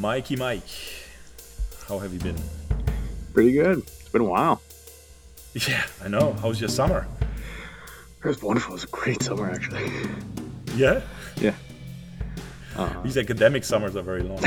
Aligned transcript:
Mikey 0.00 0.36
Mike. 0.36 0.62
How 1.88 1.98
have 1.98 2.12
you 2.12 2.18
been? 2.20 2.36
Pretty 3.32 3.52
good. 3.52 3.78
It's 3.78 4.08
been 4.10 4.22
a 4.22 4.24
while. 4.24 4.60
Yeah, 5.54 5.84
I 6.04 6.08
know. 6.08 6.34
How 6.34 6.48
was 6.48 6.60
your 6.60 6.68
summer? 6.68 7.06
It 8.22 8.28
was 8.28 8.42
wonderful. 8.42 8.72
It 8.72 8.74
was 8.74 8.84
a 8.84 8.88
great 8.88 9.22
summer, 9.22 9.50
actually. 9.50 9.90
Yeah? 10.74 11.00
Yeah. 11.36 11.54
These 13.02 13.16
academic 13.18 13.64
summers 13.64 13.96
are 13.96 14.02
very 14.02 14.22
long. 14.22 14.40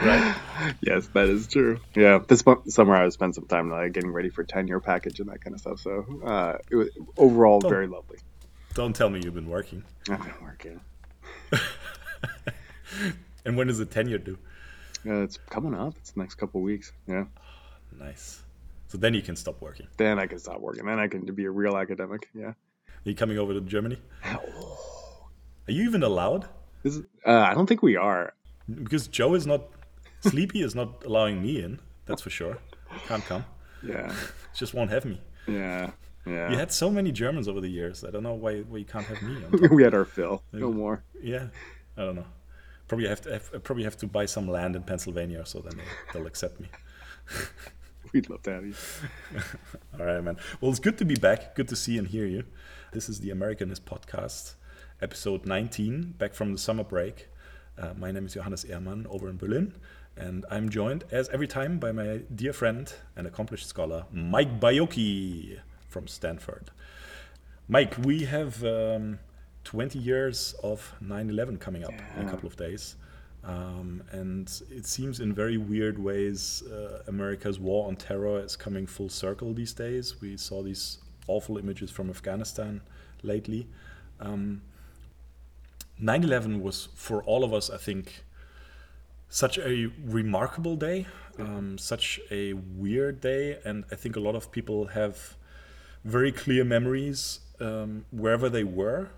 right? 0.00 0.34
Yes, 0.80 1.06
that 1.08 1.28
is 1.28 1.46
true. 1.48 1.80
Yeah, 1.94 2.20
this 2.26 2.42
summer 2.68 2.94
I 2.96 3.06
spent 3.10 3.34
some 3.34 3.46
time 3.46 3.70
like 3.70 3.92
getting 3.92 4.10
ready 4.10 4.30
for 4.30 4.42
tenure 4.44 4.80
package 4.80 5.20
and 5.20 5.28
that 5.28 5.42
kind 5.42 5.52
of 5.54 5.60
stuff. 5.60 5.80
So 5.80 6.06
uh, 6.24 6.56
it 6.70 6.76
was 6.76 6.88
overall 7.18 7.60
Oh. 7.62 7.68
very 7.68 7.86
lovely. 7.88 8.18
Don't 8.72 8.96
tell 8.96 9.10
me 9.10 9.20
you've 9.22 9.34
been 9.34 9.50
working. 9.50 9.84
I've 10.08 10.22
been 10.22 10.32
working. 10.42 10.80
And 13.46 13.58
when 13.58 13.68
is 13.68 13.76
the 13.76 13.84
tenure 13.84 14.16
due? 14.16 14.38
Uh, 15.06 15.20
it's 15.20 15.36
coming 15.50 15.74
up. 15.74 15.94
It's 15.98 16.12
the 16.12 16.20
next 16.20 16.36
couple 16.36 16.60
weeks. 16.60 16.92
Yeah. 17.06 17.24
Nice. 17.96 18.42
So 18.88 18.98
then 18.98 19.14
you 19.14 19.22
can 19.22 19.36
stop 19.36 19.60
working. 19.60 19.86
Then 19.98 20.18
I 20.18 20.26
can 20.26 20.38
stop 20.40 20.60
working. 20.60 20.84
Then 20.86 20.98
I 20.98 21.06
can 21.06 21.24
be 21.26 21.44
a 21.44 21.50
real 21.50 21.76
academic. 21.76 22.28
Yeah. 22.34 22.48
Are 22.48 22.54
you 23.04 23.14
coming 23.14 23.38
over 23.38 23.52
to 23.54 23.60
Germany? 23.60 23.98
Are 24.24 24.40
you 25.68 25.84
even 25.84 26.02
allowed? 26.02 26.48
Is, 26.82 27.02
uh, 27.24 27.30
I 27.30 27.54
don't 27.54 27.66
think 27.66 27.82
we 27.82 27.96
are. 27.96 28.34
Because 28.68 29.06
Joe 29.06 29.34
is 29.34 29.46
not, 29.46 29.62
Sleepy 30.20 30.62
is 30.62 30.74
not 30.74 31.04
allowing 31.04 31.40
me 31.40 31.62
in. 31.62 31.78
That's 32.06 32.22
for 32.22 32.30
sure. 32.30 32.58
Can't 33.06 33.24
come. 33.24 33.44
Yeah. 33.82 34.12
Just 34.54 34.74
won't 34.74 34.90
have 34.90 35.04
me. 35.04 35.20
Yeah. 35.46 35.90
Yeah. 36.26 36.50
You 36.50 36.56
had 36.56 36.72
so 36.72 36.90
many 36.90 37.12
Germans 37.12 37.48
over 37.48 37.60
the 37.60 37.68
years. 37.68 38.04
I 38.04 38.10
don't 38.10 38.22
know 38.22 38.34
why, 38.34 38.60
why 38.60 38.78
you 38.78 38.84
can't 38.84 39.06
have 39.06 39.22
me. 39.22 39.36
On 39.44 39.68
we 39.74 39.82
had 39.82 39.94
our 39.94 40.04
fill. 40.04 40.42
No 40.52 40.72
more. 40.72 41.04
Yeah, 41.22 41.48
I 41.96 42.04
don't 42.04 42.16
know. 42.16 42.26
Probably 42.88 43.08
have 43.08 43.20
to 43.22 43.32
have, 43.32 43.64
probably 43.64 43.84
have 43.84 43.96
to 43.98 44.06
buy 44.06 44.26
some 44.26 44.48
land 44.48 44.76
in 44.76 44.82
Pennsylvania, 44.82 45.44
so 45.46 45.60
then 45.60 45.76
they, 45.78 45.84
they'll 46.12 46.26
accept 46.26 46.60
me. 46.60 46.68
We'd 48.12 48.28
love 48.28 48.42
to 48.42 48.52
have 48.52 48.66
you. 48.66 48.74
All 49.98 50.06
right, 50.06 50.22
man. 50.22 50.36
Well, 50.60 50.70
it's 50.70 50.80
good 50.80 50.98
to 50.98 51.04
be 51.04 51.14
back. 51.14 51.54
Good 51.54 51.68
to 51.68 51.76
see 51.76 51.98
and 51.98 52.06
hear 52.06 52.26
you. 52.26 52.44
This 52.92 53.08
is 53.08 53.20
the 53.20 53.30
Americanist 53.30 53.80
podcast, 53.80 54.54
episode 55.00 55.46
19, 55.46 56.14
back 56.18 56.34
from 56.34 56.52
the 56.52 56.58
summer 56.58 56.84
break. 56.84 57.28
Uh, 57.76 57.92
my 57.96 58.12
name 58.12 58.26
is 58.26 58.34
Johannes 58.34 58.64
Ehrmann 58.66 59.06
over 59.08 59.28
in 59.28 59.36
Berlin, 59.36 59.74
and 60.16 60.44
I'm 60.48 60.68
joined, 60.68 61.04
as 61.10 61.28
every 61.30 61.48
time, 61.48 61.78
by 61.78 61.90
my 61.90 62.20
dear 62.32 62.52
friend 62.52 62.92
and 63.16 63.26
accomplished 63.26 63.66
scholar, 63.66 64.04
Mike 64.12 64.60
Bayoki 64.60 65.58
from 65.88 66.06
Stanford. 66.06 66.70
Mike, 67.66 67.96
we 68.04 68.24
have 68.26 68.62
um, 68.62 69.18
20 69.64 69.98
years 69.98 70.54
of 70.62 70.94
9 71.00 71.30
11 71.30 71.58
coming 71.58 71.84
up 71.84 71.94
in 72.16 72.26
a 72.26 72.30
couple 72.30 72.46
of 72.46 72.56
days. 72.56 72.96
Um, 73.42 74.02
and 74.12 74.50
it 74.70 74.86
seems 74.86 75.20
in 75.20 75.34
very 75.34 75.58
weird 75.58 75.98
ways 75.98 76.62
uh, 76.62 77.02
America's 77.08 77.58
war 77.58 77.88
on 77.88 77.96
terror 77.96 78.40
is 78.40 78.56
coming 78.56 78.86
full 78.86 79.08
circle 79.08 79.52
these 79.52 79.72
days. 79.72 80.20
We 80.20 80.36
saw 80.36 80.62
these 80.62 80.98
awful 81.26 81.58
images 81.58 81.90
from 81.90 82.08
Afghanistan 82.08 82.80
lately. 83.22 83.66
Um, 84.20 84.62
9 85.98 86.24
11 86.24 86.62
was, 86.62 86.88
for 86.94 87.22
all 87.24 87.44
of 87.44 87.52
us, 87.52 87.70
I 87.70 87.76
think, 87.76 88.24
such 89.28 89.58
a 89.58 89.90
remarkable 90.04 90.76
day, 90.76 91.06
um, 91.38 91.76
such 91.76 92.20
a 92.30 92.52
weird 92.54 93.20
day. 93.20 93.58
And 93.64 93.84
I 93.90 93.96
think 93.96 94.16
a 94.16 94.20
lot 94.20 94.34
of 94.34 94.50
people 94.52 94.86
have 94.88 95.36
very 96.04 96.32
clear 96.32 96.64
memories 96.64 97.40
um, 97.60 98.04
wherever 98.10 98.48
they 98.48 98.64
were 98.64 99.10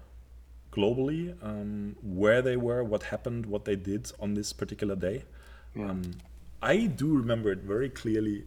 globally, 0.76 1.34
um, 1.42 1.96
where 2.02 2.42
they 2.42 2.56
were, 2.56 2.82
what 2.84 3.04
happened, 3.04 3.46
what 3.46 3.64
they 3.64 3.76
did 3.76 4.10
on 4.20 4.34
this 4.34 4.52
particular 4.52 4.96
day. 4.96 5.24
Um, 5.90 6.02
I 6.62 6.86
do 6.86 7.16
remember 7.16 7.50
it 7.52 7.58
very 7.58 7.90
clearly 7.90 8.44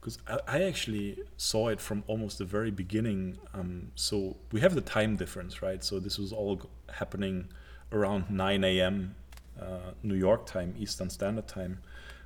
because 0.00 0.18
I, 0.26 0.38
I 0.48 0.62
actually 0.64 1.18
saw 1.36 1.68
it 1.68 1.80
from 1.80 2.02
almost 2.06 2.38
the 2.38 2.44
very 2.44 2.70
beginning. 2.70 3.38
Um, 3.54 3.92
so 3.94 4.36
we 4.52 4.60
have 4.60 4.74
the 4.74 4.80
time 4.80 5.16
difference, 5.16 5.62
right? 5.62 5.82
So 5.84 6.00
this 6.00 6.18
was 6.18 6.32
all 6.32 6.62
happening 6.92 7.48
around 7.92 8.30
9 8.30 8.64
a.m. 8.64 9.14
Uh, 9.60 9.92
New 10.02 10.14
York 10.14 10.46
time, 10.46 10.74
Eastern 10.78 11.10
Standard 11.10 11.46
Time, 11.48 11.80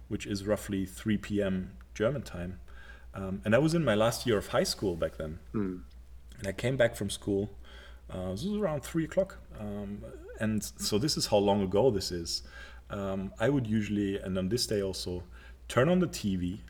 which 0.09 0.27
is 0.27 0.47
roughly 0.47 0.87
3 0.87 1.19
p.m. 1.19 1.73
German 1.95 2.23
time. 2.23 2.61
Um, 3.15 3.43
and 3.45 3.55
I 3.55 3.59
was 3.59 3.75
in 3.75 3.85
my 3.85 3.95
last 3.95 4.27
year 4.27 4.39
of 4.39 4.49
high 4.49 4.65
school 4.65 4.97
back 4.97 5.17
then. 5.19 5.39
And 6.39 6.49
I 6.49 6.53
came 6.53 6.77
back 6.77 6.97
from 6.97 7.11
school. 7.11 7.51
Uh, 8.15 8.31
this 8.31 8.45
was 8.45 8.57
around 8.57 8.83
three 8.83 9.05
o'clock. 9.05 9.39
Um, 9.59 10.03
and 10.41 10.63
so 10.63 10.99
this 10.99 11.17
is 11.17 11.27
how 11.27 11.39
long 11.39 11.63
ago 11.63 11.91
this 11.91 12.13
is. 12.13 12.43
Um, 12.91 13.33
I 13.41 13.49
would 13.49 13.67
usually, 13.67 14.19
and 14.19 14.39
on 14.39 14.49
this 14.49 14.67
day 14.67 14.83
also, 14.83 15.25
turn 15.69 15.89
on 15.89 15.99
the 15.99 16.07
TV 16.07 16.61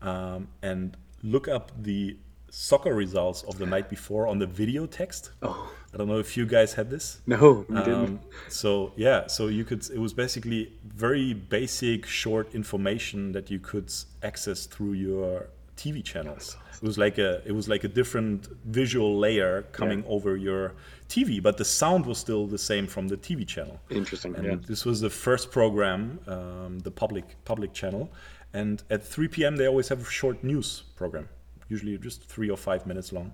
um, 0.00 0.48
and 0.62 0.96
look 1.22 1.48
up 1.48 1.72
the 1.82 2.16
soccer 2.50 2.94
results 2.94 3.42
of 3.42 3.58
the 3.58 3.66
night 3.66 3.90
before 3.90 4.28
on 4.28 4.38
the 4.38 4.46
video 4.46 4.86
text. 4.86 5.32
Oh. 5.42 5.72
I 5.92 5.96
don't 5.96 6.08
know 6.08 6.18
if 6.18 6.36
you 6.36 6.46
guys 6.46 6.74
had 6.74 6.90
this. 6.90 7.20
No, 7.26 7.64
we 7.68 7.76
didn't. 7.76 7.94
Um, 7.94 8.20
so 8.48 8.92
yeah, 8.96 9.26
so 9.26 9.48
you 9.48 9.64
could. 9.64 9.88
It 9.90 9.98
was 9.98 10.12
basically 10.12 10.72
very 10.84 11.34
basic, 11.34 12.06
short 12.06 12.54
information 12.54 13.32
that 13.32 13.50
you 13.50 13.58
could 13.58 13.92
access 14.22 14.66
through 14.66 14.94
your 14.94 15.48
TV 15.76 16.02
channels. 16.04 16.56
It 16.76 16.82
was 16.82 16.98
like 16.98 17.18
a. 17.18 17.42
It 17.46 17.52
was 17.52 17.68
like 17.68 17.84
a 17.84 17.88
different 17.88 18.48
visual 18.66 19.18
layer 19.18 19.62
coming 19.72 20.00
Yeah. 20.00 20.08
over 20.16 20.36
your 20.36 20.74
TV, 21.08 21.40
but 21.42 21.56
the 21.56 21.64
sound 21.64 22.04
was 22.06 22.18
still 22.18 22.46
the 22.46 22.58
same 22.58 22.86
from 22.86 23.08
the 23.08 23.16
TV 23.16 23.44
channel. 23.46 23.80
Interesting. 23.90 24.34
And 24.36 24.44
Yeah. 24.44 24.56
this 24.66 24.84
was 24.84 25.00
the 25.00 25.10
first 25.10 25.50
program, 25.50 26.18
um, 26.26 26.78
the 26.80 26.90
public 26.90 27.24
public 27.44 27.72
channel. 27.72 28.10
And 28.52 28.82
at 28.90 29.02
3 29.02 29.28
p.m. 29.28 29.56
they 29.56 29.66
always 29.66 29.88
have 29.88 30.00
a 30.00 30.04
short 30.20 30.44
news 30.44 30.84
program, 30.94 31.28
usually 31.68 31.98
just 31.98 32.22
three 32.34 32.50
or 32.50 32.56
five 32.56 32.86
minutes 32.86 33.12
long. 33.12 33.32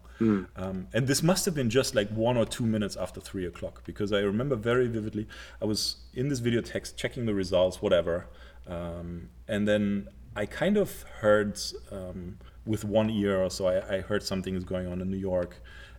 Um, 0.57 0.87
and 0.95 1.07
this 1.07 1.23
must 1.23 1.45
have 1.45 1.55
been 1.55 1.69
just 1.71 1.95
like 1.95 2.09
one 2.11 2.37
or 2.39 2.47
two 2.47 2.65
minutes 2.67 2.97
after 2.97 3.21
three 3.21 3.47
o'clock 3.47 3.83
because 3.85 4.13
I 4.13 4.21
remember 4.21 4.57
very 4.57 4.89
vividly. 4.89 5.27
I 5.61 5.67
was 5.67 5.97
in 6.15 6.29
this 6.29 6.39
video 6.39 6.61
text 6.63 6.97
checking 6.97 7.27
the 7.27 7.35
results, 7.35 7.83
whatever, 7.83 8.27
um, 8.67 9.29
and 9.49 9.67
then 9.69 10.09
I 10.41 10.47
kind 10.47 10.77
of 10.79 11.03
heard 11.21 11.61
um, 11.93 12.39
with 12.65 12.83
one 12.85 13.11
ear 13.11 13.37
or 13.45 13.51
so. 13.51 13.67
I, 13.67 13.97
I 13.97 14.01
heard 14.01 14.23
something 14.23 14.55
is 14.55 14.65
going 14.65 14.87
on 14.87 15.03
in 15.03 15.11
New 15.11 15.23
York, 15.33 15.53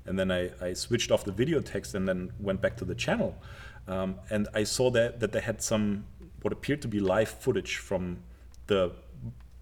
and 0.07 0.18
then 0.18 0.31
I, 0.31 0.50
I 0.59 0.74
switched 0.74 1.12
off 1.12 1.24
the 1.24 1.31
video 1.31 1.59
text 1.62 1.94
and 1.94 2.07
then 2.09 2.31
went 2.40 2.59
back 2.59 2.75
to 2.78 2.85
the 2.85 2.96
channel, 2.96 3.31
um, 3.88 4.09
and 4.31 4.47
I 4.62 4.63
saw 4.63 4.90
that 4.97 5.19
that 5.19 5.31
they 5.31 5.41
had 5.41 5.62
some 5.62 6.06
what 6.41 6.51
appeared 6.51 6.81
to 6.81 6.88
be 6.88 7.00
live 7.00 7.30
footage 7.30 7.74
from 7.78 8.03
the 8.66 8.81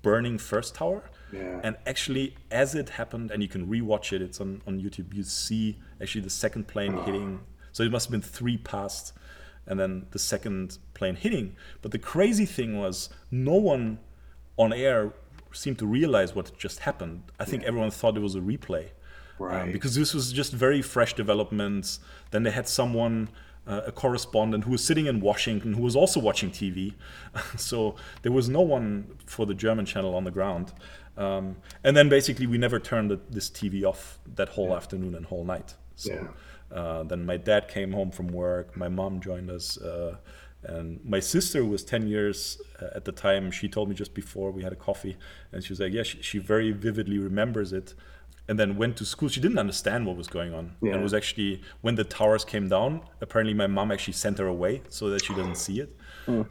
burning 0.02 0.38
first 0.38 0.76
tower. 0.76 1.04
Yeah. 1.34 1.60
And 1.62 1.76
actually, 1.86 2.38
as 2.50 2.74
it 2.74 2.90
happened, 3.02 3.32
and 3.32 3.44
you 3.44 3.50
can 3.50 3.68
rewatch 3.68 4.14
it, 4.14 4.22
it's 4.22 4.40
on, 4.40 4.62
on 4.66 4.80
YouTube, 4.80 5.14
you 5.14 5.24
see 5.24 5.78
actually 6.02 6.22
the 6.22 6.30
second 6.30 6.64
plane 6.74 6.96
hitting. 7.04 7.42
So 7.74 7.84
it 7.84 7.92
must 7.92 8.06
have 8.08 8.12
been 8.12 8.22
three 8.40 8.58
past, 8.58 9.14
and 9.68 9.78
then 9.78 10.08
the 10.12 10.20
second 10.20 10.78
plane 10.94 11.16
hitting. 11.16 11.58
But 11.82 11.92
the 11.92 12.00
crazy 12.00 12.46
thing 12.46 12.80
was, 12.80 13.10
no 13.30 13.56
one 13.56 14.00
on 14.60 14.74
air 14.74 15.14
seemed 15.52 15.80
to 15.80 15.88
realize 15.88 16.36
what 16.36 16.56
just 16.58 16.80
happened. 16.80 17.24
I 17.40 17.46
think 17.46 17.64
everyone 17.64 17.90
thought 17.90 18.16
it 18.16 18.22
was 18.22 18.36
a 18.36 18.40
replay. 18.40 18.90
Um, 19.64 19.72
because 19.72 19.96
this 19.96 20.14
was 20.14 20.34
just 20.34 20.52
very 20.54 20.82
fresh 20.82 21.14
developments. 21.16 22.00
Then 22.32 22.44
they 22.44 22.52
had 22.52 22.68
someone, 22.68 23.30
uh, 23.66 23.82
a 23.88 23.92
correspondent, 23.92 24.66
who 24.66 24.72
was 24.72 24.84
sitting 24.84 25.06
in 25.08 25.22
Washington 25.22 25.74
who 25.74 25.82
was 25.82 25.96
also 25.96 26.20
watching 26.20 26.52
TV. 26.52 26.94
so 27.58 27.96
there 28.22 28.34
was 28.34 28.50
no 28.50 28.62
one 28.62 29.18
for 29.26 29.46
the 29.46 29.54
German 29.56 29.86
channel 29.86 30.14
on 30.14 30.24
the 30.26 30.32
ground. 30.32 30.74
Um, 31.18 31.56
and 31.84 31.96
then 31.98 32.10
basically, 32.10 32.48
we 32.48 32.58
never 32.58 32.80
turned 32.80 33.10
the, 33.12 33.20
this 33.30 33.50
TV 33.50 33.84
off 33.84 34.20
that 34.36 34.50
whole 34.50 34.76
afternoon 34.76 35.16
and 35.16 35.26
whole 35.26 35.46
night. 35.46 35.74
So 35.96 36.14
Yeah. 36.14 36.78
uh, 36.78 37.04
then 37.04 37.26
my 37.26 37.38
dad 37.38 37.70
came 37.70 37.92
home 37.94 38.12
from 38.12 38.28
work. 38.28 38.76
My 38.78 38.90
mom 38.90 39.20
joined 39.22 39.50
us. 39.50 39.78
Uh, 39.78 40.18
and 40.64 41.00
my 41.06 41.20
sister 41.20 41.64
was 41.64 41.84
10 41.84 42.08
years 42.08 42.62
uh, 42.82 42.88
at 42.94 43.06
the 43.06 43.12
time. 43.12 43.50
She 43.52 43.70
told 43.70 43.90
me 43.90 43.96
just 43.96 44.14
before 44.14 44.52
we 44.52 44.64
had 44.64 44.74
a 44.74 44.76
coffee. 44.76 45.18
And 45.52 45.64
she 45.64 45.72
was 45.72 45.80
like, 45.80 45.94
Yeah, 45.94 46.04
she, 46.04 46.22
she 46.22 46.38
very 46.38 46.72
vividly 46.72 47.18
remembers 47.18 47.72
it. 47.74 47.94
And 48.48 48.60
then 48.60 48.78
went 48.78 48.98
to 48.98 49.06
school. 49.06 49.30
She 49.30 49.40
didn't 49.40 49.60
understand 49.60 50.08
what 50.08 50.18
was 50.18 50.28
going 50.28 50.54
on. 50.56 50.76
And 50.94 51.00
it 51.00 51.04
was 51.04 51.14
actually 51.14 51.62
when 51.82 51.96
the 51.96 52.04
towers 52.04 52.44
came 52.44 52.68
down, 52.68 53.02
apparently 53.22 53.54
my 53.54 53.68
mom 53.68 53.92
actually 53.92 54.14
sent 54.14 54.40
her 54.40 54.48
away 54.48 54.82
so 54.90 55.10
that 55.12 55.24
she 55.24 55.36
doesn't 55.36 55.56
see 55.58 55.80
it. 55.82 55.96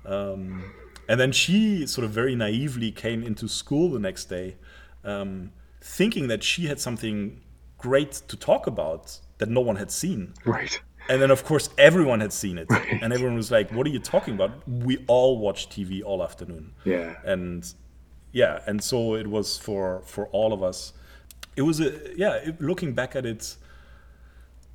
Um, 0.07 0.73
and 1.09 1.19
then 1.19 1.33
she 1.33 1.87
sort 1.87 2.05
of 2.05 2.13
very 2.13 2.37
naively 2.37 2.93
came 2.93 3.25
into 3.25 3.49
school 3.49 3.91
the 3.91 3.99
next 3.99 4.27
day, 4.27 4.57
um, 5.05 5.51
thinking 5.83 6.29
that 6.29 6.45
she 6.45 6.67
had 6.67 6.79
something 6.79 7.41
great 7.79 8.13
to 8.29 8.37
talk 8.37 8.67
about 8.69 9.19
that 9.39 9.49
no 9.49 9.61
one 9.61 9.77
had 9.77 9.91
seen. 9.91 10.35
Right. 10.45 10.81
And 11.09 11.23
then, 11.23 11.31
of 11.31 11.45
course, 11.45 11.71
everyone 11.79 12.21
had 12.21 12.33
seen 12.33 12.59
it. 12.59 12.69
And 13.03 13.13
everyone 13.13 13.37
was 13.37 13.51
like, 13.51 13.71
What 13.73 13.87
are 13.87 13.91
you 13.91 13.99
talking 13.99 14.35
about? 14.35 14.51
We 14.69 15.05
all 15.07 15.39
watched 15.39 15.71
TV 15.71 16.03
all 16.05 16.23
afternoon. 16.23 16.73
Yeah. 16.85 17.15
And 17.25 17.71
yeah, 18.33 18.61
and 18.67 18.83
so 18.83 19.15
it 19.15 19.27
was 19.27 19.57
for, 19.59 20.03
for 20.05 20.27
all 20.29 20.53
of 20.53 20.63
us. 20.63 20.93
It 21.57 21.63
was 21.63 21.81
a, 21.81 21.99
yeah, 22.17 22.35
it, 22.35 22.61
looking 22.61 22.93
back 22.93 23.17
at 23.17 23.25
it, 23.25 23.57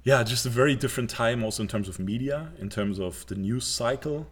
yeah, 0.03 0.23
just 0.23 0.45
a 0.45 0.49
very 0.49 0.75
different 0.75 1.09
time 1.09 1.43
also 1.43 1.61
in 1.63 1.69
terms 1.69 1.87
of 1.87 1.99
media, 1.99 2.49
in 2.59 2.69
terms 2.69 2.99
of 2.99 3.25
the 3.27 3.35
news 3.35 3.65
cycle. 3.65 4.27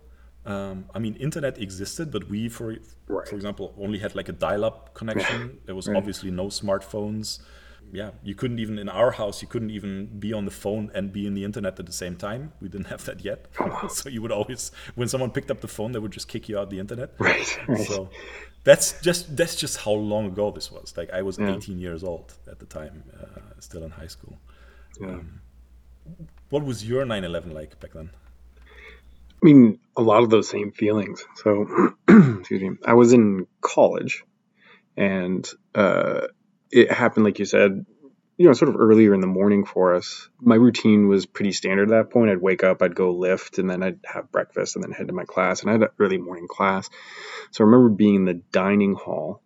Um, 0.46 0.86
I 0.94 1.00
mean, 1.00 1.16
internet 1.16 1.60
existed, 1.60 2.12
but 2.12 2.28
we, 2.30 2.50
for 2.50 2.76
Right. 3.08 3.28
for 3.28 3.36
example, 3.36 3.74
only 3.80 4.00
had 4.00 4.16
like 4.16 4.28
a 4.28 4.32
dial-up 4.34 4.94
connection. 4.96 5.60
There 5.66 5.76
was 5.76 5.88
obviously 5.88 6.32
no 6.32 6.48
smartphones. 6.48 7.40
Yeah, 7.94 8.12
you 8.24 8.36
couldn't 8.36 8.60
even 8.60 8.80
in 8.80 8.88
our 8.88 9.12
house. 9.12 9.42
You 9.42 9.48
couldn't 9.50 9.72
even 9.72 10.06
be 10.18 10.32
on 10.32 10.46
the 10.46 10.52
phone 10.52 10.90
and 10.94 11.12
be 11.12 11.28
in 11.28 11.34
the 11.34 11.44
internet 11.44 11.78
at 11.78 11.86
the 11.86 11.92
same 11.92 12.16
time. 12.16 12.54
We 12.62 12.70
didn't 12.70 12.88
have 12.88 13.04
that 13.06 13.24
yet. 13.26 13.48
so 13.90 14.08
you 14.08 14.22
would 14.22 14.32
always, 14.32 14.72
when 14.96 15.10
someone 15.10 15.30
picked 15.32 15.52
up 15.52 15.60
the 15.60 15.68
phone, 15.68 15.92
they 15.92 16.00
would 16.00 16.12
just 16.12 16.30
kick 16.30 16.48
you 16.48 16.58
out 16.58 16.70
the 16.70 16.80
internet. 16.80 17.12
Right, 17.20 17.60
right. 17.68 17.86
So 17.88 18.10
that's 18.64 19.02
just 19.02 19.36
that's 19.36 19.56
just 19.56 19.78
how 19.78 19.92
long 19.92 20.28
ago 20.28 20.52
this 20.52 20.72
was. 20.72 20.94
Like 20.96 21.12
I 21.12 21.22
was 21.22 21.38
Yeah. 21.38 21.56
18 21.56 21.80
years 21.80 22.04
old 22.04 22.34
at 22.50 22.60
the 22.60 22.66
time, 22.66 23.04
uh, 23.20 23.60
still 23.60 23.84
in 23.84 23.92
high 23.92 24.08
school. 24.08 24.38
Yeah. 25.00 25.20
What 26.50 26.64
was 26.64 26.88
your 26.88 27.06
9/11 27.06 27.54
like 27.54 27.80
back 27.80 27.94
then? 27.94 28.10
I 29.42 29.46
mean, 29.46 29.80
a 29.98 30.02
lot 30.02 30.24
of 30.24 30.30
those 30.30 30.48
same 30.48 30.72
feelings. 30.72 31.26
So, 31.44 31.66
excuse 32.08 32.62
me. 32.62 32.72
I 32.86 32.94
was 32.94 33.12
in 33.12 33.48
college, 33.62 34.24
and 34.96 35.50
uh, 35.74 36.28
it 36.72 36.92
happened, 36.92 37.26
like 37.26 37.40
you 37.40 37.46
said, 37.46 37.86
you 38.38 38.48
know, 38.48 38.54
sort 38.54 38.70
of 38.70 38.80
earlier 38.80 39.14
in 39.14 39.22
the 39.22 39.28
morning 39.28 39.66
for 39.66 39.94
us. 39.94 40.30
My 40.40 40.56
routine 40.56 41.08
was 41.08 41.26
pretty 41.26 41.52
standard 41.52 41.92
at 41.92 42.06
that 42.06 42.10
point. 42.12 42.32
I'd 42.32 42.42
wake 42.42 42.64
up, 42.64 42.82
I'd 42.82 42.96
go 42.96 43.12
lift, 43.12 43.60
and 43.60 43.70
then 43.70 43.84
I'd 43.84 44.00
have 44.06 44.32
breakfast, 44.32 44.76
and 44.76 44.84
then 44.84 44.92
head 44.92 45.08
to 45.08 45.14
my 45.14 45.26
class. 45.26 45.62
And 45.62 45.70
I 45.70 45.74
had 45.74 45.84
an 45.84 45.90
early 46.00 46.18
morning 46.18 46.48
class, 46.48 46.90
so 47.52 47.64
I 47.64 47.66
remember 47.66 47.90
being 47.90 48.16
in 48.16 48.26
the 48.26 48.42
dining 48.52 48.96
hall, 48.96 49.44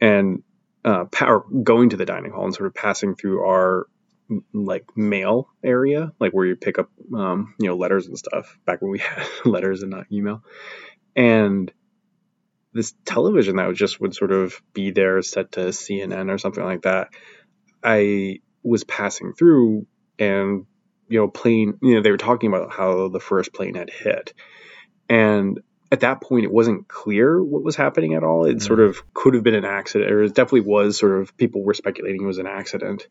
and 0.00 0.42
uh, 0.84 1.04
power 1.06 1.44
going 1.62 1.90
to 1.90 1.96
the 1.96 2.04
dining 2.04 2.32
hall 2.32 2.44
and 2.44 2.54
sort 2.54 2.66
of 2.66 2.74
passing 2.74 3.14
through 3.14 3.42
our 3.46 3.86
like 4.52 4.84
mail 4.96 5.48
area, 5.64 6.12
like 6.20 6.32
where 6.32 6.46
you 6.46 6.56
pick 6.56 6.78
up, 6.78 6.90
um, 7.14 7.54
you 7.58 7.68
know, 7.68 7.76
letters 7.76 8.06
and 8.06 8.18
stuff. 8.18 8.58
Back 8.64 8.82
when 8.82 8.90
we 8.90 8.98
had 8.98 9.26
letters 9.44 9.82
and 9.82 9.90
not 9.90 10.06
email, 10.12 10.42
and 11.16 11.72
this 12.72 12.94
television 13.04 13.56
that 13.56 13.66
would 13.66 13.76
just 13.76 14.00
would 14.00 14.14
sort 14.14 14.32
of 14.32 14.60
be 14.72 14.90
there 14.90 15.20
set 15.22 15.52
to 15.52 15.60
CNN 15.60 16.30
or 16.30 16.38
something 16.38 16.64
like 16.64 16.82
that. 16.82 17.08
I 17.82 18.40
was 18.62 18.84
passing 18.84 19.32
through 19.32 19.86
and 20.18 20.66
you 21.08 21.18
know 21.18 21.28
plane 21.28 21.78
you 21.82 21.94
know 21.94 22.02
they 22.02 22.10
were 22.10 22.16
talking 22.18 22.48
about 22.52 22.72
how 22.72 23.08
the 23.08 23.20
first 23.20 23.52
plane 23.52 23.74
had 23.74 23.90
hit. 23.90 24.34
And 25.08 25.60
at 25.90 26.00
that 26.00 26.20
point 26.20 26.44
it 26.44 26.52
wasn't 26.52 26.86
clear 26.86 27.42
what 27.42 27.64
was 27.64 27.74
happening 27.74 28.14
at 28.14 28.22
all. 28.22 28.44
It 28.44 28.50
mm-hmm. 28.50 28.58
sort 28.60 28.80
of 28.80 29.02
could 29.12 29.34
have 29.34 29.42
been 29.42 29.54
an 29.54 29.64
accident 29.64 30.10
or 30.10 30.22
it 30.22 30.34
definitely 30.34 30.60
was 30.60 30.98
sort 30.98 31.20
of 31.20 31.36
people 31.36 31.64
were 31.64 31.74
speculating 31.74 32.22
it 32.22 32.26
was 32.26 32.38
an 32.38 32.46
accident. 32.46 33.08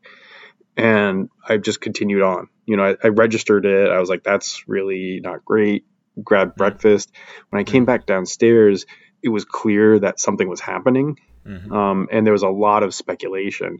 And 0.77 1.29
i 1.45 1.57
just 1.57 1.81
continued 1.81 2.21
on. 2.21 2.47
You 2.65 2.77
know 2.77 2.85
i, 2.85 2.95
I 3.03 3.09
registered 3.09 3.65
it. 3.65 3.89
I 3.89 3.99
was 3.99 4.09
like 4.09 4.23
that's 4.23 4.63
really 4.67 5.19
not 5.21 5.43
great. 5.43 5.85
Grabbed 6.23 6.51
mm-hmm. 6.51 6.59
breakfast. 6.59 7.11
When 7.49 7.59
i 7.59 7.63
came 7.65 7.81
mm-hmm. 7.81 7.87
back 7.87 8.05
downstairs 8.05 8.85
it 9.23 9.29
was 9.29 9.45
clear 9.45 9.99
that 9.99 10.19
something 10.19 10.47
was 10.47 10.59
happening 10.61 11.17
Mhm. 11.45 11.71
um, 11.71 12.07
and 12.11 12.25
there 12.25 12.33
was 12.33 12.43
a 12.43 12.49
lot 12.49 12.83
of 12.83 12.93
speculation. 12.93 13.79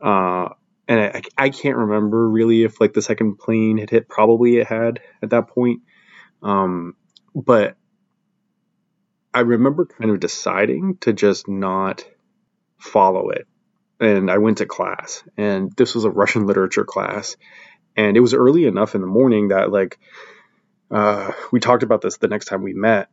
Uh, 0.00 0.50
and 0.86 1.00
I, 1.00 1.22
I 1.38 1.48
can't 1.48 1.76
remember 1.76 2.28
really 2.28 2.62
if 2.62 2.78
like 2.80 2.92
the 2.92 3.00
second 3.02 3.38
plane 3.38 3.78
had 3.78 3.88
hit. 3.90 4.08
Probably 4.08 4.58
it 4.58 4.66
had 4.66 5.00
at 5.22 5.30
that 5.30 5.48
point. 5.48 5.80
Um, 6.42 6.94
but 7.34 7.76
i 9.32 9.40
remember 9.40 9.86
kind 9.86 10.10
of 10.10 10.20
deciding 10.20 10.96
to 10.98 11.12
just 11.12 11.48
not 11.48 12.04
follow 12.78 13.30
it. 13.30 13.48
And 13.98 14.30
i 14.30 14.38
went 14.38 14.58
to 14.58 14.66
class 14.66 15.24
and 15.36 15.72
this 15.76 15.94
was 15.94 16.04
a 16.04 16.10
russian 16.10 16.46
literature 16.50 16.84
class. 16.84 17.36
And 17.96 18.16
it 18.16 18.20
was 18.20 18.34
early 18.34 18.66
enough 18.66 18.94
in 18.94 19.00
the 19.00 19.06
morning 19.06 19.48
that 19.48 19.72
like 19.72 19.98
uh, 20.90 21.32
we 21.50 21.60
talked 21.60 21.82
about 21.82 22.02
this 22.02 22.18
the 22.18 22.28
next 22.28 22.44
time 22.46 22.62
we 22.62 22.74
met 22.74 23.08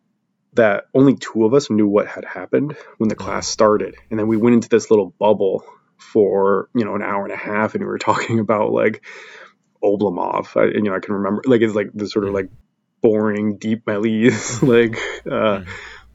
that 0.53 0.86
only 0.94 1.15
two 1.15 1.45
of 1.45 1.53
us 1.53 1.69
knew 1.69 1.88
what 1.88 2.07
had 2.07 2.25
happened 2.25 2.75
when 2.98 3.09
the 3.09 3.15
class 3.15 3.48
started. 3.48 3.95
And 4.09 4.19
then 4.19 4.27
we 4.27 4.38
went 4.38 4.56
into 4.56 4.69
this 4.69 4.89
little 4.89 5.13
bubble 5.18 5.63
for 5.98 6.68
you 6.74 6.83
know 6.83 6.95
an 6.95 7.03
hour 7.03 7.24
and 7.24 7.33
a 7.33 7.38
half 7.38 7.75
and 7.75 7.83
we 7.83 7.88
were 7.88 7.98
talking 8.00 8.39
about 8.39 8.71
like 8.71 9.06
Oblomov. 9.83 10.57
I, 10.57 10.74
you 10.74 10.81
know 10.81 10.95
I 10.95 11.00
can 11.00 11.13
remember 11.13 11.42
like 11.45 11.62
it's 11.62 11.75
like 11.75 11.92
the 11.94 12.07
sort 12.07 12.27
of 12.27 12.33
like 12.33 12.50
boring 13.01 13.57
deep 13.57 13.88
melodies 13.88 14.62
like 14.63 14.98
uh 15.30 15.63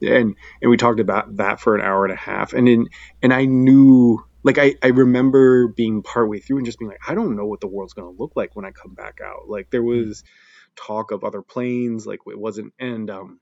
and 0.02 0.36
and 0.60 0.70
we 0.70 0.76
talked 0.76 1.00
about 1.00 1.36
that 1.36 1.60
for 1.60 1.74
an 1.74 1.82
hour 1.82 2.04
and 2.04 2.12
a 2.12 2.16
half. 2.16 2.52
And 2.52 2.68
in 2.68 2.88
and 3.22 3.32
I 3.32 3.46
knew 3.46 4.22
like 4.42 4.58
I, 4.58 4.74
I 4.82 4.88
remember 4.88 5.68
being 5.68 6.02
partway 6.02 6.38
through 6.40 6.58
and 6.58 6.66
just 6.66 6.78
being 6.78 6.90
like 6.90 7.00
I 7.08 7.14
don't 7.14 7.36
know 7.36 7.46
what 7.46 7.60
the 7.60 7.66
world's 7.66 7.94
going 7.94 8.12
to 8.12 8.22
look 8.22 8.32
like 8.36 8.54
when 8.54 8.64
I 8.64 8.70
come 8.70 8.94
back 8.94 9.18
out. 9.24 9.48
Like 9.48 9.70
there 9.70 9.82
was 9.82 10.22
talk 10.76 11.10
of 11.10 11.24
other 11.24 11.40
planes 11.40 12.06
like 12.06 12.20
it 12.26 12.38
wasn't 12.38 12.74
and 12.78 13.08
um 13.10 13.40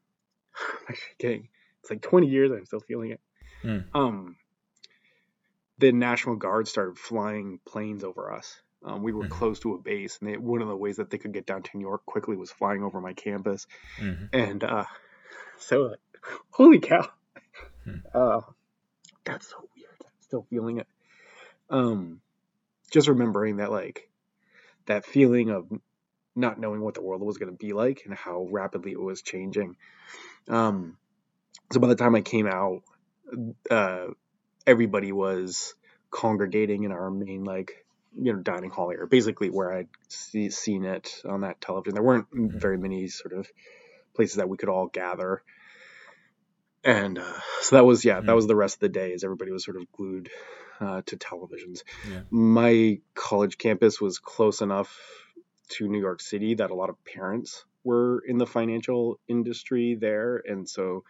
actually 0.89 1.15
getting 1.19 1.49
it's 1.81 1.91
like 1.91 2.03
20 2.03 2.29
years 2.29 2.51
I'm 2.51 2.65
still 2.67 2.81
feeling 2.81 3.11
it 3.13 3.21
Hmm. 3.63 3.79
um 3.95 4.37
the 5.79 5.93
National 5.93 6.37
Guard 6.37 6.69
started 6.69 6.99
flying 6.99 7.59
planes 7.67 8.05
over 8.05 8.33
us. 8.33 8.61
Um, 8.85 9.03
we 9.03 9.13
were 9.13 9.25
Mhm. 9.25 9.31
close 9.31 9.59
to 9.61 9.75
a 9.75 9.79
base, 9.79 10.19
and 10.21 10.29
they, 10.29 10.37
one 10.37 10.63
of 10.63 10.69
the 10.69 10.77
ways 10.77 10.97
that 10.99 11.11
they 11.11 11.19
could 11.19 11.33
get 11.33 11.47
down 11.47 11.63
to 11.63 11.77
New 11.77 11.85
York 11.85 12.05
quickly 12.07 12.37
was 12.37 12.53
flying 12.53 12.83
over 12.83 13.01
my 13.01 13.13
campus. 13.15 13.67
Mhm. 13.99 14.29
And 14.33 14.63
uh, 14.63 14.85
so, 15.59 15.83
like, 15.83 16.01
holy 16.51 16.79
cow! 16.81 17.09
Hmm. 17.85 17.97
Uh, 18.15 18.43
that's 19.25 19.49
so 19.49 19.69
weird. 19.75 19.97
I'm 20.05 20.13
still 20.21 20.47
feeling 20.49 20.79
it. 20.79 20.87
Um, 21.69 22.21
just 22.93 23.09
remembering 23.09 23.57
that, 23.57 23.73
like, 23.73 24.09
that 24.87 25.05
feeling 25.05 25.51
of 25.51 25.67
not 26.37 26.59
knowing 26.59 26.81
what 26.81 26.95
the 26.95 27.03
world 27.03 27.23
was 27.23 27.39
going 27.39 27.51
to 27.51 27.57
be 27.57 27.73
like 27.73 28.03
and 28.05 28.15
how 28.15 28.47
rapidly 28.51 28.93
it 28.93 29.01
was 29.01 29.23
changing. 29.23 29.77
Um, 30.49 30.97
so 31.73 31.81
by 31.81 31.89
the 31.89 31.95
time 31.97 32.15
I 32.15 32.21
came 32.21 32.47
out, 32.47 32.83
uh, 33.71 34.07
everybody 34.67 35.13
was 35.13 35.75
congregating 36.11 36.85
in 36.85 36.93
our 36.93 37.11
main 37.11 37.45
like 37.45 37.85
you 38.17 38.33
know 38.33 38.39
dining 38.41 38.71
hall 38.71 38.91
area, 38.91 39.07
basically 39.07 39.49
where 39.51 39.73
I'd 39.73 39.89
see, 40.09 40.51
seen 40.51 40.85
it 40.85 41.23
on 41.29 41.41
that 41.43 41.61
television. 41.61 41.95
There 41.95 42.03
weren't 42.03 42.27
very 42.33 42.79
many 42.79 43.09
sort 43.09 43.33
of 43.33 43.49
places 44.15 44.37
that 44.37 44.49
we 44.49 44.57
could 44.57 44.69
all 44.69 44.87
gather, 44.87 45.43
and 46.85 47.19
uh, 47.19 47.41
so 47.63 47.77
that 47.77 47.85
was 47.85 48.05
yeah, 48.05 48.21
that 48.21 48.27
Mhm. 48.27 48.35
was 48.37 48.47
the 48.47 48.57
rest 48.57 48.77
of 48.77 48.81
the 48.81 48.89
day. 48.91 49.13
As 49.13 49.25
everybody 49.25 49.51
was 49.51 49.65
sort 49.65 49.77
of 49.77 49.91
glued 49.93 50.31
uh, 50.81 51.03
to 51.07 51.17
televisions. 51.17 51.83
Yeah. 52.09 52.21
My 52.31 53.01
college 53.15 53.59
campus 53.59 54.01
was 54.01 54.19
close 54.19 54.61
enough 54.61 55.24
to 55.71 55.89
New 55.89 56.01
York 56.01 56.21
City 56.21 56.55
that 56.55 56.71
a 56.71 56.75
lot 56.75 56.91
of 56.91 57.05
parents 57.05 57.65
were 57.85 58.23
in 58.27 58.39
the 58.39 58.47
financial 58.47 59.19
industry 59.29 59.95
there, 59.95 60.43
and 60.47 60.69
so 60.69 61.05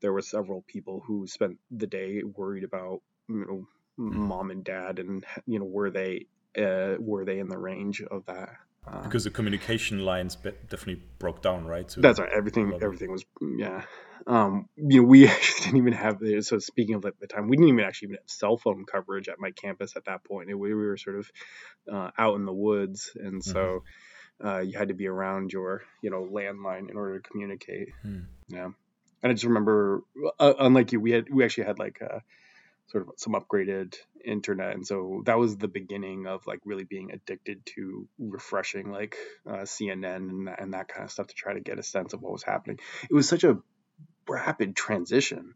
there 0.00 0.12
were 0.12 0.22
several 0.22 0.62
people 0.62 1.02
who 1.06 1.26
spent 1.26 1.58
the 1.70 1.86
day 1.86 2.22
worried 2.22 2.64
about 2.64 3.00
you 3.28 3.44
know 3.46 3.66
Mm-hmm. 3.98 4.26
mom 4.26 4.50
and 4.50 4.64
dad 4.64 4.98
and 4.98 5.24
you 5.46 5.58
know 5.58 5.66
were 5.66 5.90
they 5.90 6.26
uh, 6.58 6.96
were 6.98 7.24
they 7.24 7.38
in 7.38 7.48
the 7.48 7.58
range 7.58 8.02
of 8.02 8.24
that 8.26 8.56
uh, 8.86 9.02
Because 9.02 9.24
the 9.24 9.30
communication 9.30 10.04
lines 10.04 10.36
definitely 10.36 11.02
broke 11.18 11.42
down, 11.42 11.66
right? 11.66 11.90
So 11.90 12.00
that's 12.00 12.18
right. 12.18 12.30
Everything 12.34 12.72
everything 12.82 13.10
was 13.10 13.24
yeah. 13.58 13.82
Um 14.26 14.68
you 14.76 15.02
know 15.02 15.08
we 15.08 15.26
actually 15.34 15.64
didn't 15.64 15.78
even 15.78 15.92
have 15.92 16.18
the 16.18 16.42
so 16.42 16.58
speaking 16.58 16.94
of 16.96 17.04
at 17.04 17.18
the 17.20 17.26
time 17.26 17.48
we 17.48 17.56
didn't 17.56 17.68
even 17.70 17.84
actually 17.84 18.06
even 18.06 18.16
have 18.16 18.28
cell 18.30 18.56
phone 18.56 18.84
coverage 18.84 19.28
at 19.28 19.38
my 19.38 19.50
campus 19.52 19.96
at 19.96 20.04
that 20.06 20.24
point. 20.24 20.50
It- 20.50 20.54
we 20.54 20.74
were 20.74 20.96
sort 20.96 21.18
of 21.18 21.30
uh, 21.92 22.10
out 22.18 22.36
in 22.36 22.44
the 22.44 22.52
woods. 22.52 23.10
And 23.16 23.42
so 23.42 23.82
uh, 24.44 24.58
you 24.60 24.76
had 24.78 24.88
to 24.88 24.94
be 24.94 25.06
around 25.06 25.52
your 25.52 25.82
you 26.02 26.10
know 26.10 26.22
landline 26.30 26.90
in 26.90 26.96
order 26.96 27.18
to 27.18 27.28
communicate. 27.28 27.90
Hmm. 28.02 28.20
yeah. 28.48 28.70
And 29.22 29.30
i 29.30 29.32
just 29.34 29.44
remember 29.44 30.02
uh, 30.40 30.54
unlike 30.58 30.90
you 30.92 31.00
we 31.00 31.12
had 31.12 31.26
we 31.30 31.44
actually 31.44 31.64
had 31.64 31.78
like 31.78 32.00
uh 32.02 32.18
sort 32.88 33.08
of 33.08 33.14
some 33.16 33.34
upgraded 33.34 33.94
internet. 34.24 34.74
And 34.74 34.86
so 34.86 35.22
that 35.26 35.38
was 35.38 35.56
the 35.56 35.68
beginning 35.68 36.26
of 36.26 36.46
like 36.46 36.60
really 36.64 36.84
being 36.84 37.10
addicted 37.12 37.64
to 37.74 38.06
refreshing 38.18 38.90
like 38.90 39.16
uh, 39.46 39.62
cnn 39.62 40.16
and 40.16 40.48
that, 40.48 40.60
and 40.60 40.74
that 40.74 40.88
kind 40.88 41.04
of 41.04 41.10
stuff 41.10 41.28
to 41.28 41.34
try 41.34 41.54
to 41.54 41.60
get 41.60 41.78
a 41.78 41.82
sense 41.82 42.12
of 42.12 42.22
what 42.22 42.32
was 42.32 42.42
happening. 42.42 42.78
It 43.10 43.14
was 43.14 43.28
such 43.28 43.44
a 43.44 43.58
rapid 44.28 44.76
transition. 44.76 45.54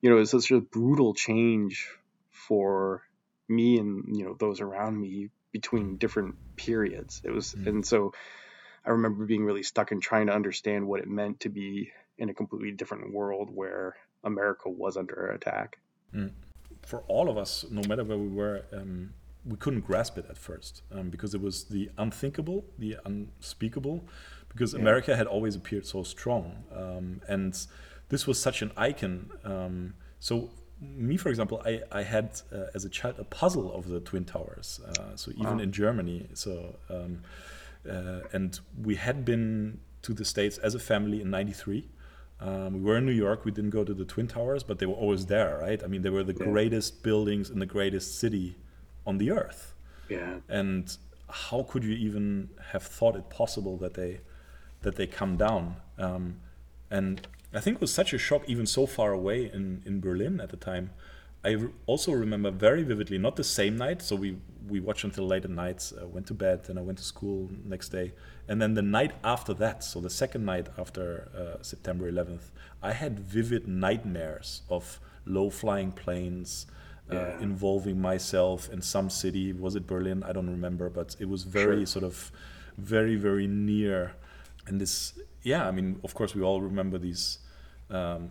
You 0.00 0.10
know 0.10 0.16
it 0.16 0.20
was 0.20 0.30
such 0.30 0.50
a 0.50 0.60
brutal 0.60 1.14
change 1.14 1.88
for 2.30 3.02
me 3.48 3.78
and 3.78 4.16
you 4.16 4.24
know 4.24 4.36
those 4.38 4.60
around 4.60 5.00
me 5.00 5.30
between 5.52 5.96
different 5.96 6.34
periods. 6.56 7.22
It 7.24 7.30
was 7.30 7.54
Mm. 7.54 7.66
and 7.66 7.86
so 7.86 8.12
i 8.84 8.90
remember 8.90 9.24
being 9.26 9.44
really 9.44 9.62
stuck 9.64 9.90
in 9.90 10.00
trying 10.00 10.26
to 10.28 10.32
understand 10.32 10.86
what 10.86 11.00
it 11.00 11.08
meant 11.08 11.40
to 11.40 11.48
be 11.48 11.90
in 12.18 12.28
a 12.28 12.34
completely 12.34 12.70
different 12.72 13.12
world 13.12 13.50
where 13.52 13.96
america 14.22 14.68
was 14.68 14.96
under 14.96 15.26
attack 15.30 15.78
for 16.86 17.00
all 17.08 17.28
of 17.28 17.36
us, 17.36 17.66
no 17.70 17.82
matter 17.88 18.04
where 18.04 18.16
we 18.16 18.28
were, 18.28 18.64
um, 18.72 19.12
we 19.44 19.56
couldn't 19.56 19.80
grasp 19.80 20.16
it 20.18 20.26
at 20.28 20.38
first 20.38 20.82
um, 20.92 21.10
because 21.10 21.34
it 21.34 21.40
was 21.40 21.64
the 21.64 21.90
unthinkable, 21.98 22.64
the 22.78 22.96
unspeakable, 23.04 24.04
because 24.48 24.72
America 24.72 25.14
had 25.14 25.26
always 25.26 25.54
appeared 25.54 25.84
so 25.84 26.02
strong. 26.02 26.64
Um, 26.74 27.20
and 27.28 27.58
this 28.08 28.26
was 28.26 28.40
such 28.40 28.62
an 28.62 28.72
icon. 28.76 29.30
Um, 29.44 29.94
so 30.20 30.50
me, 30.80 31.16
for 31.16 31.28
example, 31.28 31.62
I, 31.64 31.82
I 31.90 32.02
had 32.02 32.40
uh, 32.52 32.66
as 32.74 32.84
a 32.84 32.88
child 32.88 33.16
a 33.18 33.24
puzzle 33.24 33.72
of 33.74 33.88
the 33.88 34.00
Twin 34.00 34.24
Towers. 34.24 34.80
Uh, 34.88 35.16
so 35.16 35.32
even 35.32 35.56
wow. 35.56 35.58
in 35.58 35.72
Germany. 35.72 36.28
So, 36.34 36.76
um, 36.88 37.22
uh, 37.88 38.20
and 38.32 38.58
we 38.80 38.96
had 38.96 39.24
been 39.24 39.80
to 40.02 40.14
the 40.14 40.24
States 40.24 40.58
as 40.58 40.74
a 40.74 40.78
family 40.78 41.20
in 41.20 41.30
93. 41.30 41.88
Um, 42.40 42.74
we 42.74 42.80
were 42.80 42.98
in 42.98 43.06
New 43.06 43.12
York. 43.12 43.44
We 43.44 43.50
didn't 43.50 43.70
go 43.70 43.84
to 43.84 43.94
the 43.94 44.04
Twin 44.04 44.28
Towers, 44.28 44.62
but 44.62 44.78
they 44.78 44.86
were 44.86 44.94
always 44.94 45.26
there, 45.26 45.58
right? 45.60 45.82
I 45.82 45.86
mean, 45.86 46.02
they 46.02 46.10
were 46.10 46.24
the 46.24 46.36
yeah. 46.38 46.44
greatest 46.44 47.02
buildings 47.02 47.48
in 47.50 47.58
the 47.58 47.66
greatest 47.66 48.18
city 48.18 48.56
on 49.06 49.18
the 49.18 49.30
earth. 49.30 49.74
Yeah. 50.08 50.36
And 50.48 50.94
how 51.28 51.62
could 51.62 51.82
you 51.82 51.94
even 51.94 52.50
have 52.72 52.82
thought 52.82 53.16
it 53.16 53.30
possible 53.30 53.76
that 53.78 53.94
they 53.94 54.20
that 54.82 54.96
they 54.96 55.06
come 55.06 55.36
down? 55.36 55.76
Um, 55.98 56.40
and 56.90 57.26
I 57.54 57.60
think 57.60 57.76
it 57.76 57.80
was 57.80 57.92
such 57.92 58.12
a 58.12 58.18
shock, 58.18 58.42
even 58.46 58.66
so 58.66 58.86
far 58.86 59.12
away 59.12 59.50
in, 59.50 59.82
in 59.84 60.00
Berlin 60.00 60.40
at 60.40 60.50
the 60.50 60.56
time. 60.56 60.90
I 61.46 61.56
also 61.86 62.12
remember 62.12 62.50
very 62.50 62.82
vividly, 62.82 63.18
not 63.18 63.36
the 63.36 63.44
same 63.44 63.76
night. 63.76 64.02
So 64.02 64.16
we 64.16 64.36
we 64.68 64.80
watched 64.80 65.04
until 65.04 65.26
late 65.28 65.44
at 65.44 65.50
night, 65.50 65.92
uh, 66.00 66.08
went 66.08 66.26
to 66.26 66.34
bed, 66.34 66.66
and 66.68 66.76
I 66.76 66.82
went 66.82 66.98
to 66.98 67.04
school 67.04 67.48
next 67.64 67.90
day. 67.90 68.12
And 68.48 68.60
then 68.60 68.74
the 68.74 68.82
night 68.82 69.12
after 69.22 69.54
that, 69.54 69.84
so 69.84 70.00
the 70.00 70.10
second 70.10 70.44
night 70.44 70.66
after 70.76 71.28
uh, 71.36 71.62
September 71.62 72.10
11th, 72.10 72.50
I 72.82 72.92
had 72.92 73.20
vivid 73.20 73.68
nightmares 73.68 74.62
of 74.68 74.98
low 75.24 75.50
flying 75.50 75.92
planes. 75.92 76.66
Uh, 77.08 77.14
yeah. 77.14 77.40
involving 77.40 78.00
myself 78.00 78.68
in 78.68 78.82
some 78.82 79.08
city. 79.08 79.52
Was 79.52 79.76
it 79.76 79.86
Berlin? 79.86 80.24
I 80.24 80.32
don't 80.32 80.50
remember, 80.50 80.90
but 80.90 81.14
it 81.20 81.28
was 81.28 81.44
very 81.44 81.82
sure. 81.82 81.86
sort 81.86 82.04
of 82.04 82.32
very 82.78 83.14
very 83.14 83.46
near. 83.46 84.16
And 84.66 84.80
this, 84.80 85.16
yeah, 85.44 85.68
I 85.68 85.70
mean, 85.70 86.00
of 86.02 86.14
course, 86.14 86.34
we 86.34 86.42
all 86.42 86.60
remember 86.60 86.98
these 86.98 87.38
um, 87.90 88.28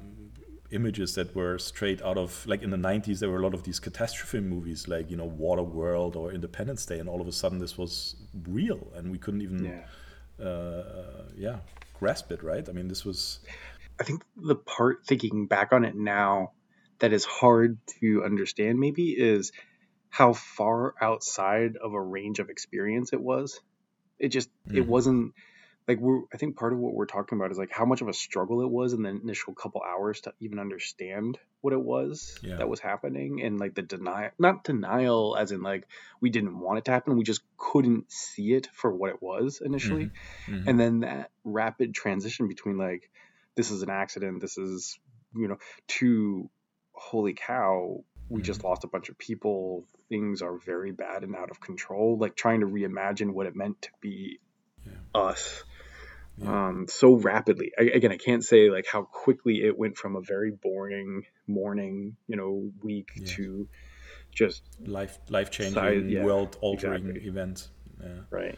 images 0.72 1.16
that 1.16 1.36
were 1.36 1.58
straight 1.58 2.02
out 2.02 2.18
of 2.18 2.46
like 2.48 2.62
in 2.62 2.72
the 2.72 2.78
90s 2.78 3.20
there 3.20 3.30
were 3.30 3.38
a 3.38 3.44
lot 3.44 3.54
of 3.54 3.64
these 3.64 3.80
catastrophe 3.80 4.40
movies 4.40 4.88
like 4.88 5.12
you 5.12 5.18
know 5.18 5.26
water 5.26 5.62
world 5.62 6.16
or 6.16 6.32
independence 6.32 6.86
day 6.86 7.00
and 7.00 7.08
all 7.08 7.22
of 7.22 7.28
a 7.28 7.32
sudden 7.32 7.60
this 7.60 7.78
was 7.78 8.16
real 8.48 8.92
and 8.96 9.12
we 9.12 9.18
couldn't 9.18 9.42
even 9.42 9.66
yeah, 10.40 10.46
uh, 10.46 11.24
yeah 11.38 11.58
grasp 12.00 12.32
it 12.32 12.44
right? 12.44 12.68
I 12.68 12.72
mean 12.72 12.88
this 12.88 13.06
was 13.06 13.40
i 14.00 14.04
think 14.04 14.24
the 14.36 14.56
part 14.56 15.06
thinking 15.06 15.46
back 15.46 15.72
on 15.72 15.86
it 15.86 15.96
now 15.96 16.52
that 17.00 17.14
is 17.14 17.26
hard 17.26 17.78
to 18.02 18.24
understand 18.24 18.80
maybe 18.80 19.12
is 19.12 19.52
how 20.10 20.32
far 20.32 20.94
outside 21.02 21.76
of 21.76 21.94
a 21.94 22.02
range 22.02 22.40
of 22.40 22.50
experience 22.50 23.12
it 23.12 23.22
was. 23.22 23.60
It 24.18 24.30
just 24.30 24.50
mm-hmm. 24.50 24.78
it 24.78 24.88
wasn't 24.88 25.34
like 25.88 26.00
we're 26.00 26.22
I 26.34 26.38
think 26.38 26.58
part 26.58 26.74
of 26.74 26.80
what 26.80 26.94
we're 26.94 27.06
talking 27.06 27.38
about 27.38 27.52
is 27.52 27.58
like 27.58 27.72
how 27.72 27.86
much 27.86 28.02
of 28.02 28.08
a 28.08 28.14
struggle 28.14 28.62
it 28.62 28.70
was 28.70 28.94
in 28.94 29.04
the 29.04 29.10
initial 29.10 29.54
couple 29.54 29.82
hours 29.82 30.22
to 30.22 30.34
even 30.40 30.60
understand 30.60 31.38
what 31.62 31.74
it 31.74 31.82
was 31.82 32.38
yeah. 32.42 32.58
that 32.58 32.70
was 32.70 32.80
happening 32.80 33.42
and 33.42 33.60
like 33.60 33.76
the 33.76 33.82
denial 33.82 34.32
not 34.40 34.64
denial 34.64 35.36
as 35.38 35.52
in 35.52 35.62
like 35.62 35.88
we 36.22 36.30
didn't 36.30 36.60
want 36.60 36.80
it 36.80 36.86
to 36.86 36.92
happen 36.92 37.18
we 37.18 37.24
just 37.24 37.42
couldn't 37.58 38.12
see 38.12 38.54
it 38.54 38.68
for 38.74 38.94
what 38.94 39.12
it 39.12 39.22
was 39.22 39.62
initially 39.64 40.06
mm-hmm. 40.06 40.56
Mm-hmm. 40.56 40.70
and 40.70 40.80
then 40.80 41.00
that 41.02 41.32
rapid 41.44 41.94
transition 41.94 42.48
between 42.48 42.78
like 42.78 43.10
this 43.56 43.72
is 43.72 43.82
an 43.84 43.90
accident 43.90 44.42
this 44.42 44.58
is 44.58 44.98
you 45.36 45.48
know 45.48 45.58
to 45.88 46.50
holy 46.94 47.34
cow 47.34 48.04
we 48.28 48.38
mm-hmm. 48.38 48.46
just 48.46 48.64
lost 48.64 48.84
a 48.84 48.88
bunch 48.88 49.10
of 49.10 49.18
people 49.18 49.86
things 50.10 50.42
are 50.42 50.58
very 50.58 50.92
bad 50.92 51.24
and 51.24 51.36
out 51.36 51.52
of 51.52 51.60
control 51.60 52.18
like 52.18 52.36
trying 52.36 52.62
to 52.62 52.66
reimagine 52.66 53.32
what 53.34 53.46
it 53.46 53.56
meant 53.56 53.82
to 53.84 53.90
be 54.02 54.40
yeah. 54.86 55.20
us 55.20 55.64
yeah. 56.38 56.68
um, 56.68 56.88
so 56.90 57.14
rapidly. 57.14 57.72
I, 57.80 57.84
again, 57.84 58.12
I 58.12 58.18
can't 58.18 58.44
say 58.44 58.70
like 58.70 58.86
how 58.92 59.04
quickly 59.04 59.64
it 59.64 59.78
went 59.78 59.98
from 59.98 60.16
a 60.16 60.22
very 60.22 60.52
boring 60.52 61.24
morning, 61.48 62.16
you 62.28 62.36
know, 62.36 62.72
week 62.84 63.12
yeah. 63.16 63.28
to 63.36 63.70
just 64.32 64.64
life 64.86 65.18
life 65.30 65.50
changing, 65.52 66.10
yeah, 66.10 66.24
world 66.24 66.58
altering 66.62 67.08
exactly. 67.08 67.30
event. 67.30 67.70
Right. 68.30 68.58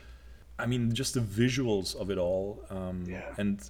I 0.60 0.66
mean, 0.66 0.94
just 0.94 1.14
the 1.14 1.20
visuals 1.20 1.96
of 1.96 2.10
it 2.10 2.18
all. 2.18 2.66
Um, 2.70 3.04
yeah. 3.08 3.34
And 3.38 3.62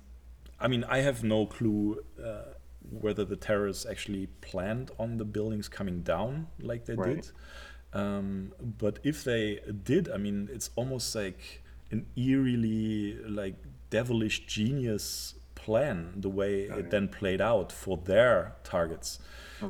I 0.60 0.68
mean, 0.68 0.86
I 0.86 1.00
have 1.00 1.24
no 1.24 1.46
clue. 1.46 2.00
Uh, 2.24 2.54
whether 2.90 3.26
the 3.26 3.36
terrorists 3.36 3.86
actually 3.86 4.28
planned 4.42 4.92
on 5.00 5.18
the 5.18 5.26
buildings 5.26 5.68
coming 5.68 6.02
down 6.02 6.48
like 6.62 6.86
they 6.86 6.96
right. 6.96 7.16
did. 7.16 7.32
Um, 7.94 8.54
but 8.78 9.00
if 9.04 9.24
they 9.24 9.60
did, 9.84 10.10
I 10.10 10.18
mean, 10.18 10.50
it's 10.52 10.70
almost 10.76 11.16
like 11.16 11.64
an 11.92 12.06
eerily 12.16 13.18
like 13.28 13.56
devilish 13.90 14.46
genius 14.46 15.36
plan 15.56 16.14
the 16.16 16.30
way 16.30 16.62
it 16.64 16.92
then 16.92 17.08
played 17.08 17.42
out 17.42 17.72
for 17.72 17.98
their 17.98 18.56
targets. 18.64 19.20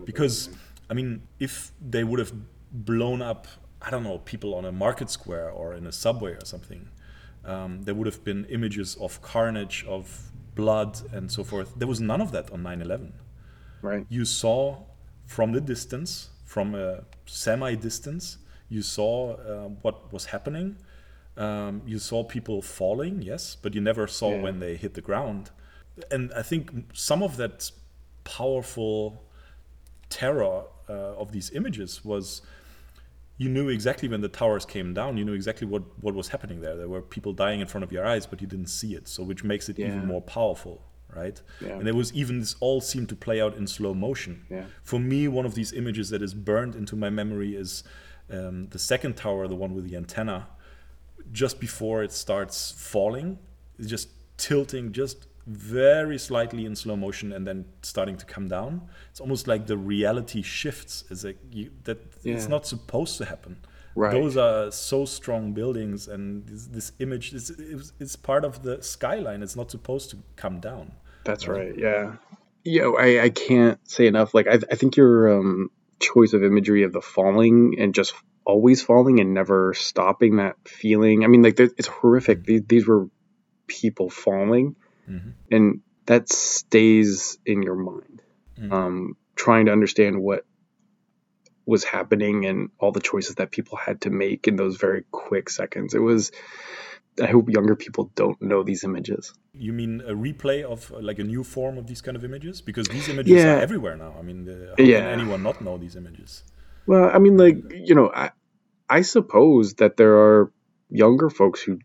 Because 0.06 0.50
i 0.90 0.94
mean 0.94 1.22
if 1.40 1.72
they 1.82 2.04
would 2.04 2.20
have 2.20 2.34
blown 2.72 3.22
up 3.22 3.48
i 3.82 3.90
don't 3.90 4.04
know 4.04 4.20
people 4.20 4.54
on 4.56 4.66
a 4.66 4.72
market 4.72 5.10
square 5.10 5.50
or 5.50 5.74
in 5.74 5.86
a 5.88 5.92
subway 5.92 6.34
or 6.34 6.46
something 6.46 6.90
um, 7.46 7.82
there 7.84 7.96
would 7.96 8.08
have 8.08 8.24
been 8.24 8.46
images 8.46 8.96
of 9.00 9.22
carnage 9.22 9.86
of 9.88 10.32
blood 10.56 11.00
and 11.14 11.32
so 11.32 11.44
forth. 11.44 11.74
There 11.78 11.88
was 11.88 12.02
none 12.02 12.20
of 12.20 12.32
that 12.32 12.52
on 12.52 12.64
9-11 12.64 13.12
right. 13.82 14.06
You 14.10 14.26
saw 14.26 14.84
from 15.26 15.52
the 15.52 15.62
distance 15.62 16.30
from 16.46 16.76
a 16.76 17.04
semi 17.26 17.76
distance 17.76 18.38
you 18.70 18.82
saw 18.82 19.34
uh, 19.34 19.68
what 19.82 20.12
was 20.12 20.26
happening 20.26 20.78
um, 21.38 21.82
you 21.86 22.00
saw 22.00 22.24
people 22.24 22.62
falling, 22.62 23.22
yes, 23.22 23.56
but 23.62 23.76
you 23.76 23.82
never 23.82 24.08
saw 24.08 24.32
yeah. 24.32 24.42
when 24.42 24.60
they 24.60 24.76
hit 24.76 24.96
the 24.96 25.02
ground. 25.02 25.52
And 26.12 26.32
I 26.34 26.42
think 26.42 26.72
some 26.94 27.24
of 27.24 27.38
that 27.38 27.72
powerful 28.24 29.24
terror 30.10 30.64
uh, 30.90 30.94
of 30.94 31.32
these 31.32 31.52
images 31.52 32.04
was 32.04 32.42
you 33.38 33.50
knew 33.50 33.70
exactly 33.70 34.10
when 34.10 34.22
the 34.22 34.28
towers 34.28 34.66
came 34.66 34.94
down 34.94 35.18
you 35.18 35.24
knew 35.24 35.34
exactly 35.34 35.68
what, 35.68 35.84
what 36.02 36.16
was 36.16 36.30
happening 36.30 36.62
there 36.62 36.76
there 36.76 36.88
were 36.88 37.02
people 37.02 37.34
dying 37.34 37.60
in 37.60 37.68
front 37.68 37.84
of 37.84 37.92
your 37.92 38.06
eyes 38.06 38.26
but 38.26 38.42
you 38.42 38.48
didn't 38.48 38.68
see 38.68 38.96
it 38.96 39.08
so 39.08 39.24
which 39.24 39.44
makes 39.44 39.70
it 39.70 39.78
yeah. 39.78 39.88
even 39.88 40.06
more 40.06 40.22
powerful 40.22 40.82
right 41.16 41.42
yeah. 41.62 41.74
and 41.74 41.86
there 41.86 41.94
was 41.94 42.14
even 42.14 42.40
this 42.40 42.56
all 42.60 42.82
seemed 42.82 43.08
to 43.10 43.16
play 43.16 43.40
out 43.42 43.56
in 43.56 43.68
slow 43.68 43.94
motion 43.94 44.46
yeah. 44.50 44.66
for 44.84 45.00
me 45.00 45.28
one 45.28 45.46
of 45.46 45.56
these 45.56 45.72
images 45.74 46.10
that 46.10 46.22
is 46.22 46.34
burned 46.34 46.76
into 46.76 46.96
my 46.96 47.10
memory 47.10 47.56
is 47.56 47.84
um, 48.32 48.68
the 48.70 48.80
second 48.80 49.16
tower 49.16 49.48
the 49.48 49.56
one 49.56 49.74
with 49.74 49.90
the 49.90 49.96
antenna 49.96 50.48
just 51.32 51.60
before 51.60 52.04
it 52.04 52.12
starts 52.12 52.72
falling, 52.72 53.40
it's 53.78 53.90
just 53.90 54.10
tilting 54.38 54.92
just 54.92 55.28
very 55.48 56.18
slightly 56.18 56.66
in 56.66 56.76
slow 56.76 56.96
motion 56.96 57.32
and 57.32 57.48
then 57.48 57.66
starting 57.82 58.18
to 58.18 58.26
come 58.26 58.48
down. 58.48 58.82
It's 59.10 59.22
almost 59.22 59.48
like 59.48 59.66
the 59.66 59.78
reality 59.78 60.42
shifts. 60.42 61.06
It's 61.10 61.24
like 61.24 61.38
you, 61.52 61.72
that 61.86 62.00
yeah. 62.24 62.36
it's 62.36 62.50
not 62.50 62.68
supposed 62.68 63.18
to 63.20 63.26
happen. 63.26 63.58
Right. 63.96 64.12
Those 64.12 64.38
are 64.38 64.70
so 64.70 65.06
strong 65.06 65.54
buildings, 65.54 66.08
and 66.08 66.46
this, 66.46 66.68
this 66.68 66.92
image 67.00 67.34
is 67.34 67.50
it's, 67.50 67.94
it's, 68.00 68.16
part 68.16 68.46
of 68.46 68.62
the 68.62 68.80
skyline. 68.84 69.42
It's 69.42 69.56
not 69.56 69.72
supposed 69.72 70.12
to 70.12 70.18
come 70.36 70.60
down. 70.60 70.92
That's 71.24 71.48
right. 71.48 71.70
right. 71.70 71.78
Yeah. 71.80 72.16
Yeah. 72.64 72.90
I, 72.90 73.24
I 73.24 73.30
can't 73.30 73.80
say 73.90 74.06
enough. 74.06 74.36
Like 74.36 74.46
I, 74.48 74.60
I 74.72 74.76
think 74.76 74.98
your 74.98 75.40
um, 75.40 75.72
choice 76.00 76.34
of 76.34 76.44
imagery 76.44 76.84
of 76.84 76.94
the 76.94 77.02
falling 77.02 77.76
and 77.80 77.96
just 77.96 78.14
always 78.48 78.82
falling 78.82 79.20
and 79.20 79.34
never 79.34 79.74
stopping 79.74 80.38
that 80.38 80.56
feeling. 80.66 81.26
I 81.26 81.28
mean, 81.28 81.44
like 81.44 81.60
it's 81.60 81.88
horrific. 81.88 82.46
These, 82.46 82.62
these 82.66 82.88
were 82.88 83.10
people 83.68 84.10
falling, 84.10 84.78
mm-hmm. 85.08 85.32
and 85.52 85.82
that 86.06 86.30
stays 86.30 87.38
in 87.46 87.62
your 87.62 87.76
mind. 87.76 88.22
Mm-hmm. 88.58 88.74
Um, 88.74 89.18
trying 89.36 89.66
to 89.66 89.74
understand 89.74 90.22
what 90.22 90.46
was 91.66 91.84
happening 91.84 92.46
and 92.46 92.70
all 92.80 92.94
the 92.94 93.02
choices 93.02 93.36
that 93.36 93.52
people 93.52 93.78
had 93.78 94.02
to 94.02 94.10
make 94.10 94.48
in 94.48 94.56
those 94.56 94.78
very 94.78 95.04
quick 95.12 95.50
seconds. 95.50 95.94
It 95.94 96.00
was. 96.00 96.32
I 97.20 97.26
hope 97.26 97.50
younger 97.50 97.76
people 97.76 98.12
don't 98.14 98.40
know 98.44 98.62
these 98.62 98.84
images. 98.84 99.34
You 99.52 99.74
mean 99.74 100.02
a 100.02 100.14
replay 100.14 100.64
of 100.64 100.92
uh, 100.94 101.00
like 101.02 101.18
a 101.18 101.24
new 101.24 101.44
form 101.44 101.80
of 101.80 101.88
these 101.88 102.00
kind 102.00 102.16
of 102.16 102.24
images? 102.24 102.62
Because 102.62 102.88
these 102.88 103.10
images 103.10 103.34
yeah. 103.34 103.56
are 103.56 103.60
everywhere 103.60 103.98
now. 103.98 104.14
I 104.18 104.22
mean, 104.22 104.46
the, 104.46 104.76
how 104.78 104.84
yeah. 104.84 105.00
can 105.00 105.20
anyone 105.20 105.42
not 105.42 105.60
know 105.60 105.80
these 105.80 105.96
images? 105.96 106.44
Well, 106.88 107.12
I 107.14 107.20
mean, 107.20 107.38
like 107.38 107.58
you 107.74 107.96
know, 107.96 108.12
I 108.14 108.32
I 108.90 109.02
suppose 109.02 109.76
that 109.76 109.98
there 109.98 110.18
are 110.18 110.52
younger 110.90 111.30
folks 111.30 111.62
who, 111.62 111.80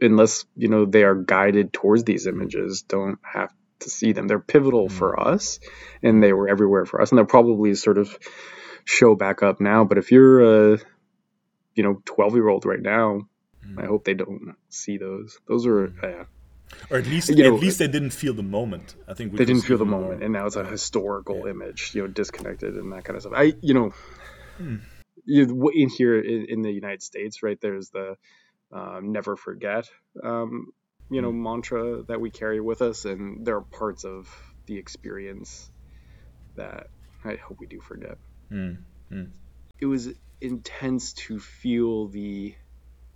unless 0.00 0.44
you 0.54 0.68
know 0.68 0.84
they 0.84 1.02
are 1.04 1.14
guided 1.14 1.72
towards 1.72 2.04
these 2.04 2.26
images, 2.26 2.82
don't 2.82 3.18
have 3.22 3.52
to 3.80 3.90
see 3.90 4.12
them. 4.12 4.28
They're 4.28 4.38
pivotal 4.38 4.88
mm-hmm. 4.88 4.96
for 4.98 5.18
us, 5.18 5.58
and 6.02 6.22
they 6.22 6.32
were 6.32 6.48
everywhere 6.48 6.84
for 6.84 7.00
us, 7.00 7.10
and 7.10 7.18
they'll 7.18 7.26
probably 7.26 7.74
sort 7.74 7.98
of 7.98 8.16
show 8.84 9.14
back 9.14 9.42
up 9.42 9.60
now. 9.60 9.84
But 9.84 9.98
if 9.98 10.12
you're 10.12 10.74
a, 10.74 10.78
you 11.74 11.82
know, 11.82 12.02
twelve 12.04 12.34
year 12.34 12.48
old 12.48 12.66
right 12.66 12.82
now, 12.82 13.22
mm-hmm. 13.64 13.78
I 13.78 13.86
hope 13.86 14.04
they 14.04 14.14
don't 14.14 14.54
see 14.68 14.98
those. 14.98 15.38
Those 15.48 15.66
are 15.66 15.88
mm-hmm. 15.88 16.04
yeah. 16.04 16.24
Or 16.90 16.98
at 16.98 17.06
least, 17.06 17.28
you 17.28 17.44
know, 17.44 17.54
at 17.54 17.60
least 17.60 17.78
they 17.78 17.86
didn't 17.86 18.10
feel 18.10 18.34
the 18.34 18.42
moment. 18.42 18.96
I 19.06 19.14
think 19.14 19.36
they 19.36 19.44
didn't 19.44 19.62
feel 19.62 19.78
the 19.78 19.84
moment, 19.84 20.24
and 20.24 20.32
now 20.32 20.46
it's 20.46 20.56
a 20.56 20.64
historical 20.64 21.42
yeah. 21.44 21.52
image, 21.52 21.94
you 21.94 22.02
know, 22.02 22.08
disconnected 22.08 22.74
and 22.74 22.92
that 22.92 23.04
kind 23.04 23.16
of 23.16 23.22
stuff. 23.22 23.34
I, 23.36 23.54
you 23.60 23.72
know, 23.72 23.92
hmm 24.56 24.76
you 25.24 25.70
in 25.74 25.88
here 25.88 26.18
in, 26.20 26.46
in, 26.48 26.62
the 26.62 26.70
United 26.70 27.02
States, 27.02 27.42
right? 27.42 27.58
There's 27.60 27.90
the 27.90 28.16
um, 28.72 29.12
never 29.12 29.36
forget, 29.36 29.88
um, 30.22 30.68
you 31.10 31.22
know, 31.22 31.32
mm. 31.32 31.42
mantra 31.42 32.02
that 32.08 32.20
we 32.20 32.30
carry 32.30 32.60
with 32.60 32.82
us, 32.82 33.04
and 33.04 33.46
there 33.46 33.56
are 33.56 33.64
parts 33.78 34.04
of 34.04 34.28
the 34.66 34.78
experience 34.78 35.70
that 36.56 36.86
I 37.24 37.36
hope 37.36 37.58
we 37.60 37.66
do 37.66 37.80
forget. 37.80 38.18
Mm, 38.52 38.78
mm, 39.12 39.30
It 39.80 39.86
was 39.86 40.08
intense 40.40 41.12
to 41.14 41.38
feel 41.38 42.08
the 42.08 42.54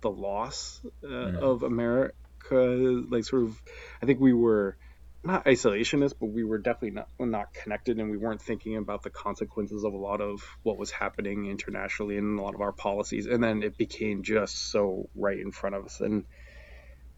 the 0.01 0.11
loss 0.11 0.81
uh, 1.03 1.39
of 1.39 1.63
America. 1.63 2.15
Like 2.51 3.23
sort 3.25 3.43
of, 3.43 3.61
I 4.01 4.05
think 4.05 4.19
we 4.19 4.33
were 4.33 4.77
not 5.23 5.45
isolationist, 5.45 6.15
but 6.19 6.27
we 6.31 6.43
were 6.43 6.59
definitely 6.59 6.91
not 6.91 7.07
not 7.19 7.47
connected, 7.63 7.99
and 7.99 8.11
we 8.11 8.17
weren't 8.17 8.41
thinking 8.41 8.77
about 8.77 9.03
the 9.03 9.11
consequences 9.11 9.83
of 9.83 9.93
a 9.93 9.97
lot 9.97 10.21
of 10.21 10.41
what 10.63 10.77
was 10.77 10.91
happening 10.91 11.47
internationally 11.47 12.17
and 12.17 12.39
a 12.39 12.41
lot 12.41 12.55
of 12.55 12.61
our 12.61 12.73
policies. 12.73 13.27
And 13.27 13.43
then 13.43 13.63
it 13.63 13.77
became 13.77 14.23
just 14.23 14.71
so 14.71 15.09
right 15.15 15.39
in 15.39 15.51
front 15.51 15.75
of 15.75 15.85
us, 15.85 15.99
and 16.01 16.25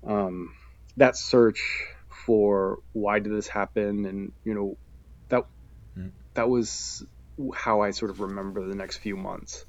um, 0.08 0.50
that 0.98 1.18
search 1.18 1.62
for 2.26 2.80
why 2.94 3.20
did 3.20 3.34
this 3.34 3.48
happen, 3.48 4.06
and 4.06 4.34
you 4.44 4.54
know, 4.56 4.76
that 5.30 5.44
Mm. 5.98 6.14
that 6.36 6.50
was 6.50 7.06
how 7.56 7.82
I 7.82 7.92
sort 7.92 8.12
of 8.12 8.22
remember 8.22 8.68
the 8.68 8.76
next 8.76 8.98
few 8.98 9.18
months 9.18 9.66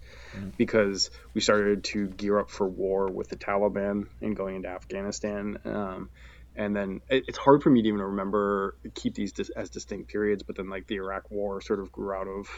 because 0.59 1.11
we 1.35 1.41
started 1.41 1.85
to 1.85 2.09
gear 2.09 2.39
up 2.39 2.51
for 2.51 2.69
war 2.69 3.11
with 3.11 3.29
the 3.29 3.37
Taliban 3.37 4.05
and 4.21 4.37
going 4.37 4.57
into 4.57 4.69
Afghanistan. 4.69 5.59
Um, 5.65 6.11
and 6.57 6.75
then 6.77 7.01
it, 7.09 7.25
it's 7.29 7.39
hard 7.39 7.63
for 7.63 7.71
me 7.71 7.83
to 7.83 7.89
even 7.89 8.01
remember 8.01 8.77
keep 8.95 9.15
these 9.15 9.33
dis- 9.33 9.51
as 9.51 9.71
distinct 9.71 10.09
periods. 10.09 10.43
But 10.43 10.57
then 10.57 10.69
like 10.71 10.87
the 10.87 10.97
Iraq 10.97 11.31
War 11.31 11.61
sort 11.61 11.81
of 11.81 11.91
grew 11.93 12.13
out 12.13 12.29
of 12.29 12.49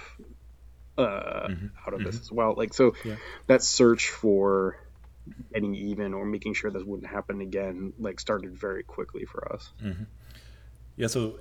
uh, 0.98 1.48
out 1.86 1.94
of 1.94 2.04
this 2.04 2.18
as 2.20 2.32
well. 2.32 2.54
Like 2.56 2.72
so, 2.74 2.94
Yeah. 3.04 3.16
that 3.46 3.62
search 3.62 4.08
for 4.10 4.78
getting 5.52 5.74
even 5.74 6.14
or 6.14 6.24
making 6.24 6.54
sure 6.54 6.70
this 6.70 6.84
wouldn't 6.84 7.10
happen 7.10 7.40
again 7.40 7.92
like 7.98 8.20
started 8.20 8.56
very 8.56 8.82
quickly 8.82 9.24
for 9.24 9.52
us. 9.52 9.72
Yeah, 10.96 11.08
so 11.08 11.38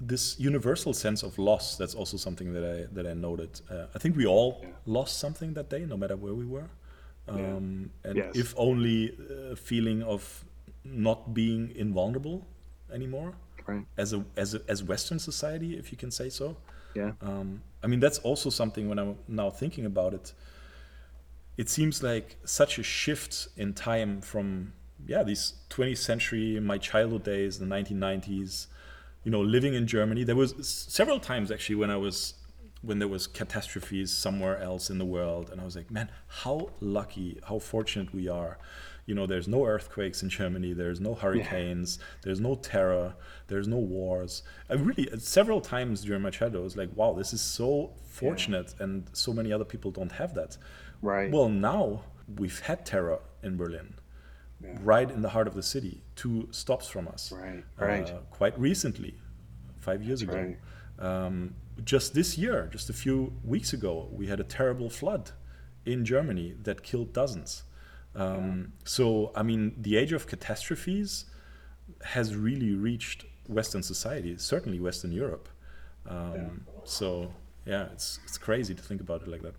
this 0.00 0.40
universal 0.40 0.92
sense 0.94 1.22
of 1.22 1.38
loss, 1.38 1.76
that's 1.76 1.94
also 1.94 2.16
something 2.16 2.52
that 2.54 2.64
I 2.64 2.92
that 2.94 3.06
I 3.06 3.14
noted. 3.14 3.60
Uh, 3.70 3.86
I 3.94 3.98
think 3.98 4.16
we 4.16 4.26
all 4.26 4.64
lost 4.86 5.18
something 5.18 5.54
that 5.54 5.68
day, 5.70 5.84
no 5.86 5.96
matter 5.96 6.16
where 6.16 6.34
we 6.34 6.46
were. 6.46 6.70
Um, 7.28 7.90
and 8.02 8.16
Yes. 8.16 8.34
if 8.34 8.54
only 8.56 9.14
a 9.52 9.54
feeling 9.54 10.02
of 10.02 10.44
not 10.84 11.34
being 11.34 11.72
invulnerable 11.76 12.46
anymore 12.92 13.34
Right. 13.66 13.84
as 13.96 14.12
a 14.12 14.24
as 14.36 14.54
a, 14.54 14.60
as 14.68 14.82
Western 14.82 15.18
society, 15.18 15.76
if 15.78 15.92
you 15.92 15.98
can 15.98 16.10
say 16.10 16.28
so. 16.30 16.56
Yeah. 16.94 17.12
Um, 17.20 17.62
I 17.84 17.86
mean, 17.86 18.00
that's 18.00 18.18
also 18.18 18.50
something 18.50 18.88
when 18.88 18.98
I'm 18.98 19.16
now 19.28 19.50
thinking 19.50 19.84
about 19.86 20.12
it. 20.14 20.32
It 21.56 21.68
seems 21.68 22.02
like 22.02 22.36
such 22.44 22.78
a 22.78 22.82
shift 22.82 23.48
in 23.56 23.74
time 23.74 24.22
from 24.22 24.72
yeah 25.06 25.22
these 25.22 25.54
20th 25.70 25.98
century, 25.98 26.58
my 26.60 26.78
childhood 26.78 27.24
days, 27.24 27.58
the 27.58 27.66
1990s. 27.66 28.66
You 29.24 29.30
know, 29.30 29.40
living 29.42 29.74
in 29.74 29.86
Germany. 29.86 30.24
There 30.24 30.36
was 30.36 30.54
several 30.66 31.20
times 31.20 31.50
actually 31.50 31.76
when 31.76 31.90
I 31.90 31.96
was 31.96 32.34
when 32.82 32.98
there 32.98 33.08
was 33.08 33.26
catastrophes 33.26 34.10
somewhere 34.16 34.58
else 34.58 34.88
in 34.88 34.96
the 34.96 35.04
world, 35.04 35.50
and 35.50 35.60
I 35.60 35.64
was 35.64 35.76
like, 35.76 35.90
man, 35.90 36.08
how 36.28 36.70
lucky, 36.80 37.38
how 37.46 37.58
fortunate 37.58 38.14
we 38.14 38.26
are. 38.26 38.56
You 39.06 39.14
know, 39.14 39.26
there's 39.26 39.48
no 39.48 39.64
earthquakes 39.66 40.22
in 40.22 40.28
Germany. 40.28 40.72
There's 40.72 41.00
no 41.00 41.14
hurricanes. 41.14 41.98
There's 42.22 42.40
no 42.40 42.54
terror. 42.54 43.14
There's 43.48 43.66
no 43.66 43.78
wars. 43.78 44.42
I 44.68 44.74
really 44.74 45.08
several 45.18 45.60
times 45.60 46.02
during 46.02 46.22
my 46.22 46.30
childhood 46.30 46.60
I 46.60 46.64
was 46.64 46.76
like, 46.76 46.90
wow, 46.94 47.12
this 47.14 47.32
is 47.32 47.40
so 47.40 47.92
fortunate, 48.04 48.74
and 48.78 49.08
so 49.12 49.32
many 49.32 49.52
other 49.52 49.64
people 49.64 49.90
don't 49.90 50.12
have 50.12 50.34
that. 50.34 50.56
Right. 51.02 51.30
Well, 51.30 51.48
now 51.48 52.02
we've 52.38 52.60
had 52.60 52.84
terror 52.86 53.20
in 53.42 53.56
Berlin, 53.56 53.94
right 54.82 55.10
in 55.10 55.22
the 55.22 55.30
heart 55.30 55.48
of 55.48 55.54
the 55.54 55.62
city, 55.62 56.02
two 56.16 56.48
stops 56.50 56.86
from 56.88 57.08
us. 57.08 57.32
Right, 57.32 57.64
right. 57.78 58.08
Uh, 58.08 58.18
quite 58.30 58.58
recently, 58.58 59.14
five 59.78 60.02
years 60.02 60.22
ago. 60.22 60.34
right. 60.34 60.56
Um, 60.98 61.54
just 61.82 62.12
this 62.12 62.36
year, 62.36 62.68
just 62.70 62.90
a 62.90 62.92
few 62.92 63.32
weeks 63.42 63.72
ago, 63.72 64.08
we 64.12 64.26
had 64.26 64.38
a 64.38 64.44
terrible 64.44 64.90
flood 64.90 65.30
in 65.86 66.04
Germany 66.04 66.54
that 66.62 66.82
killed 66.82 67.12
dozens. 67.14 67.62
Um, 68.14 68.72
So, 68.84 69.32
I 69.34 69.42
mean, 69.42 69.74
the 69.76 69.96
age 69.96 70.12
of 70.12 70.26
catastrophes 70.26 71.26
has 72.02 72.34
really 72.36 72.74
reached 72.74 73.24
Western 73.46 73.82
society, 73.82 74.36
certainly 74.38 74.80
Western 74.80 75.12
Europe. 75.12 75.48
Um, 76.06 76.66
So, 76.84 77.32
yeah, 77.66 77.88
it's 77.92 78.18
it's 78.24 78.38
crazy 78.38 78.74
to 78.74 78.82
think 78.82 79.00
about 79.00 79.22
it 79.22 79.28
like 79.28 79.42
that. 79.42 79.54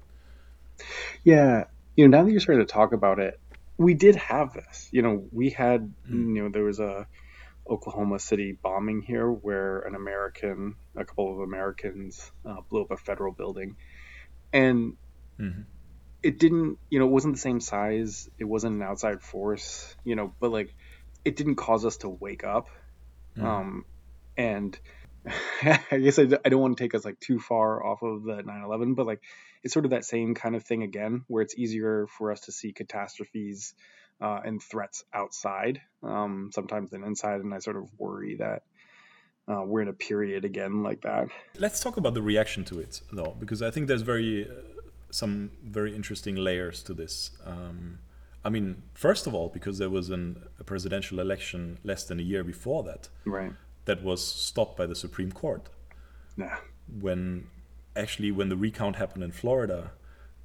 Yeah, 1.24 1.66
you 1.96 2.08
know, 2.08 2.18
now 2.18 2.24
that 2.26 2.32
you're 2.32 2.40
starting 2.42 2.66
to 2.66 2.72
talk 2.72 2.94
about 2.94 3.20
it, 3.20 3.40
we 3.78 3.94
did 3.94 4.16
have 4.16 4.54
this. 4.54 4.90
You 4.92 5.02
know, 5.02 5.28
we 5.32 5.50
had, 5.52 5.94
you 6.36 6.44
know, 6.44 6.50
there 6.50 6.64
was 6.64 6.80
a 6.80 7.08
Oklahoma 7.70 8.20
City 8.20 8.58
bombing 8.62 9.02
here 9.02 9.30
where 9.32 9.80
an 9.82 9.96
American, 9.96 10.76
a 10.96 11.06
couple 11.06 11.32
of 11.34 11.40
Americans, 11.40 12.32
uh, 12.46 12.62
blew 12.70 12.82
up 12.82 12.92
a 12.92 12.98
federal 12.98 13.32
building, 13.32 13.76
and 14.52 14.98
Mhm. 15.40 15.66
It 16.24 16.40
didn't, 16.40 16.78
you 16.90 17.00
know, 17.00 17.06
it 17.06 17.12
wasn't 17.12 17.36
the 17.36 17.40
same 17.40 17.60
size. 17.60 18.30
It 18.38 18.46
wasn't 18.46 18.76
an 18.76 18.82
outside 18.82 19.22
force, 19.22 19.96
you 20.04 20.16
know, 20.16 20.34
but 20.40 20.52
like, 20.52 20.74
it 21.24 21.36
didn't 21.36 21.56
cause 21.56 21.86
us 21.86 21.98
to 21.98 22.10
wake 22.10 22.44
up. 22.44 22.68
Um, 23.40 23.86
and 24.38 24.78
I 25.64 25.98
guess 25.98 26.20
I, 26.20 26.24
I 26.44 26.50
don't 26.50 26.62
want 26.62 26.78
to 26.78 26.84
take 26.84 26.96
us 26.96 27.06
like 27.06 27.20
too 27.20 27.40
far 27.40 27.86
off 27.86 28.02
of 28.02 28.24
the 28.24 28.44
9/11, 28.44 28.96
but 28.96 29.06
like 29.06 29.22
it's 29.64 29.74
sort 29.74 29.86
of 29.86 29.92
that 29.92 30.06
same 30.06 30.34
kind 30.34 30.56
of 30.56 30.64
thing 30.64 30.84
again, 30.84 31.24
where 31.28 31.44
it's 31.44 31.58
easier 31.58 32.08
for 32.18 32.32
us 32.32 32.42
to 32.42 32.52
see 32.52 32.74
catastrophes 32.74 33.74
uh, 34.20 34.40
and 34.44 34.62
threats 34.62 35.04
outside 35.14 35.82
um, 36.04 36.50
sometimes 36.54 36.90
than 36.90 37.04
inside, 37.04 37.42
and 37.42 37.54
I 37.54 37.60
sort 37.60 37.78
of 37.78 37.88
worry 37.98 38.38
that 38.38 38.64
uh, 39.48 39.64
we're 39.64 39.82
in 39.82 39.88
a 39.88 39.94
period 39.94 40.46
again 40.46 40.84
like 40.84 41.02
that. 41.02 41.28
Let's 41.58 41.80
talk 41.80 41.98
about 41.98 42.14
the 42.14 42.22
reaction 42.22 42.64
to 42.66 42.80
it, 42.80 43.02
though, 43.12 43.36
because 43.40 43.62
I 43.62 43.72
think 43.72 43.88
there's 43.88 44.02
very 44.02 44.48
uh, 44.50 44.54
some 45.12 45.52
very 45.64 45.96
interesting 45.96 46.36
layers 46.36 46.82
to 46.84 46.94
this. 46.94 47.32
Um, 47.46 48.00
I 48.44 48.50
mean, 48.50 48.82
first 48.94 49.28
of 49.28 49.36
all, 49.36 49.50
because 49.50 49.78
there 49.78 49.90
was 49.90 50.10
an, 50.10 50.44
a 50.60 50.64
presidential 50.64 51.20
election 51.20 51.78
less 51.84 52.04
than 52.06 52.20
a 52.20 52.24
year 52.24 52.44
before 52.44 52.84
that, 52.84 53.10
Right. 53.26 53.54
that 53.86 54.04
was 54.04 54.26
stopped 54.26 54.78
by 54.78 54.86
the 54.88 54.96
Supreme 54.96 55.32
Court. 55.32 55.70
Yeah. 56.38 56.58
When 57.00 57.48
actually, 57.96 58.32
when 58.32 58.50
the 58.50 58.58
recount 58.58 58.96
happened 58.96 59.24
in 59.24 59.32
Florida, 59.32 59.92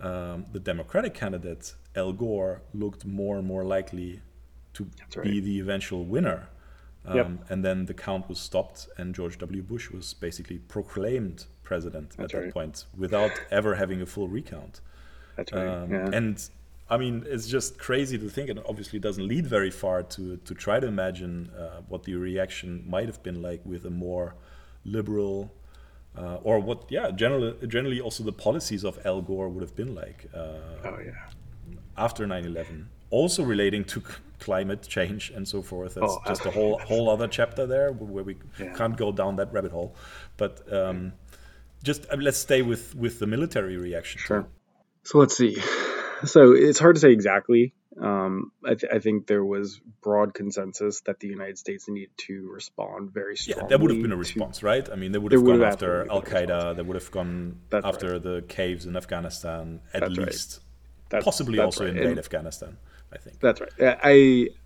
um, 0.01 0.47
the 0.53 0.61
Democratic 0.61 1.15
candidate 1.15 1.75
Al 1.95 2.13
Gore 2.13 2.61
looked 2.75 3.07
more 3.07 3.39
and 3.39 3.47
more 3.47 3.65
likely 3.65 4.21
to 4.75 4.87
That's 4.99 5.17
be 5.17 5.41
the 5.41 5.59
eventual 5.61 6.05
winner. 6.05 6.49
Um, 7.07 7.17
Yep. 7.17 7.31
And 7.51 7.65
then 7.65 7.87
the 7.87 7.95
count 7.95 8.29
was 8.29 8.39
stopped, 8.41 8.89
and 8.99 9.15
George 9.15 9.39
W. 9.39 9.63
Bush 9.63 9.91
was 9.91 10.13
basically 10.13 10.59
proclaimed 10.59 11.47
president 11.71 12.09
That's 12.17 12.33
at 12.35 12.41
that 12.43 12.53
point 12.59 12.77
without 13.05 13.33
ever 13.59 13.71
having 13.83 14.01
a 14.07 14.07
full 14.15 14.29
recount. 14.39 14.75
That's 15.37 15.53
right. 15.53 15.69
Um, 15.69 15.91
yeah. 15.93 16.19
And 16.19 16.37
I 16.89 16.97
mean, 17.03 17.25
it's 17.35 17.49
just 17.57 17.71
crazy 17.87 18.17
to 18.25 18.29
think, 18.37 18.47
and 18.51 18.59
obviously 18.73 18.99
doesn't 19.09 19.27
lead 19.33 19.47
very 19.57 19.73
far 19.83 19.99
to 20.15 20.23
to 20.49 20.53
try 20.67 20.77
to 20.85 20.87
imagine 20.97 21.35
uh, 21.63 21.81
what 21.91 22.01
the 22.05 22.15
reaction 22.31 22.71
might 22.95 23.09
have 23.13 23.21
been 23.29 23.39
like 23.49 23.61
with 23.73 23.85
a 23.85 23.91
more 24.07 24.27
liberal, 24.85 25.53
uh, 26.17 26.39
or 26.49 26.57
what, 26.69 26.79
yeah, 26.97 27.11
generally, 27.23 27.53
generally 27.67 28.01
also 28.01 28.21
the 28.33 28.39
policies 28.49 28.83
of 28.85 28.95
Al 29.05 29.21
Gore 29.29 29.49
would 29.53 29.63
have 29.69 29.77
been 29.83 29.93
like 30.03 30.21
uh, 30.33 30.89
oh 30.91 30.99
yeah. 31.05 31.29
after 32.07 32.25
9/11. 32.27 32.87
Also 33.11 33.43
relating 33.55 33.85
to 33.85 34.03
climate 34.39 34.83
change 34.97 35.31
and 35.37 35.47
so 35.47 35.63
forth. 35.63 35.95
That's 35.95 36.13
Oh, 36.13 36.23
just 36.33 36.45
a 36.47 36.51
whole 36.51 36.79
whole 36.91 37.07
other 37.15 37.29
chapter 37.39 37.65
there 37.75 37.89
where 37.93 38.25
we 38.25 38.35
Yeah. 38.59 38.75
can't 38.79 38.97
go 38.97 39.13
down 39.13 39.37
that 39.37 39.53
rabbit 39.53 39.73
hole. 39.73 39.91
But 40.37 40.55
um, 40.73 41.13
just 41.91 42.03
uh, 42.13 42.17
let's 42.27 42.39
stay 42.49 42.61
with 42.71 42.85
with 43.05 43.15
the 43.23 43.27
military 43.37 43.77
reaction. 43.89 44.19
Sure. 44.29 44.43
So 45.09 45.19
let's 45.23 45.37
see. 45.43 45.55
So 46.25 46.41
it's 46.67 46.79
hard 46.85 46.95
to 46.97 47.01
say 47.07 47.13
exactly. 47.13 47.75
Um, 48.09 48.51
I, 48.71 48.73
th- 48.79 48.91
I 48.97 49.01
think 49.05 49.27
there 49.33 49.45
was 49.45 49.69
broad 50.07 50.33
consensus 50.41 51.03
that 51.07 51.17
the 51.23 51.29
United 51.29 51.59
States 51.65 51.85
needed 51.95 52.09
to 52.27 52.35
respond 52.59 53.03
very 53.13 53.37
strongly. 53.37 53.63
Yeah, 53.65 53.69
that 53.69 53.79
would 53.81 53.91
have 53.93 54.01
been 54.07 54.13
a 54.13 54.21
to- 54.21 54.27
response, 54.27 54.63
right? 54.63 54.87
I 54.95 54.97
mean, 55.01 55.11
they 55.13 55.19
would 55.23 55.31
There 55.33 55.39
have 55.39 55.47
would 55.47 55.59
gone 55.61 55.67
have 55.67 55.75
after 55.75 55.93
Al 56.11 56.23
Qaeda. 56.23 56.61
They 56.77 56.85
would 56.89 56.99
have 57.03 57.11
gone 57.19 57.33
That's 57.69 57.85
after 57.91 58.19
the 58.29 58.37
caves 58.49 58.83
in 58.89 58.97
Afghanistan, 59.03 59.65
at 59.93 60.01
That's 60.01 60.17
right. 60.19 60.27
least. 60.29 60.51
That's- 61.11 61.25
Possibly 61.31 61.59
also 61.67 61.85
right. 61.85 61.91
invade 61.95 62.07
And- 62.17 62.19
Afghanistan. 62.27 62.73
I 63.13 63.19
think. 63.19 63.35
That's 63.45 63.61
right. 63.61 63.75
I 64.13 64.15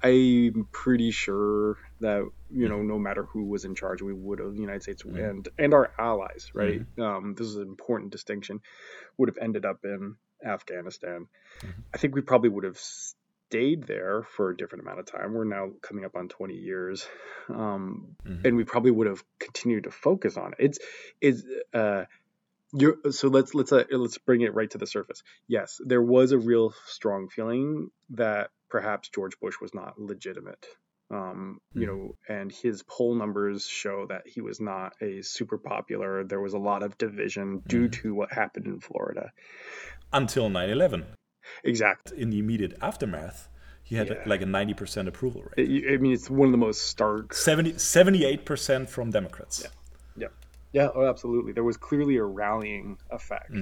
I'm 0.08 0.68
pretty 0.70 1.10
sure 1.10 1.78
that 2.00 2.28
you 2.50 2.68
know 2.68 2.82
no 2.82 2.98
matter 2.98 3.24
who 3.24 3.44
was 3.44 3.64
in 3.64 3.74
charge, 3.74 4.02
we 4.02 4.12
would 4.12 4.38
have 4.38 4.54
the 4.54 4.60
United 4.60 4.82
States 4.82 5.04
and 5.04 5.48
and 5.58 5.74
our 5.74 5.92
allies, 5.98 6.50
right? 6.54 6.82
Um, 6.98 7.34
this 7.36 7.46
is 7.46 7.56
an 7.56 7.68
important 7.68 8.12
distinction. 8.12 8.60
Would 9.18 9.28
have 9.28 9.38
ended 9.40 9.64
up 9.64 9.84
in 9.84 10.16
Afghanistan. 10.44 11.26
I 11.94 11.98
think 11.98 12.14
we 12.14 12.22
probably 12.22 12.48
would 12.48 12.64
have 12.64 12.78
stayed 12.78 13.86
there 13.86 14.22
for 14.22 14.50
a 14.50 14.56
different 14.56 14.84
amount 14.84 15.00
of 15.00 15.06
time. 15.06 15.34
We're 15.34 15.44
now 15.44 15.70
coming 15.82 16.04
up 16.04 16.14
on 16.16 16.28
20 16.28 16.54
years, 16.54 17.06
um, 17.48 18.16
and 18.44 18.56
we 18.56 18.64
probably 18.64 18.92
would 18.92 19.08
have 19.08 19.22
continued 19.38 19.84
to 19.84 19.90
focus 19.90 20.36
on 20.36 20.52
it. 20.52 20.58
It's 20.58 20.78
it's 21.20 21.42
uh, 21.74 22.04
you're, 22.72 22.96
so 23.10 23.28
let's 23.28 23.54
let's 23.54 23.72
uh, 23.72 23.84
let's 23.90 24.18
bring 24.18 24.42
it 24.42 24.54
right 24.54 24.70
to 24.70 24.78
the 24.78 24.86
surface. 24.86 25.22
Yes, 25.48 25.80
there 25.84 26.02
was 26.02 26.32
a 26.32 26.38
real 26.38 26.72
strong 26.86 27.28
feeling 27.28 27.90
that 28.10 28.50
perhaps 28.68 29.08
George 29.08 29.38
Bush 29.40 29.56
was 29.60 29.74
not 29.74 30.00
legitimate. 30.00 30.64
Um, 31.10 31.60
you 31.74 31.86
know, 31.86 32.14
and 32.28 32.52
his 32.52 32.84
poll 32.84 33.16
numbers 33.16 33.66
show 33.66 34.06
that 34.08 34.22
he 34.26 34.40
was 34.40 34.60
not 34.60 34.92
a 35.02 35.22
super 35.22 35.58
popular. 35.58 36.22
There 36.22 36.40
was 36.40 36.52
a 36.52 36.58
lot 36.58 36.84
of 36.84 36.96
division 36.98 37.62
due 37.66 37.88
to 37.88 38.14
what 38.14 38.32
happened 38.32 38.66
in 38.66 38.78
Florida. 38.80 39.32
Until 40.12 40.48
9 40.48 40.70
11. 40.70 41.04
Exactly. 41.64 42.20
In 42.20 42.30
the 42.30 42.38
immediate 42.38 42.74
aftermath, 42.80 43.48
he 43.82 43.96
had 43.96 44.06
Yeah. 44.08 44.22
like 44.24 44.40
a 44.42 44.46
90% 44.46 45.08
approval 45.08 45.42
rate. 45.42 45.68
I 45.90 45.94
I 45.94 45.96
mean, 45.96 46.12
it's 46.12 46.30
one 46.30 46.46
of 46.46 46.52
the 46.52 46.58
most 46.58 46.82
stark 46.82 47.34
70, 47.34 47.72
78% 47.72 48.88
from 48.88 49.10
Democrats. 49.10 49.64
Yeah, 49.64 49.70
yeah, 50.16 50.28
Yeah. 50.72 50.88
oh, 50.94 51.06
absolutely. 51.08 51.52
There 51.52 51.64
was 51.64 51.76
clearly 51.76 52.18
a 52.18 52.24
rallying 52.24 52.98
effect. 53.10 53.52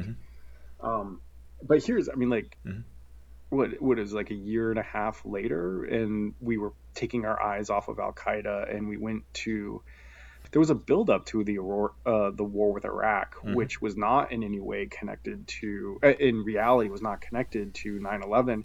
Um, 0.81 1.23
but 1.63 1.83
here's, 1.83 2.11
I 2.11 2.15
mean, 2.15 2.29
like, 2.29 2.59
what 3.51 3.81
what 3.81 3.99
is 3.99 4.13
like 4.13 4.31
a 4.31 4.35
year 4.35 4.71
and 4.71 4.79
a 4.79 4.83
half 4.83 5.25
later, 5.25 5.85
and 5.85 6.35
we 6.41 6.59
were 6.59 6.73
taking 6.95 7.25
our 7.25 7.41
eyes 7.41 7.71
off 7.71 7.89
of 7.89 7.99
Al 7.99 8.13
Qaeda, 8.13 8.75
and 8.75 8.89
we 8.89 8.97
went 8.97 9.23
to. 9.35 9.83
There 10.51 10.61
was 10.61 10.71
a 10.71 10.75
build 10.75 11.11
up 11.11 11.27
to 11.27 11.45
the 11.45 11.59
Aurora, 11.59 11.91
uh, 12.07 12.31
the 12.31 12.45
war 12.45 12.73
with 12.73 12.87
Iraq, 12.87 13.37
which 13.43 13.83
was 13.83 13.97
not 13.99 14.33
in 14.33 14.43
any 14.43 14.61
way 14.61 14.87
connected 14.87 15.47
to, 15.47 15.99
uh, 16.03 16.09
in 16.09 16.43
reality, 16.43 16.89
was 16.89 17.03
not 17.03 17.21
connected 17.21 17.75
to 17.75 17.99
9/11, 17.99 18.65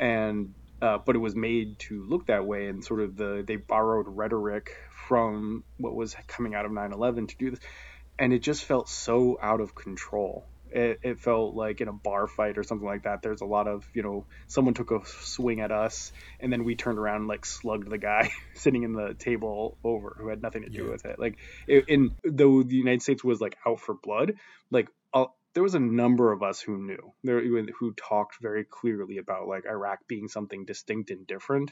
and 0.00 0.54
uh, 0.80 0.98
but 0.98 1.14
it 1.14 1.18
was 1.18 1.36
made 1.36 1.78
to 1.80 2.02
look 2.04 2.26
that 2.26 2.46
way, 2.46 2.68
and 2.68 2.84
sort 2.84 3.00
of 3.00 3.16
the 3.16 3.44
they 3.46 3.56
borrowed 3.56 4.06
rhetoric 4.08 4.74
from 5.06 5.64
what 5.76 5.94
was 5.94 6.16
coming 6.28 6.54
out 6.54 6.64
of 6.64 6.72
9/11 6.72 7.28
to 7.28 7.36
do 7.36 7.50
this, 7.50 7.60
and 8.18 8.32
it 8.32 8.40
just 8.40 8.64
felt 8.64 8.88
so 8.88 9.38
out 9.40 9.60
of 9.60 9.74
control. 9.74 10.44
It, 10.74 11.00
it 11.02 11.20
felt 11.20 11.54
like 11.54 11.80
in 11.80 11.88
a 11.88 11.92
bar 11.92 12.26
fight 12.26 12.58
or 12.58 12.62
something 12.62 12.86
like 12.86 13.04
that. 13.04 13.22
There's 13.22 13.40
a 13.40 13.46
lot 13.46 13.68
of 13.68 13.86
you 13.94 14.02
know 14.02 14.26
someone 14.46 14.74
took 14.74 14.90
a 14.90 15.00
swing 15.04 15.60
at 15.60 15.70
us, 15.70 16.12
and 16.40 16.52
then 16.52 16.64
we 16.64 16.74
turned 16.74 16.98
around 16.98 17.16
and 17.16 17.28
like 17.28 17.44
slugged 17.44 17.90
the 17.90 17.98
guy 17.98 18.30
sitting 18.54 18.82
in 18.82 18.92
the 18.92 19.14
table 19.14 19.76
over 19.84 20.16
who 20.18 20.28
had 20.28 20.42
nothing 20.42 20.62
to 20.62 20.70
do 20.70 20.84
Yeah. 20.84 20.90
with 20.90 21.04
it. 21.04 21.18
Like, 21.18 21.38
it, 21.66 21.88
in 21.88 22.14
though 22.24 22.62
the 22.62 22.76
United 22.76 23.02
States 23.02 23.22
was 23.22 23.40
like 23.40 23.56
out 23.66 23.80
for 23.80 23.94
blood, 23.94 24.34
like. 24.70 24.88
Uh, 25.14 25.26
there 25.54 25.62
was 25.62 25.74
a 25.74 25.78
number 25.78 26.32
of 26.32 26.42
us 26.42 26.62
who 26.62 26.78
knew 26.78 27.12
there 27.22 27.42
who 27.78 27.92
talked 27.92 28.40
very 28.40 28.64
clearly 28.64 29.18
about 29.18 29.46
like 29.46 29.66
Iraq 29.66 29.98
being 30.08 30.26
something 30.28 30.64
distinct 30.64 31.10
and 31.10 31.26
different. 31.26 31.70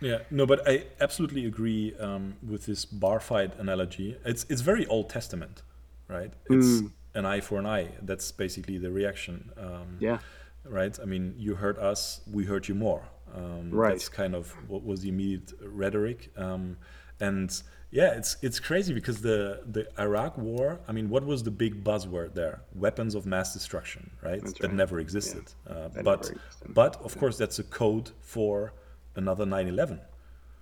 Yeah, 0.00 0.18
no, 0.30 0.44
but 0.46 0.68
I 0.68 0.86
absolutely 1.00 1.46
agree 1.46 1.94
um, 2.00 2.34
with 2.44 2.66
this 2.66 2.84
bar 2.84 3.20
fight 3.20 3.56
analogy. 3.58 4.16
It's 4.24 4.44
it's 4.48 4.60
very 4.60 4.84
Old 4.86 5.08
Testament, 5.10 5.62
right? 6.08 6.32
It's 6.50 6.82
Mm. 6.82 6.90
An 7.14 7.24
eye 7.24 7.40
for 7.40 7.58
an 7.58 7.66
eye. 7.66 7.88
That's 8.02 8.32
basically 8.32 8.78
the 8.78 8.90
reaction. 8.90 9.50
Um, 9.56 9.96
Yeah, 10.00 10.18
right? 10.64 10.98
I 11.00 11.04
mean, 11.04 11.34
you 11.38 11.54
hurt 11.54 11.78
us, 11.78 12.20
we 12.30 12.44
hurt 12.44 12.68
you 12.68 12.74
more. 12.74 13.02
Um, 13.34 13.70
Right. 13.70 13.90
That's 13.90 14.08
kind 14.08 14.34
of 14.34 14.52
what 14.68 14.84
was 14.84 15.00
the 15.02 15.08
immediate 15.08 15.52
rhetoric. 15.62 16.30
Um, 16.36 16.76
and 17.20 17.50
yeah, 17.90 18.10
it's 18.18 18.36
it's 18.42 18.58
crazy 18.58 18.92
because 18.92 19.20
the 19.20 19.62
the 19.70 19.86
Iraq 20.00 20.36
War. 20.36 20.80
I 20.88 20.92
mean, 20.92 21.08
what 21.08 21.24
was 21.24 21.44
the 21.44 21.50
big 21.52 21.84
buzzword 21.84 22.34
there? 22.34 22.62
Weapons 22.74 23.14
of 23.14 23.24
mass 23.24 23.52
destruction, 23.52 24.10
right? 24.20 24.42
That's 24.42 24.58
that 24.58 24.72
never 24.72 24.98
existed. 24.98 25.44
Uh, 25.68 25.88
That 25.88 26.04
but 26.04 26.22
never 26.22 26.32
existed. 26.34 26.74
but 26.74 26.96
of 27.02 27.16
course, 27.18 27.36
that's 27.38 27.58
a 27.60 27.64
code 27.64 28.10
for 28.20 28.72
another 29.14 29.46
9/11 29.46 30.00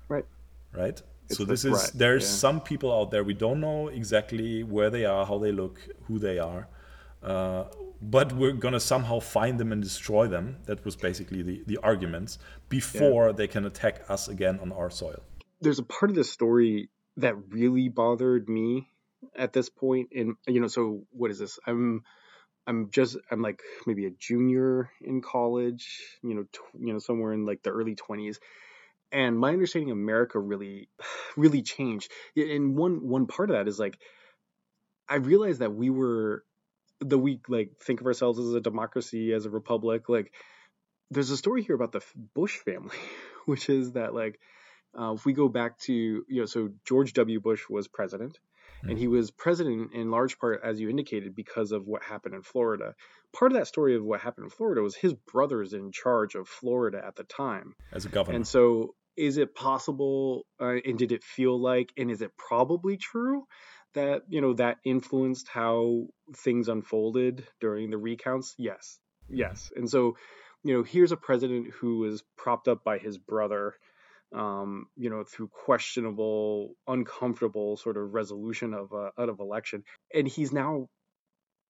right. 0.08 0.26
right? 0.74 1.02
It's 1.32 1.38
so 1.38 1.44
this 1.44 1.64
is 1.64 1.90
there's 1.92 2.24
yeah. 2.24 2.44
some 2.44 2.60
people 2.60 2.90
out 2.92 3.10
there 3.10 3.24
we 3.24 3.34
don't 3.34 3.60
know 3.60 3.88
exactly 3.88 4.62
where 4.62 4.90
they 4.90 5.04
are, 5.04 5.26
how 5.26 5.38
they 5.38 5.52
look, 5.52 5.76
who 6.06 6.18
they 6.18 6.38
are, 6.38 6.68
uh, 7.22 7.64
but 8.00 8.32
we're 8.32 8.58
gonna 8.64 8.80
somehow 8.80 9.18
find 9.20 9.58
them 9.60 9.72
and 9.72 9.82
destroy 9.82 10.26
them. 10.26 10.56
That 10.66 10.84
was 10.84 10.96
basically 10.96 11.42
the 11.42 11.62
the 11.66 11.78
arguments 11.82 12.38
before 12.68 13.32
they 13.32 13.48
can 13.54 13.64
attack 13.64 13.96
us 14.08 14.28
again 14.28 14.58
on 14.60 14.72
our 14.72 14.90
soil. 14.90 15.20
there's 15.62 15.78
a 15.78 15.84
part 15.96 16.10
of 16.10 16.16
the 16.16 16.24
story 16.24 16.90
that 17.16 17.34
really 17.48 17.88
bothered 17.88 18.48
me 18.48 18.88
at 19.36 19.52
this 19.52 19.68
point 19.68 20.08
in 20.12 20.36
you 20.46 20.60
know 20.60 20.66
so 20.66 21.02
what 21.12 21.30
is 21.30 21.38
this 21.38 21.58
i'm 21.66 22.02
i'm 22.66 22.90
just 22.90 23.16
i'm 23.30 23.40
like 23.40 23.60
maybe 23.86 24.06
a 24.06 24.10
junior 24.10 24.90
in 25.00 25.20
college 25.22 26.18
you 26.22 26.34
know 26.34 26.44
tw- 26.52 26.80
you 26.80 26.92
know 26.92 26.98
somewhere 26.98 27.32
in 27.32 27.46
like 27.46 27.62
the 27.62 27.70
early 27.70 27.94
20s 27.94 28.38
and 29.12 29.38
my 29.38 29.50
understanding 29.50 29.90
of 29.90 29.98
america 29.98 30.38
really 30.38 30.88
really 31.36 31.62
changed. 31.62 32.10
And 32.36 32.76
one 32.76 33.06
one 33.08 33.26
part 33.26 33.50
of 33.50 33.56
that 33.56 33.68
is 33.68 33.78
like 33.78 33.98
i 35.08 35.16
realized 35.16 35.60
that 35.60 35.74
we 35.74 35.90
were 35.90 36.44
the 37.00 37.18
we 37.18 37.40
like 37.48 37.72
think 37.82 38.00
of 38.00 38.06
ourselves 38.06 38.38
as 38.38 38.54
a 38.54 38.60
democracy 38.60 39.32
as 39.32 39.46
a 39.46 39.50
republic 39.50 40.08
like 40.08 40.32
there's 41.10 41.30
a 41.30 41.36
story 41.36 41.62
here 41.62 41.74
about 41.74 41.92
the 41.92 42.00
bush 42.34 42.56
family 42.58 42.96
which 43.46 43.68
is 43.68 43.92
that 43.92 44.14
like 44.14 44.38
uh, 44.98 45.12
if 45.14 45.24
we 45.24 45.32
go 45.32 45.48
back 45.48 45.78
to 45.78 45.92
you 45.92 46.40
know 46.40 46.46
so 46.46 46.70
george 46.84 47.12
w. 47.14 47.40
Bush 47.40 47.62
was 47.68 47.88
president 47.88 48.38
and 48.84 48.98
he 48.98 49.06
was 49.06 49.30
president 49.30 49.92
in 49.92 50.10
large 50.10 50.38
part 50.38 50.60
as 50.64 50.80
you 50.80 50.88
indicated 50.90 51.34
because 51.34 51.72
of 51.72 51.86
what 51.86 52.02
happened 52.02 52.34
in 52.34 52.42
florida. 52.42 52.94
Part 53.32 53.52
of 53.52 53.58
that 53.58 53.66
story 53.66 53.96
of 53.96 54.04
what 54.04 54.20
happened 54.20 54.44
in 54.44 54.50
florida 54.50 54.82
was 54.82 54.94
his 54.94 55.14
brothers 55.14 55.72
in 55.72 55.92
charge 55.92 56.34
of 56.34 56.48
florida 56.48 57.00
at 57.04 57.16
the 57.16 57.24
time. 57.24 57.74
As 57.92 58.04
a 58.04 58.08
governor. 58.08 58.36
and 58.36 58.46
so 58.46 58.94
is 59.16 59.36
it 59.36 59.54
possible 59.54 60.46
uh, 60.60 60.76
and 60.84 60.98
did 60.98 61.12
it 61.12 61.22
feel 61.24 61.60
like 61.60 61.92
and 61.96 62.10
is 62.10 62.22
it 62.22 62.30
probably 62.36 62.96
true 62.96 63.44
that 63.94 64.22
you 64.28 64.40
know 64.40 64.54
that 64.54 64.78
influenced 64.84 65.48
how 65.48 66.06
things 66.36 66.68
unfolded 66.68 67.46
during 67.60 67.90
the 67.90 67.98
recounts? 67.98 68.54
Yes. 68.58 68.98
Yes. 69.28 69.70
And 69.76 69.88
so 69.88 70.16
you 70.64 70.74
know 70.74 70.82
here's 70.82 71.12
a 71.12 71.16
president 71.16 71.72
who 71.74 71.98
was 71.98 72.22
propped 72.36 72.68
up 72.68 72.84
by 72.84 72.98
his 72.98 73.18
brother 73.18 73.74
um, 74.34 74.86
you 74.96 75.10
know 75.10 75.24
through 75.24 75.48
questionable 75.48 76.74
uncomfortable 76.86 77.76
sort 77.76 77.96
of 77.98 78.14
resolution 78.14 78.72
of 78.72 78.92
a, 78.92 79.10
out 79.20 79.28
of 79.28 79.40
election. 79.40 79.84
And 80.14 80.26
he's 80.26 80.52
now 80.52 80.88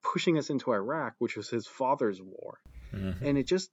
pushing 0.03 0.37
us 0.37 0.49
into 0.49 0.71
iraq 0.71 1.13
which 1.19 1.35
was 1.37 1.49
his 1.49 1.65
father's 1.67 2.21
war. 2.21 2.59
Mhm. 2.93 3.21
and 3.21 3.37
it 3.37 3.47
just 3.47 3.69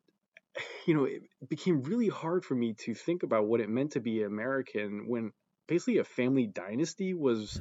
you 0.86 0.94
know 0.94 1.04
it 1.04 1.22
became 1.48 1.82
really 1.82 2.08
hard 2.08 2.44
for 2.44 2.54
me 2.54 2.74
to 2.74 2.94
think 2.94 3.22
about 3.22 3.46
what 3.46 3.60
it 3.60 3.68
meant 3.68 3.92
to 3.92 4.00
be 4.00 4.22
american 4.22 5.06
when 5.08 5.32
basically 5.68 5.98
a 5.98 6.04
family 6.04 6.46
dynasty 6.46 7.14
was 7.14 7.60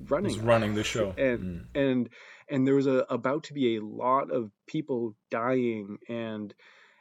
running 0.00 0.32
Was 0.36 0.38
running 0.40 0.74
the 0.74 0.84
show. 0.84 1.14
and 1.16 1.40
Mm. 1.40 1.64
and 1.74 2.08
and 2.50 2.66
there 2.66 2.74
was 2.74 2.86
a 2.86 3.04
about 3.08 3.44
to 3.44 3.54
be 3.54 3.76
a 3.76 3.80
lot 3.82 4.30
of 4.30 4.50
people 4.66 5.14
dying 5.30 5.98
and 6.08 6.54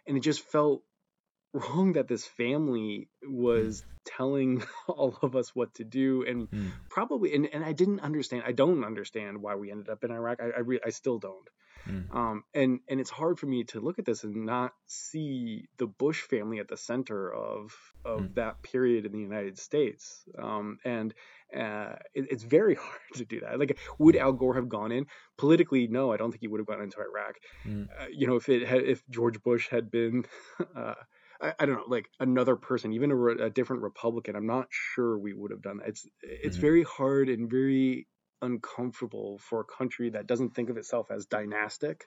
and 0.07 0.17
it 0.17 0.21
just 0.21 0.41
felt 0.41 0.83
wrong 1.53 1.93
that 1.93 2.07
this 2.07 2.25
family 2.25 3.09
was 3.23 3.83
telling 4.05 4.63
all 4.87 5.17
of 5.21 5.35
us 5.35 5.55
what 5.55 5.73
to 5.75 5.83
do 5.83 6.23
and 6.27 6.49
Mm. 6.51 6.71
probably 6.89 7.33
and, 7.35 7.47
and 7.51 7.63
i 7.65 7.71
didn't 7.73 8.01
understand 8.01 8.43
i 8.45 8.51
don't 8.51 8.83
understand 8.83 9.41
why 9.41 9.55
we 9.55 9.71
ended 9.71 9.89
up 9.89 10.03
in 10.03 10.11
iraq 10.11 10.39
i 10.41 10.49
i, 10.57 10.59
re, 10.59 10.79
I 10.85 10.89
still 10.91 11.17
don't 11.19 11.47
Mm. 11.87 12.15
um, 12.15 12.43
and 12.53 12.79
and 12.89 12.99
it's 12.99 13.09
hard 13.11 13.37
for 13.39 13.45
me 13.45 13.63
to 13.65 13.79
look 13.79 13.99
at 13.99 14.05
this 14.05 14.23
and 14.23 14.45
not 14.45 14.73
see 14.87 15.67
the 15.77 15.87
Bush 15.87 16.21
family 16.21 16.59
at 16.59 16.67
the 16.67 16.77
center 16.77 17.31
of 17.33 17.73
of 18.03 18.21
Mm. 18.21 18.35
that 18.35 18.61
period 18.63 19.05
in 19.05 19.11
the 19.11 19.19
United 19.19 19.57
States. 19.57 20.23
Um, 20.37 20.77
and 20.85 21.13
uh, 21.55 21.93
it, 22.13 22.25
it's 22.31 22.43
very 22.43 22.75
hard 22.85 22.99
to 23.15 23.25
do 23.25 23.39
that. 23.41 23.59
Like, 23.59 23.77
would 23.99 24.15
Al 24.15 24.33
Gore 24.33 24.55
have 24.55 24.69
gone 24.69 24.91
in 24.91 25.05
politically? 25.37 25.87
No, 25.87 26.11
I 26.11 26.17
don't 26.17 26.31
think 26.31 26.41
he 26.41 26.47
would 26.47 26.59
have 26.59 26.67
gone 26.67 26.81
into 26.81 26.97
Iraq. 26.99 27.35
Mm. 27.67 27.87
Uh, 27.89 28.05
you 28.11 28.27
know, 28.27 28.35
if 28.35 28.49
it 28.49 28.67
had, 28.67 28.81
if 28.83 29.03
George 29.09 29.41
Bush 29.41 29.69
had 29.69 29.89
been. 29.91 30.25
Uh, 30.75 30.93
I, 31.41 31.53
I 31.59 31.65
don't 31.65 31.75
know, 31.75 31.83
like 31.87 32.07
another 32.19 32.55
person, 32.55 32.93
even 32.93 33.11
a, 33.11 33.15
re- 33.15 33.41
a 33.41 33.49
different 33.49 33.81
Republican. 33.81 34.37
I'm 34.37 34.47
not 34.47 34.67
sure 34.71 35.17
we 35.19 35.33
would 35.33 35.51
have 35.51 35.61
done 35.61 35.77
that. 35.79 35.89
It's 35.89 36.07
it's 36.21 36.55
Mhm. 36.57 36.61
very 36.61 36.83
hard 36.83 37.27
and 37.27 37.49
very 37.51 38.07
uncomfortable 38.41 39.39
for 39.39 39.61
a 39.61 39.63
country 39.63 40.09
that 40.09 40.27
doesn't 40.27 40.53
think 40.55 40.69
of 40.69 40.77
itself 40.77 41.11
as 41.11 41.25
dynastic 41.25 42.05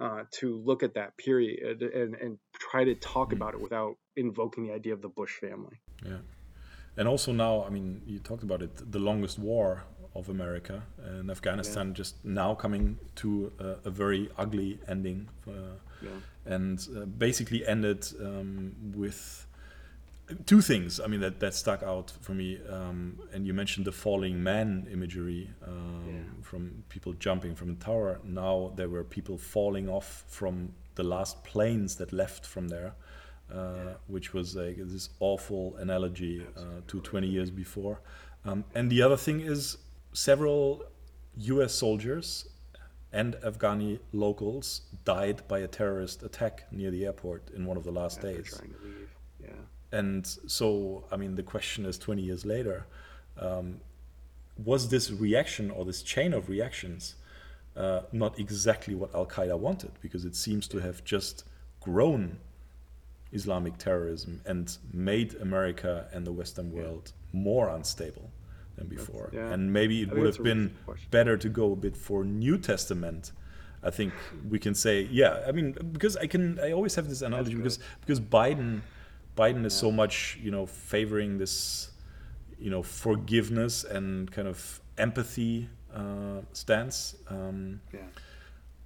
uh, 0.00 0.24
to 0.30 0.56
look 0.64 0.82
at 0.82 0.94
that 0.94 1.16
period 1.16 1.82
and, 1.82 2.14
and 2.14 2.38
try 2.58 2.84
to 2.84 2.94
talk 2.94 3.32
about 3.32 3.54
it 3.54 3.60
without 3.60 3.96
invoking 4.16 4.66
the 4.66 4.72
idea 4.72 4.92
of 4.92 5.02
the 5.02 5.08
Bush 5.08 5.34
family. 5.40 5.80
Yeah. 6.04 6.18
And 6.96 7.06
also 7.08 7.32
now, 7.32 7.64
I 7.64 7.70
mean, 7.70 8.02
you 8.06 8.18
talked 8.18 8.42
about 8.42 8.62
it, 8.62 8.92
the 8.92 8.98
longest 8.98 9.38
war 9.38 9.84
of 10.14 10.28
America 10.28 10.82
and 11.04 11.30
Afghanistan 11.30 11.94
just 11.94 12.24
now 12.24 12.54
coming 12.54 12.98
to 13.16 13.52
a, 13.60 13.88
a 13.88 13.90
very 13.90 14.28
ugly 14.36 14.78
ending. 14.88 15.28
Uh, 15.46 15.76
Yeah. 16.02 16.56
and 16.56 16.78
uh, 16.96 17.04
basically 17.04 17.60
ended 17.66 18.02
um, 18.20 18.72
with 18.96 19.46
two 20.46 20.60
things. 20.60 21.00
I 21.00 21.06
mean, 21.06 21.20
that, 21.20 21.40
that 21.40 21.54
stuck 21.54 21.82
out 21.82 22.10
for 22.20 22.32
me. 22.32 22.58
Um, 22.68 23.18
and 23.32 23.46
you 23.46 23.54
mentioned 23.54 23.86
the 23.86 23.92
falling 23.92 24.42
man 24.42 24.86
imagery 24.92 25.50
um, 25.66 26.04
Yeah. 26.08 26.42
from 26.42 26.84
people 26.88 27.12
jumping 27.14 27.54
from 27.54 27.68
the 27.74 27.84
tower. 27.84 28.20
Now 28.24 28.72
there 28.76 28.88
were 28.88 29.04
people 29.04 29.38
falling 29.38 29.88
off 29.88 30.24
from 30.28 30.72
the 30.94 31.02
last 31.04 31.42
planes 31.44 31.96
that 31.96 32.12
left 32.12 32.46
from 32.46 32.68
there. 32.68 32.94
Uh, 33.52 33.94
which 34.06 34.32
was 34.32 34.54
like 34.54 34.76
this 34.78 35.08
awful 35.18 35.74
analogy 35.78 36.46
uh, 36.56 36.82
to 36.86 37.00
20 37.00 37.26
years 37.26 37.50
before. 37.50 38.00
Um, 38.44 38.64
and 38.76 38.88
the 38.88 39.02
other 39.02 39.16
thing 39.16 39.40
is 39.40 39.76
several 40.12 40.84
US 41.36 41.74
soldiers 41.74 42.48
and 43.12 43.34
Afghani 43.42 43.98
locals 44.12 44.82
died 45.04 45.42
by 45.48 45.58
a 45.58 45.66
terrorist 45.66 46.22
attack 46.22 46.66
near 46.70 46.92
the 46.92 47.04
airport 47.06 47.50
in 47.50 47.66
one 47.66 47.76
of 47.76 47.82
the 47.82 47.90
last 47.90 48.20
days. 48.20 48.54
trying 48.56 48.70
to 48.72 48.84
leave. 48.84 49.10
Yeah. 49.42 49.48
And 49.92 50.26
so, 50.26 51.04
I 51.10 51.16
mean, 51.16 51.34
the 51.34 51.42
question 51.42 51.84
is 51.84 51.98
20 51.98 52.22
years 52.22 52.44
later, 52.44 52.86
um, 53.38 53.80
was 54.62 54.88
this 54.88 55.10
reaction 55.10 55.70
or 55.70 55.84
this 55.84 56.02
chain 56.02 56.32
of 56.32 56.48
reactions 56.48 57.16
uh, 57.76 58.02
not 58.12 58.38
exactly 58.38 58.94
what 58.94 59.14
Al 59.14 59.26
Qaeda 59.26 59.58
wanted? 59.58 59.92
Because 60.00 60.24
it 60.24 60.36
seems 60.36 60.68
to 60.68 60.78
have 60.78 61.04
just 61.04 61.44
grown 61.80 62.38
Islamic 63.32 63.78
terrorism 63.78 64.40
and 64.44 64.76
made 64.92 65.34
America 65.36 66.08
and 66.12 66.26
the 66.26 66.32
Western 66.32 66.72
world 66.72 67.12
more 67.32 67.68
unstable 67.68 68.30
than 68.76 68.88
before. 68.88 69.30
yeah. 69.32 69.52
And 69.52 69.72
maybe 69.72 70.02
it 70.02 70.10
I 70.10 70.14
would 70.14 70.26
have 70.26 70.26
that's 70.26 70.38
a 70.38 70.42
really 70.42 70.68
been 70.68 70.96
better 71.10 71.36
to 71.36 71.48
go 71.48 71.72
a 71.72 71.76
bit 71.76 71.96
for 71.96 72.24
New 72.24 72.58
Testament. 72.58 73.32
I 73.82 73.90
think 73.90 74.12
we 74.48 74.58
can 74.58 74.74
say, 74.74 75.08
yeah. 75.10 75.42
I 75.46 75.52
mean, 75.52 75.74
because 75.92 76.16
I 76.16 76.26
can, 76.26 76.58
I 76.60 76.72
always 76.72 76.94
have 76.96 77.08
this 77.08 77.22
analogy 77.22 77.54
because 77.54 77.78
because 78.00 78.20
Biden, 78.20 78.82
Biden 79.36 79.64
is 79.64 79.74
so 79.74 79.90
much, 79.90 80.38
you 80.42 80.50
know, 80.50 80.66
favoring 80.66 81.38
this, 81.38 81.90
you 82.58 82.70
know, 82.70 82.82
forgiveness 82.82 83.84
and 83.84 84.30
kind 84.30 84.48
of 84.48 84.80
empathy 84.98 85.68
uh, 85.94 86.40
stance. 86.52 87.16
Um, 87.28 87.80
Yeah. 87.92 88.00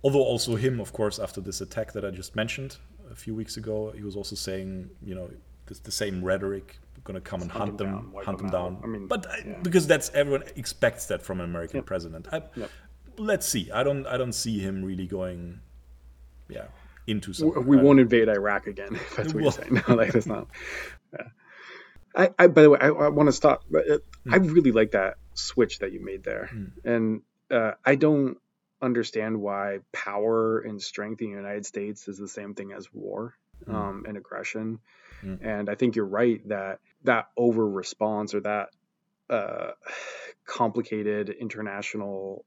although 0.02 0.22
also 0.22 0.54
him, 0.56 0.80
of 0.80 0.92
course, 0.92 1.18
after 1.18 1.40
this 1.40 1.60
attack 1.60 1.92
that 1.92 2.04
I 2.04 2.10
just 2.10 2.36
mentioned 2.36 2.76
a 3.10 3.14
few 3.14 3.34
weeks 3.34 3.56
ago, 3.56 3.92
he 3.96 4.02
was 4.02 4.16
also 4.16 4.36
saying, 4.36 4.90
you 5.02 5.14
know, 5.14 5.30
this, 5.66 5.78
the 5.80 5.90
same 5.92 6.22
rhetoric, 6.24 6.78
going 7.04 7.14
to 7.14 7.20
come 7.20 7.42
and 7.42 7.50
Hunt 7.50 7.76
them 7.76 7.86
down, 7.92 8.12
hunt 8.24 8.38
them 8.38 8.48
down. 8.50 8.80
I 8.82 8.86
mean, 8.86 9.06
but 9.08 9.26
I, 9.30 9.42
yeah. 9.46 9.58
because 9.62 9.86
that's 9.86 10.10
everyone 10.14 10.44
expects 10.56 11.06
that 11.06 11.20
from 11.22 11.40
an 11.40 11.44
American 11.46 11.78
Yep. 11.78 11.86
president. 11.86 12.28
I, 12.32 12.42
Yep. 12.56 12.70
Let's 13.16 13.46
see. 13.46 13.70
I 13.70 13.84
don't. 13.84 14.06
I 14.08 14.16
don't 14.16 14.32
see 14.32 14.58
him 14.58 14.84
really 14.84 15.06
going, 15.06 15.60
yeah, 16.48 16.64
into 17.06 17.32
something. 17.32 17.66
we 17.66 17.76
won't 17.76 18.00
invade 18.00 18.28
Iraq 18.28 18.66
again. 18.66 18.94
If 18.94 19.16
that's 19.16 19.34
what 19.34 19.42
Well- 19.42 19.42
you're 19.44 19.52
saying. 19.52 19.82
No, 19.88 19.94
like 19.94 20.12
that's 20.12 20.26
not. 20.26 20.48
Yeah. 21.12 21.28
I, 22.16 22.30
I, 22.38 22.46
by 22.46 22.62
the 22.62 22.70
way, 22.70 22.78
I, 22.80 22.88
I 22.88 23.08
want 23.08 23.26
to 23.28 23.32
stop. 23.32 23.64
But 23.70 23.86
it, 23.88 24.04
I 24.30 24.38
Hmm. 24.38 24.46
really 24.52 24.70
like 24.72 24.92
that 24.92 25.16
switch 25.34 25.80
that 25.80 25.90
you 25.92 26.00
made 26.04 26.22
there, 26.22 26.48
and 26.84 27.22
uh, 27.50 27.72
I 27.84 27.96
don't 27.96 28.38
understand 28.80 29.40
why 29.40 29.80
power 29.92 30.60
and 30.60 30.80
strength 30.80 31.20
in 31.22 31.30
the 31.30 31.36
United 31.36 31.66
States 31.66 32.06
is 32.06 32.16
the 32.18 32.28
same 32.28 32.54
thing 32.54 32.72
as 32.72 32.92
war 32.92 33.34
Hmm. 33.66 33.74
um, 33.74 34.04
and 34.06 34.16
aggression. 34.16 34.78
Mm. 35.24 35.38
And 35.44 35.70
I 35.70 35.74
think 35.74 35.96
you're 35.96 36.04
right 36.06 36.46
that 36.48 36.80
that 37.04 37.28
over 37.36 37.68
response 37.68 38.34
or 38.34 38.40
that 38.40 38.68
uh, 39.30 39.70
complicated 40.44 41.30
international 41.30 42.44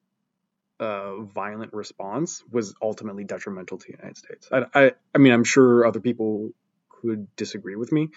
uh, 0.80 1.22
violent 1.22 1.74
response 1.74 2.44
was 2.52 2.74
ultimately 2.82 3.24
detrimental 3.24 3.78
to 3.78 3.86
the 3.88 3.98
United 3.98 4.18
States. 4.18 4.48
I, 4.52 4.66
I, 4.74 4.92
I 5.16 5.18
mean, 5.18 5.34
I'm 5.34 5.44
sure 5.44 5.86
other 5.86 6.00
people 6.00 6.52
could 6.90 7.36
disagree 7.36 7.76
with 7.76 7.92
me, 7.92 8.10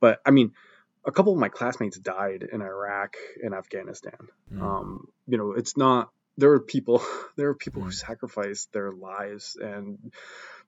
but 0.00 0.20
I 0.24 0.30
mean, 0.30 0.52
a 1.04 1.12
couple 1.12 1.32
of 1.32 1.38
my 1.38 1.48
classmates 1.48 1.98
died 1.98 2.46
in 2.50 2.60
Iraq 2.62 3.16
and 3.42 3.54
Afghanistan. 3.54 4.18
Mm. 4.52 4.62
Um, 4.62 5.08
you 5.26 5.38
know, 5.38 5.52
it's 5.52 5.76
not. 5.76 6.10
There 6.36 6.52
are 6.52 6.60
people. 6.60 7.02
There 7.36 7.48
are 7.48 7.54
people 7.54 7.82
who 7.82 7.88
Mm. 7.90 7.94
sacrificed 7.94 8.72
their 8.72 8.92
lives, 8.92 9.56
and 9.60 10.12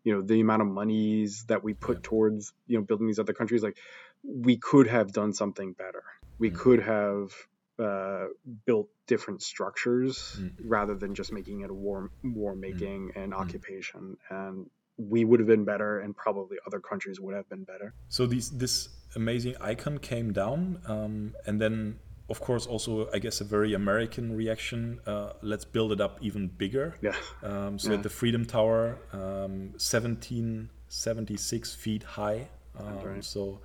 you 0.05 0.15
know 0.15 0.23
the 0.23 0.41
amount 0.41 0.63
of 0.63 0.69
monies 0.69 1.45
that 1.49 1.63
we 1.63 1.75
put 1.75 1.99
Yeah. 1.99 2.09
towards 2.09 2.53
you 2.67 2.79
know 2.79 2.85
building 2.85 3.07
these 3.07 3.19
other 3.19 3.35
countries. 3.35 3.63
Like, 3.63 3.77
we 4.25 4.57
could 4.57 4.87
have 4.87 5.13
done 5.13 5.33
something 5.35 5.73
better. 5.75 6.03
We 6.39 6.51
Mm. 6.51 6.55
could 6.55 6.81
have 6.83 7.33
uh, 7.79 8.27
built 8.67 8.89
different 9.07 9.43
structures 9.43 10.37
Mm. 10.39 10.53
rather 10.65 10.95
than 10.95 11.15
just 11.15 11.33
making 11.33 11.61
it 11.63 11.71
a 11.71 11.75
war 11.75 12.11
war 12.23 12.55
making 12.55 13.09
Mm. 13.11 13.17
and 13.25 13.35
occupation. 13.35 14.17
And 14.31 14.71
we 14.99 15.25
would 15.25 15.41
have 15.41 15.47
been 15.49 15.65
better, 15.65 15.99
and 16.01 16.15
probably 16.17 16.59
other 16.67 16.81
countries 16.81 17.19
would 17.21 17.35
have 17.35 17.49
been 17.49 17.65
better. 17.65 17.95
So 18.09 18.27
these 18.27 18.51
this 18.51 18.89
amazing 19.17 19.55
icon 19.61 19.99
came 19.99 20.33
down, 20.33 20.81
um, 20.87 21.35
and 21.47 21.61
then 21.61 21.99
of 22.29 22.41
course 22.41 22.67
also 22.67 23.09
I 23.13 23.19
guess 23.19 23.41
a 23.41 23.45
very 23.45 23.73
American 23.75 24.37
reaction. 24.37 25.01
Uh, 25.07 25.33
let's 25.43 25.65
build 25.65 25.93
it 25.93 26.01
up 26.01 26.19
even 26.23 26.49
bigger. 26.49 26.95
Yeah. 27.01 27.17
Um, 27.43 27.79
so 27.79 27.89
Yeah. 27.91 27.97
at 27.97 28.03
the 28.03 28.11
Freedom 28.11 28.45
Tower, 28.45 28.99
um, 29.13 29.73
1776 29.79 31.75
feet 31.75 32.03
high. 32.03 32.49
Um, 32.79 32.99
right. 33.05 33.25
So 33.25 33.61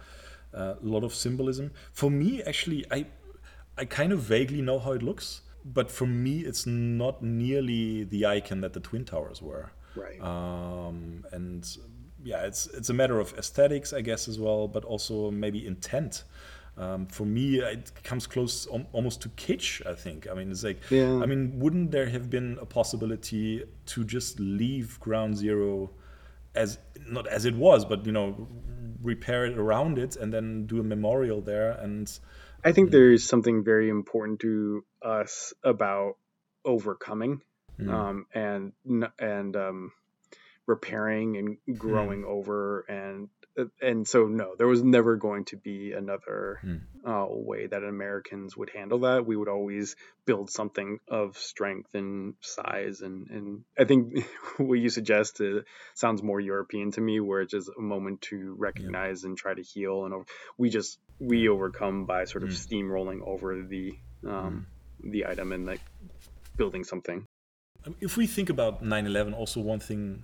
uh, 0.54 0.76
a 0.82 0.86
lot 0.86 1.04
of 1.04 1.14
symbolism. 1.14 1.72
For 1.94 2.10
me, 2.10 2.42
actually, 2.44 2.86
I 2.92 3.06
I 3.78 3.86
kind 3.86 4.12
of 4.12 4.20
vaguely 4.20 4.62
know 4.62 4.80
how 4.80 4.94
it 4.94 5.04
looks, 5.04 5.42
but 5.64 5.92
for 5.92 6.08
me, 6.08 6.40
it's 6.40 6.66
not 6.66 7.22
nearly 7.22 8.04
the 8.04 8.26
icon 8.26 8.62
that 8.62 8.74
the 8.74 8.80
Twin 8.80 9.06
Towers 9.06 9.42
were. 9.42 9.72
Right. 9.96 10.20
Um, 10.22 11.26
and 11.32 11.68
yeah, 12.24 12.46
it's 12.46 12.68
it's 12.68 12.90
a 12.90 12.94
matter 12.94 13.20
of 13.20 13.34
aesthetics, 13.38 13.94
I 13.94 14.02
guess, 14.02 14.28
as 14.28 14.40
well, 14.40 14.68
but 14.68 14.84
also 14.86 15.32
maybe 15.32 15.66
intent. 15.66 16.24
Um, 16.78 17.08
for 17.08 17.26
me, 17.26 17.58
it 17.60 17.92
comes 18.04 18.28
close 18.28 18.68
al- 18.72 18.86
almost 18.94 19.22
to 19.24 19.30
kitsch. 19.30 19.86
I 19.86 19.96
think. 19.96 20.28
I 20.30 20.34
mean, 20.36 20.52
it's 20.52 20.64
like, 20.64 20.80
Yeah. 20.92 21.20
I 21.22 21.26
mean, 21.26 21.60
wouldn't 21.60 21.92
there 21.92 22.08
have 22.10 22.30
been 22.30 22.58
a 22.62 22.66
possibility 22.66 23.64
to 23.88 24.04
just 24.04 24.40
leave 24.40 25.00
Ground 25.00 25.38
Zero 25.38 25.90
as 26.54 26.78
not 27.08 27.28
as 27.28 27.46
it 27.46 27.56
was, 27.56 27.84
but 27.86 28.06
you 28.06 28.12
know, 28.12 28.48
repair 29.02 29.46
it 29.46 29.58
around 29.58 29.98
it 29.98 30.16
and 30.16 30.32
then 30.34 30.66
do 30.68 30.80
a 30.80 30.84
memorial 30.84 31.42
there 31.42 31.72
and 31.72 32.20
I 32.64 32.72
think 32.72 32.92
there 32.92 33.12
is 33.12 33.28
something 33.28 33.64
very 33.64 33.90
important 33.90 34.40
to 34.42 34.84
us 35.02 35.54
about 35.64 36.18
overcoming 36.66 37.42
Mm. 37.80 37.94
um, 37.94 38.26
and 38.34 38.74
and 39.20 39.56
um, 39.56 39.92
repairing 40.66 41.38
and 41.38 41.78
growing 41.78 42.26
over 42.26 42.82
and 42.90 43.30
and 43.82 44.08
so 44.08 44.26
no, 44.28 44.56
there 44.58 44.68
was 44.68 44.84
never 44.84 45.16
going 45.16 45.46
to 45.46 45.58
be 45.58 45.94
another 45.94 46.60
Mm. 46.64 46.82
uh, 47.06 47.26
way 47.30 47.68
that 47.68 47.84
Americans 47.84 48.58
would 48.58 48.70
handle 48.70 49.00
that. 49.00 49.26
We 49.26 49.36
would 49.36 49.48
always 49.48 49.96
build 50.26 50.50
something 50.50 51.00
of 51.08 51.38
strength 51.38 51.94
and 51.96 52.34
size, 52.42 53.02
and 53.02 53.30
and 53.30 53.64
I 53.78 53.86
think 53.86 54.26
what 54.58 54.80
you 54.80 54.90
suggest 54.90 55.40
uh, 55.42 55.62
sounds 55.96 56.22
more 56.22 56.40
European 56.40 56.92
to 56.92 57.02
me, 57.02 57.20
where 57.20 57.42
it's 57.42 57.52
just 57.52 57.70
a 57.78 57.82
moment 57.82 58.22
to 58.30 58.56
recognize 58.58 59.24
and 59.24 59.38
try 59.38 59.54
to 59.54 59.62
heal, 59.62 60.06
and 60.06 60.26
we 60.58 60.70
just 60.70 61.00
we 61.20 61.50
overcome 61.50 62.06
by 62.06 62.26
sort 62.26 62.44
of 62.44 62.50
Mm. 62.50 62.68
steamrolling 62.68 63.22
over 63.26 63.62
the 63.64 63.94
um, 64.26 64.68
the 65.00 65.26
item 65.26 65.52
and 65.52 65.66
like 65.66 65.82
building 66.58 66.84
something. 66.84 67.26
If 68.02 68.18
we 68.18 68.28
think 68.28 68.50
about 68.50 68.84
9-11 68.84 69.34
also 69.34 69.62
one 69.62 69.80
thing 69.80 70.24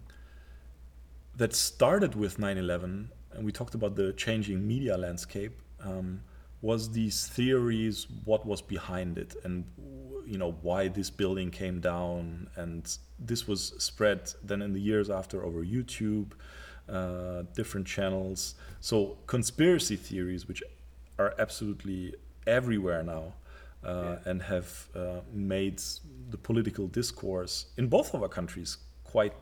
that 1.37 1.53
started 1.53 2.15
with 2.15 2.37
9-11 2.37 3.07
and 3.35 3.45
we 3.45 3.51
talked 3.51 3.75
about 3.75 3.95
the 3.95 4.13
changing 4.13 4.67
media 4.67 4.97
landscape 4.97 5.59
um, 5.81 6.21
was 6.61 6.91
these 6.91 7.27
theories 7.27 8.07
what 8.25 8.45
was 8.45 8.61
behind 8.61 9.17
it 9.17 9.35
and 9.43 9.65
you 10.25 10.37
know 10.37 10.55
why 10.61 10.87
this 10.87 11.09
building 11.09 11.51
came 11.51 11.79
down 11.79 12.47
and 12.55 12.97
this 13.19 13.47
was 13.47 13.73
spread 13.77 14.31
then 14.43 14.61
in 14.61 14.73
the 14.73 14.79
years 14.79 15.09
after 15.09 15.43
over 15.43 15.63
youtube 15.63 16.31
uh, 16.89 17.43
different 17.53 17.87
channels 17.87 18.55
so 18.79 19.17
conspiracy 19.27 19.95
theories 19.95 20.47
which 20.47 20.63
are 21.19 21.33
absolutely 21.39 22.13
everywhere 22.47 23.03
now 23.03 23.33
uh, 23.83 24.15
and 24.25 24.41
have 24.41 24.87
uh, 24.95 25.19
made 25.33 25.81
the 26.29 26.37
political 26.37 26.87
discourse 26.87 27.67
in 27.77 27.87
both 27.87 28.13
of 28.13 28.21
our 28.21 28.29
countries 28.29 28.77
quite 29.03 29.33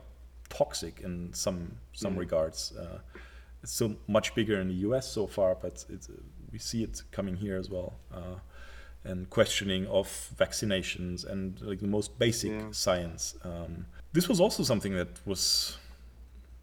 toxic 0.52 1.00
in 1.00 1.32
some 1.32 1.72
some 1.92 2.16
regards. 2.16 2.72
Uh, 2.76 2.98
it's 3.62 3.72
still 3.72 3.96
much 4.08 4.34
bigger 4.34 4.60
in 4.60 4.68
the 4.68 4.74
U.S. 4.88 5.10
so 5.10 5.26
far, 5.26 5.54
but 5.54 5.84
it's, 5.88 6.08
we 6.52 6.58
see 6.58 6.82
it 6.82 7.02
coming 7.12 7.36
here 7.36 7.56
as 7.56 7.70
well. 7.70 7.94
Uh, 8.12 8.36
and 9.04 9.28
questioning 9.30 9.86
of 9.88 10.06
vaccinations 10.36 11.24
and 11.28 11.60
like 11.62 11.80
the 11.80 11.88
most 11.88 12.18
basic 12.18 12.52
Yeah. 12.52 12.68
science. 12.70 13.34
Um, 13.42 13.86
this 14.12 14.28
was 14.28 14.40
also 14.40 14.62
something 14.62 14.94
that 14.94 15.20
was 15.26 15.76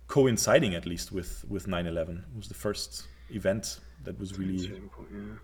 coinciding 0.07 0.73
at 0.73 0.85
least 0.85 1.11
with 1.11 1.43
with 1.49 1.67
9/11. 1.67 2.19
It 2.31 2.37
was 2.37 2.47
the 2.47 2.53
first 2.53 3.07
event 3.29 3.79
that 4.05 4.17
was 4.17 4.37
really 4.39 4.55
Yeah. 4.67 5.35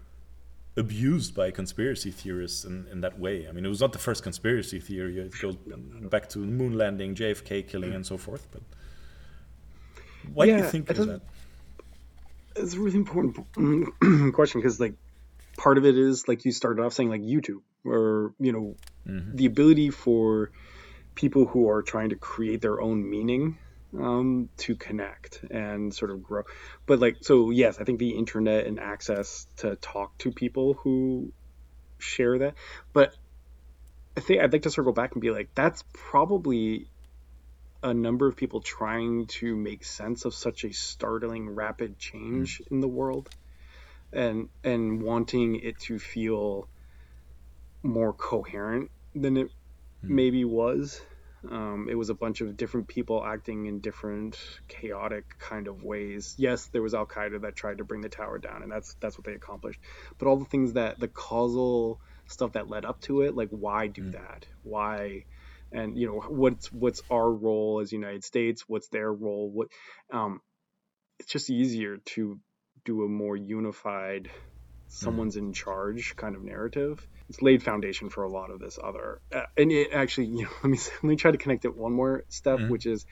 abused 0.78 1.36
by 1.36 1.52
conspiracy 1.52 2.12
theorists 2.12 2.64
in, 2.66 2.88
in 2.92 3.02
that 3.02 3.20
way. 3.20 3.48
I 3.48 3.52
mean, 3.52 3.66
it 3.66 3.70
was 3.70 3.82
not 3.82 3.92
the 3.92 4.00
first 4.00 4.24
conspiracy 4.24 4.80
theory. 4.80 5.20
It 5.20 5.34
goes 5.42 5.56
back 6.10 6.30
to 6.30 6.40
the 6.40 6.46
moon 6.48 6.78
landing, 6.78 7.14
JFK 7.16 7.68
killing, 7.68 7.94
and 7.94 8.06
so 8.06 8.18
forth. 8.18 8.48
But 8.52 8.62
why 10.34 10.46
do 10.46 10.54
you 10.58 10.64
think 10.64 10.88
doesn't- 10.88 11.08
that? 11.08 11.22
It's 12.56 12.74
a 12.74 12.80
really 12.80 12.98
important 12.98 13.36
question 14.34 14.62
because 14.62 14.80
like 14.80 14.94
part 15.58 15.78
of 15.78 15.86
it 15.86 15.98
is 15.98 16.28
like 16.28 16.46
you 16.46 16.52
started 16.52 16.84
off 16.84 16.94
saying 16.94 17.10
like 17.10 17.22
youtube 17.22 17.62
or 17.86 18.34
you 18.40 18.52
know 18.52 18.76
Mm-hmm. 19.08 19.36
the 19.36 19.46
ability 19.46 19.92
for 19.92 20.50
people 21.14 21.46
who 21.46 21.70
are 21.70 21.84
trying 21.84 22.10
to 22.10 22.16
create 22.16 22.60
their 22.60 22.82
own 22.82 23.08
meaning 23.08 23.56
um, 24.00 24.50
to 24.58 24.76
connect 24.76 25.44
and 25.52 25.94
sort 25.94 26.10
of 26.10 26.24
grow 26.24 26.42
but 26.88 27.00
like 27.00 27.18
so 27.22 27.52
yes 27.52 27.78
i 27.80 27.84
think 27.84 28.00
the 28.00 28.18
internet 28.18 28.66
and 28.66 28.80
access 28.80 29.46
to 29.58 29.76
talk 29.76 30.18
to 30.18 30.32
people 30.32 30.74
who 30.74 31.32
share 32.00 32.40
that 32.40 32.56
but 32.94 33.14
i 34.18 34.22
think 34.22 34.42
i'd 34.42 34.52
like 34.52 34.64
to 34.64 34.72
circle 34.72 34.92
back 34.92 35.14
and 35.14 35.22
be 35.22 35.30
like 35.30 35.50
that's 35.54 35.84
probably 35.94 36.90
a 37.86 37.94
number 37.94 38.28
of 38.28 38.36
people 38.36 38.62
trying 38.62 39.28
to 39.28 39.56
make 39.56 39.86
sense 39.86 40.26
of 40.26 40.34
such 40.34 40.64
a 40.64 40.74
startling 40.74 41.48
rapid 41.48 42.00
change 42.00 42.60
in 42.72 42.82
the 42.82 42.88
world 42.88 43.30
and 44.12 44.50
and 44.64 45.04
wanting 45.04 45.56
it 45.58 45.80
to 45.80 46.00
feel 46.00 46.68
more 47.84 48.12
coherent 48.12 48.90
than 49.14 49.38
it 49.38 49.52
hmm. 50.02 50.16
maybe 50.16 50.44
was. 50.44 51.00
Um, 51.48 51.88
it 51.88 51.94
was 51.94 52.10
a 52.10 52.16
bunch 52.16 52.42
of 52.42 52.58
different 52.58 52.88
people 52.88 53.24
acting 53.24 53.68
in 53.68 53.80
different 53.80 54.36
chaotic 54.68 55.38
kind 55.38 55.68
of 55.68 55.84
ways. 55.84 56.34
Yes, 56.40 56.66
there 56.66 56.82
was 56.82 56.96
Al 56.96 57.06
Qaeda 57.06 57.42
that 57.42 57.56
tried 57.56 57.78
to 57.78 57.84
bring 57.84 58.02
the 58.02 58.10
tower 58.10 58.40
down, 58.40 58.64
and 58.64 58.72
that's 58.72 58.96
that's 59.00 59.16
what 59.16 59.26
they 59.26 59.34
accomplished. 59.34 59.80
But 60.18 60.28
all 60.28 60.38
the 60.38 60.46
things 60.46 60.74
that 60.74 61.00
the 61.00 61.08
causal 61.08 62.00
stuff 62.26 62.54
that 62.54 62.68
led 62.68 62.84
up 62.84 63.00
to 63.02 63.22
it, 63.22 63.36
like 63.36 63.50
why 63.50 63.86
do 63.86 64.06
mm. 64.06 64.14
that? 64.14 64.48
Why? 64.64 65.26
And 65.76 65.98
you 65.98 66.08
know 66.08 66.22
what's 66.28 66.72
what's 66.72 67.02
our 67.12 67.30
role 67.30 67.82
as 67.82 67.92
United 67.92 68.24
States? 68.24 68.64
What's 68.68 68.88
their 68.88 69.12
role? 69.12 69.52
What? 69.52 69.68
Um, 70.12 70.40
it's 71.20 71.30
just 71.30 71.50
easier 71.50 71.98
to 71.98 72.40
do 72.86 73.04
a 73.04 73.08
more 73.08 73.36
unified 73.36 74.30
someone's 74.88 75.36
in 75.36 75.52
charge 75.54 76.16
kind 76.16 76.36
of 76.36 76.44
narrative. 76.44 77.06
It's 77.30 77.42
laid 77.42 77.64
foundation 77.64 78.10
for 78.10 78.24
a 78.24 78.30
lot 78.30 78.52
of 78.52 78.60
this 78.60 78.78
other. 78.82 79.20
Uh, 79.34 79.44
and 79.58 79.72
it 79.72 79.92
actually, 79.92 80.28
you 80.28 80.44
know, 80.44 80.50
let 80.64 80.70
me 80.70 80.78
let 80.78 81.04
me 81.04 81.16
try 81.16 81.32
to 81.32 81.38
connect 81.38 81.66
it 81.66 81.76
one 81.76 81.94
more 81.94 82.24
step, 82.30 82.60
mm-hmm. 82.60 82.70
which 82.70 82.86
is 82.86 83.06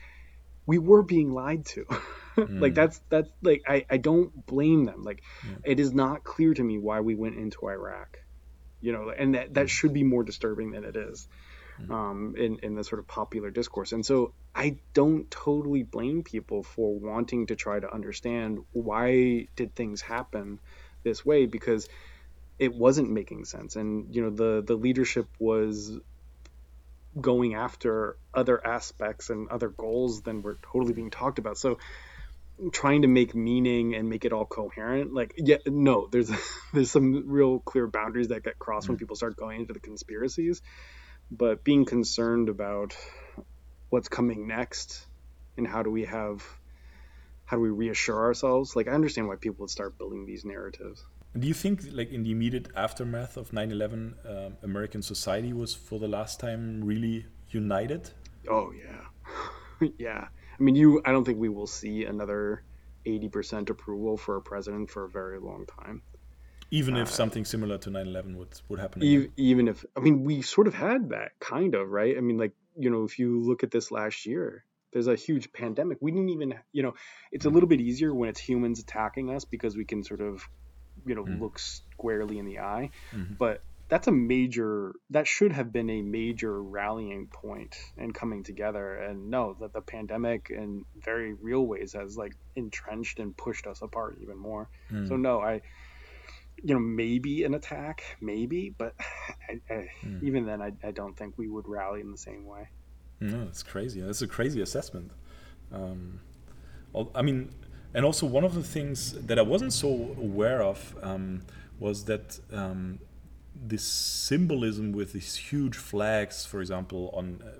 we 0.66 0.78
were 0.78 1.02
being 1.02 1.32
lied 1.32 1.66
to. 1.66 1.84
mm. 1.84 2.60
Like 2.60 2.74
that's 2.74 3.00
that's 3.10 3.28
like 3.42 3.62
I 3.66 3.84
I 3.90 3.96
don't 3.98 4.46
blame 4.46 4.84
them. 4.84 5.02
Like 5.02 5.22
it 5.64 5.78
is 5.78 5.92
not 5.92 6.24
clear 6.24 6.54
to 6.54 6.62
me 6.62 6.78
why 6.78 7.00
we 7.00 7.14
went 7.14 7.36
into 7.36 7.68
Iraq. 7.68 8.18
You 8.80 8.92
know, 8.92 9.10
and 9.10 9.34
that 9.34 9.54
that 9.54 9.66
mm. 9.66 9.70
should 9.70 9.92
be 9.92 10.04
more 10.04 10.24
disturbing 10.24 10.72
than 10.72 10.84
it 10.84 10.96
is. 10.96 11.28
Mm. 11.80 11.90
Um, 11.90 12.34
in, 12.36 12.58
in 12.62 12.74
the 12.76 12.84
sort 12.84 13.00
of 13.00 13.08
popular 13.08 13.50
discourse. 13.50 13.90
And 13.90 14.06
so 14.06 14.32
I 14.54 14.76
don't 14.92 15.28
totally 15.28 15.82
blame 15.82 16.22
people 16.22 16.62
for 16.62 16.94
wanting 16.94 17.48
to 17.48 17.56
try 17.56 17.80
to 17.80 17.92
understand 17.92 18.60
why 18.72 19.48
did 19.56 19.74
things 19.74 20.00
happen 20.00 20.60
this 21.02 21.26
way 21.26 21.46
because 21.46 21.88
it 22.58 22.74
wasn't 22.74 23.10
making 23.10 23.44
sense 23.44 23.76
and 23.76 24.14
you 24.14 24.22
know 24.22 24.30
the 24.30 24.62
the 24.64 24.74
leadership 24.74 25.28
was 25.38 25.98
going 27.20 27.54
after 27.54 28.16
other 28.32 28.64
aspects 28.66 29.30
and 29.30 29.48
other 29.48 29.68
goals 29.68 30.22
than 30.22 30.42
were 30.42 30.58
totally 30.62 30.92
being 30.92 31.10
talked 31.10 31.38
about 31.38 31.56
so 31.56 31.78
trying 32.72 33.02
to 33.02 33.08
make 33.08 33.34
meaning 33.34 33.94
and 33.94 34.08
make 34.08 34.24
it 34.24 34.32
all 34.32 34.44
coherent 34.44 35.12
like 35.12 35.34
yeah 35.36 35.56
no 35.66 36.08
there's 36.10 36.30
there's 36.72 36.90
some 36.90 37.28
real 37.28 37.58
clear 37.60 37.86
boundaries 37.86 38.28
that 38.28 38.42
get 38.42 38.58
crossed 38.58 38.88
when 38.88 38.96
mm. 38.96 39.00
people 39.00 39.16
start 39.16 39.36
going 39.36 39.60
into 39.60 39.72
the 39.72 39.80
conspiracies 39.80 40.62
but 41.30 41.64
being 41.64 41.84
concerned 41.84 42.48
about 42.48 42.96
what's 43.90 44.08
coming 44.08 44.46
next 44.46 45.06
and 45.56 45.66
how 45.66 45.82
do 45.82 45.90
we 45.90 46.04
have 46.04 46.42
how 47.46 47.58
do 47.58 47.62
we 47.62 47.70
reassure 47.70 48.20
ourselves? 48.24 48.74
Like 48.74 48.88
I 48.88 48.92
understand 48.92 49.28
why 49.28 49.36
people 49.36 49.64
would 49.64 49.70
start 49.70 49.98
building 49.98 50.24
these 50.24 50.44
narratives. 50.44 51.04
Do 51.38 51.46
you 51.46 51.54
think, 51.54 51.82
like 51.92 52.10
in 52.12 52.22
the 52.22 52.30
immediate 52.30 52.68
aftermath 52.76 53.36
of 53.36 53.50
9/11, 53.50 54.14
um, 54.24 54.56
American 54.62 55.02
society 55.02 55.52
was 55.52 55.74
for 55.74 55.98
the 55.98 56.08
last 56.08 56.40
time 56.40 56.84
really 56.84 57.26
united? 57.50 58.10
Oh 58.48 58.72
yeah, 58.72 59.88
yeah. 59.98 60.28
I 60.58 60.62
mean, 60.62 60.76
you. 60.76 61.02
I 61.04 61.10
don't 61.12 61.24
think 61.24 61.38
we 61.38 61.48
will 61.48 61.66
see 61.66 62.04
another 62.04 62.62
80% 63.04 63.68
approval 63.70 64.16
for 64.16 64.36
a 64.36 64.40
president 64.40 64.90
for 64.90 65.04
a 65.04 65.08
very 65.08 65.40
long 65.40 65.66
time. 65.66 66.02
Even 66.78 66.96
if 66.96 67.08
something 67.10 67.44
similar 67.44 67.78
to 67.78 67.90
9/11 67.90 68.36
would 68.36 68.60
would 68.68 68.80
happen. 68.80 69.02
Again. 69.02 69.32
Even 69.36 69.68
if 69.68 69.84
I 69.96 70.00
mean, 70.00 70.24
we 70.24 70.42
sort 70.42 70.66
of 70.66 70.74
had 70.74 71.10
that 71.10 71.30
kind 71.40 71.74
of 71.74 71.88
right. 71.88 72.16
I 72.16 72.20
mean, 72.20 72.38
like 72.38 72.54
you 72.76 72.90
know, 72.90 73.04
if 73.04 73.18
you 73.18 73.40
look 73.40 73.62
at 73.62 73.70
this 73.70 73.90
last 73.90 74.26
year, 74.26 74.64
there's 74.92 75.06
a 75.08 75.16
huge 75.16 75.52
pandemic. 75.52 75.98
We 76.00 76.12
didn't 76.12 76.30
even, 76.30 76.54
you 76.72 76.82
know, 76.82 76.94
it's 77.32 77.44
a 77.44 77.50
little 77.50 77.68
bit 77.68 77.80
easier 77.80 78.14
when 78.14 78.28
it's 78.28 78.40
humans 78.40 78.80
attacking 78.80 79.28
us 79.28 79.44
because 79.44 79.76
we 79.76 79.84
can 79.84 80.02
sort 80.04 80.20
of, 80.20 80.48
you 81.04 81.14
know, 81.14 81.24
mm. 81.24 81.40
look 81.40 81.58
squarely 81.58 82.38
in 82.38 82.46
the 82.46 82.60
eye. 82.60 82.90
Mm-hmm. 83.12 83.34
But 83.34 83.62
that's 83.88 84.06
a 84.06 84.12
major, 84.12 84.94
that 85.10 85.26
should 85.26 85.52
have 85.52 85.72
been 85.72 85.90
a 85.90 86.00
major 86.00 86.62
rallying 86.62 87.26
point 87.26 87.76
and 87.98 88.14
coming 88.14 88.44
together. 88.44 88.94
And 88.94 89.30
no, 89.30 89.56
that 89.60 89.72
the 89.72 89.82
pandemic 89.82 90.50
in 90.50 90.84
very 90.96 91.34
real 91.34 91.66
ways 91.66 91.92
has 91.94 92.16
like 92.16 92.34
entrenched 92.54 93.18
and 93.18 93.36
pushed 93.36 93.66
us 93.66 93.82
apart 93.82 94.18
even 94.22 94.38
more. 94.38 94.70
Mm. 94.92 95.08
So 95.08 95.16
no, 95.16 95.40
I, 95.40 95.62
you 96.62 96.74
know, 96.74 96.80
maybe 96.80 97.44
an 97.44 97.54
attack, 97.54 98.02
maybe, 98.20 98.74
but 98.76 98.94
I, 99.48 99.60
I, 99.70 99.88
mm. 100.04 100.22
even 100.22 100.46
then, 100.46 100.62
I, 100.62 100.72
I 100.82 100.90
don't 100.90 101.16
think 101.16 101.36
we 101.36 101.48
would 101.48 101.68
rally 101.68 102.00
in 102.00 102.10
the 102.10 102.18
same 102.18 102.46
way. 102.46 102.68
No, 103.20 103.42
it's 103.42 103.62
crazy. 103.62 104.00
That's 104.00 104.22
a 104.22 104.26
crazy 104.26 104.60
assessment. 104.60 105.10
Um, 105.72 106.20
I 107.14 107.22
mean, 107.22 107.50
and 107.94 108.04
also 108.04 108.26
one 108.26 108.44
of 108.44 108.54
the 108.54 108.62
things 108.62 109.12
that 109.12 109.38
I 109.38 109.42
wasn't 109.42 109.72
so 109.72 109.88
aware 109.88 110.62
of 110.62 110.96
um, 111.02 111.42
was 111.78 112.04
that 112.04 112.38
um, 112.52 112.98
this 113.54 113.84
symbolism 113.84 114.92
with 114.92 115.12
these 115.12 115.36
huge 115.36 115.76
flags, 115.76 116.44
for 116.44 116.60
example, 116.60 117.10
on 117.14 117.42
uh, 117.44 117.50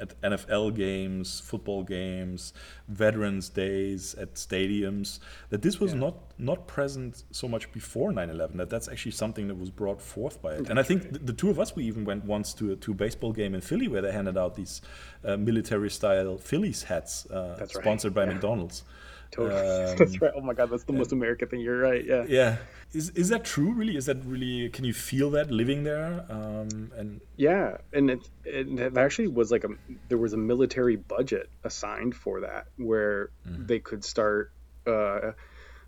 at 0.00 0.20
NFL 0.22 0.74
games, 0.74 1.40
football 1.40 1.82
games, 1.82 2.52
Veterans 2.88 3.48
Days 3.48 4.14
at 4.14 4.34
stadiums. 4.34 5.20
That 5.50 5.62
this 5.62 5.80
was 5.80 5.92
yeah. 5.92 6.00
not 6.00 6.14
not 6.38 6.66
present 6.66 7.24
so 7.30 7.48
much 7.48 7.70
before 7.72 8.12
9/11. 8.12 8.56
That 8.56 8.70
that's 8.70 8.88
actually 8.88 9.12
something 9.12 9.48
that 9.48 9.56
was 9.56 9.70
brought 9.70 10.00
forth 10.00 10.40
by 10.42 10.54
it. 10.54 10.68
And 10.70 10.78
I 10.78 10.82
think 10.82 11.12
the, 11.12 11.18
the 11.18 11.32
two 11.32 11.50
of 11.50 11.58
us 11.58 11.74
we 11.76 11.84
even 11.84 12.04
went 12.04 12.24
once 12.24 12.54
to 12.54 12.72
a, 12.72 12.76
to 12.76 12.92
a 12.92 12.94
baseball 12.94 13.32
game 13.32 13.54
in 13.54 13.60
Philly 13.60 13.88
where 13.88 14.02
they 14.02 14.12
handed 14.12 14.36
out 14.36 14.54
these 14.54 14.82
uh, 15.24 15.36
military 15.36 15.90
style 15.90 16.38
Phillies 16.38 16.82
hats 16.84 17.26
uh, 17.30 17.66
sponsored 17.66 18.14
by 18.14 18.24
yeah. 18.24 18.32
McDonald's. 18.32 18.84
Totally. 19.30 19.60
Um, 19.60 19.96
that's 19.98 20.20
right. 20.20 20.32
Oh 20.34 20.40
my 20.40 20.54
god, 20.54 20.70
that's 20.70 20.84
the 20.84 20.92
most 20.92 21.12
American 21.12 21.48
thing. 21.48 21.60
You're 21.60 21.78
right. 21.78 22.04
Yeah. 22.04 22.24
Yeah. 22.28 22.56
Is 22.92 23.10
is 23.10 23.28
that 23.30 23.44
true? 23.44 23.72
Really? 23.72 23.96
Is 23.96 24.06
that 24.06 24.24
really? 24.24 24.68
Can 24.68 24.84
you 24.84 24.92
feel 24.94 25.30
that 25.30 25.50
living 25.50 25.84
there? 25.84 26.24
Um, 26.28 26.92
and 26.96 27.20
yeah, 27.36 27.78
and 27.92 28.10
it, 28.10 28.20
it 28.44 28.96
actually 28.96 29.28
was 29.28 29.50
like 29.50 29.64
a 29.64 29.70
there 30.08 30.18
was 30.18 30.32
a 30.32 30.36
military 30.36 30.96
budget 30.96 31.50
assigned 31.64 32.14
for 32.14 32.42
that 32.42 32.66
where 32.76 33.30
mm. 33.48 33.66
they 33.66 33.80
could 33.80 34.04
start 34.04 34.52
uh, 34.86 35.32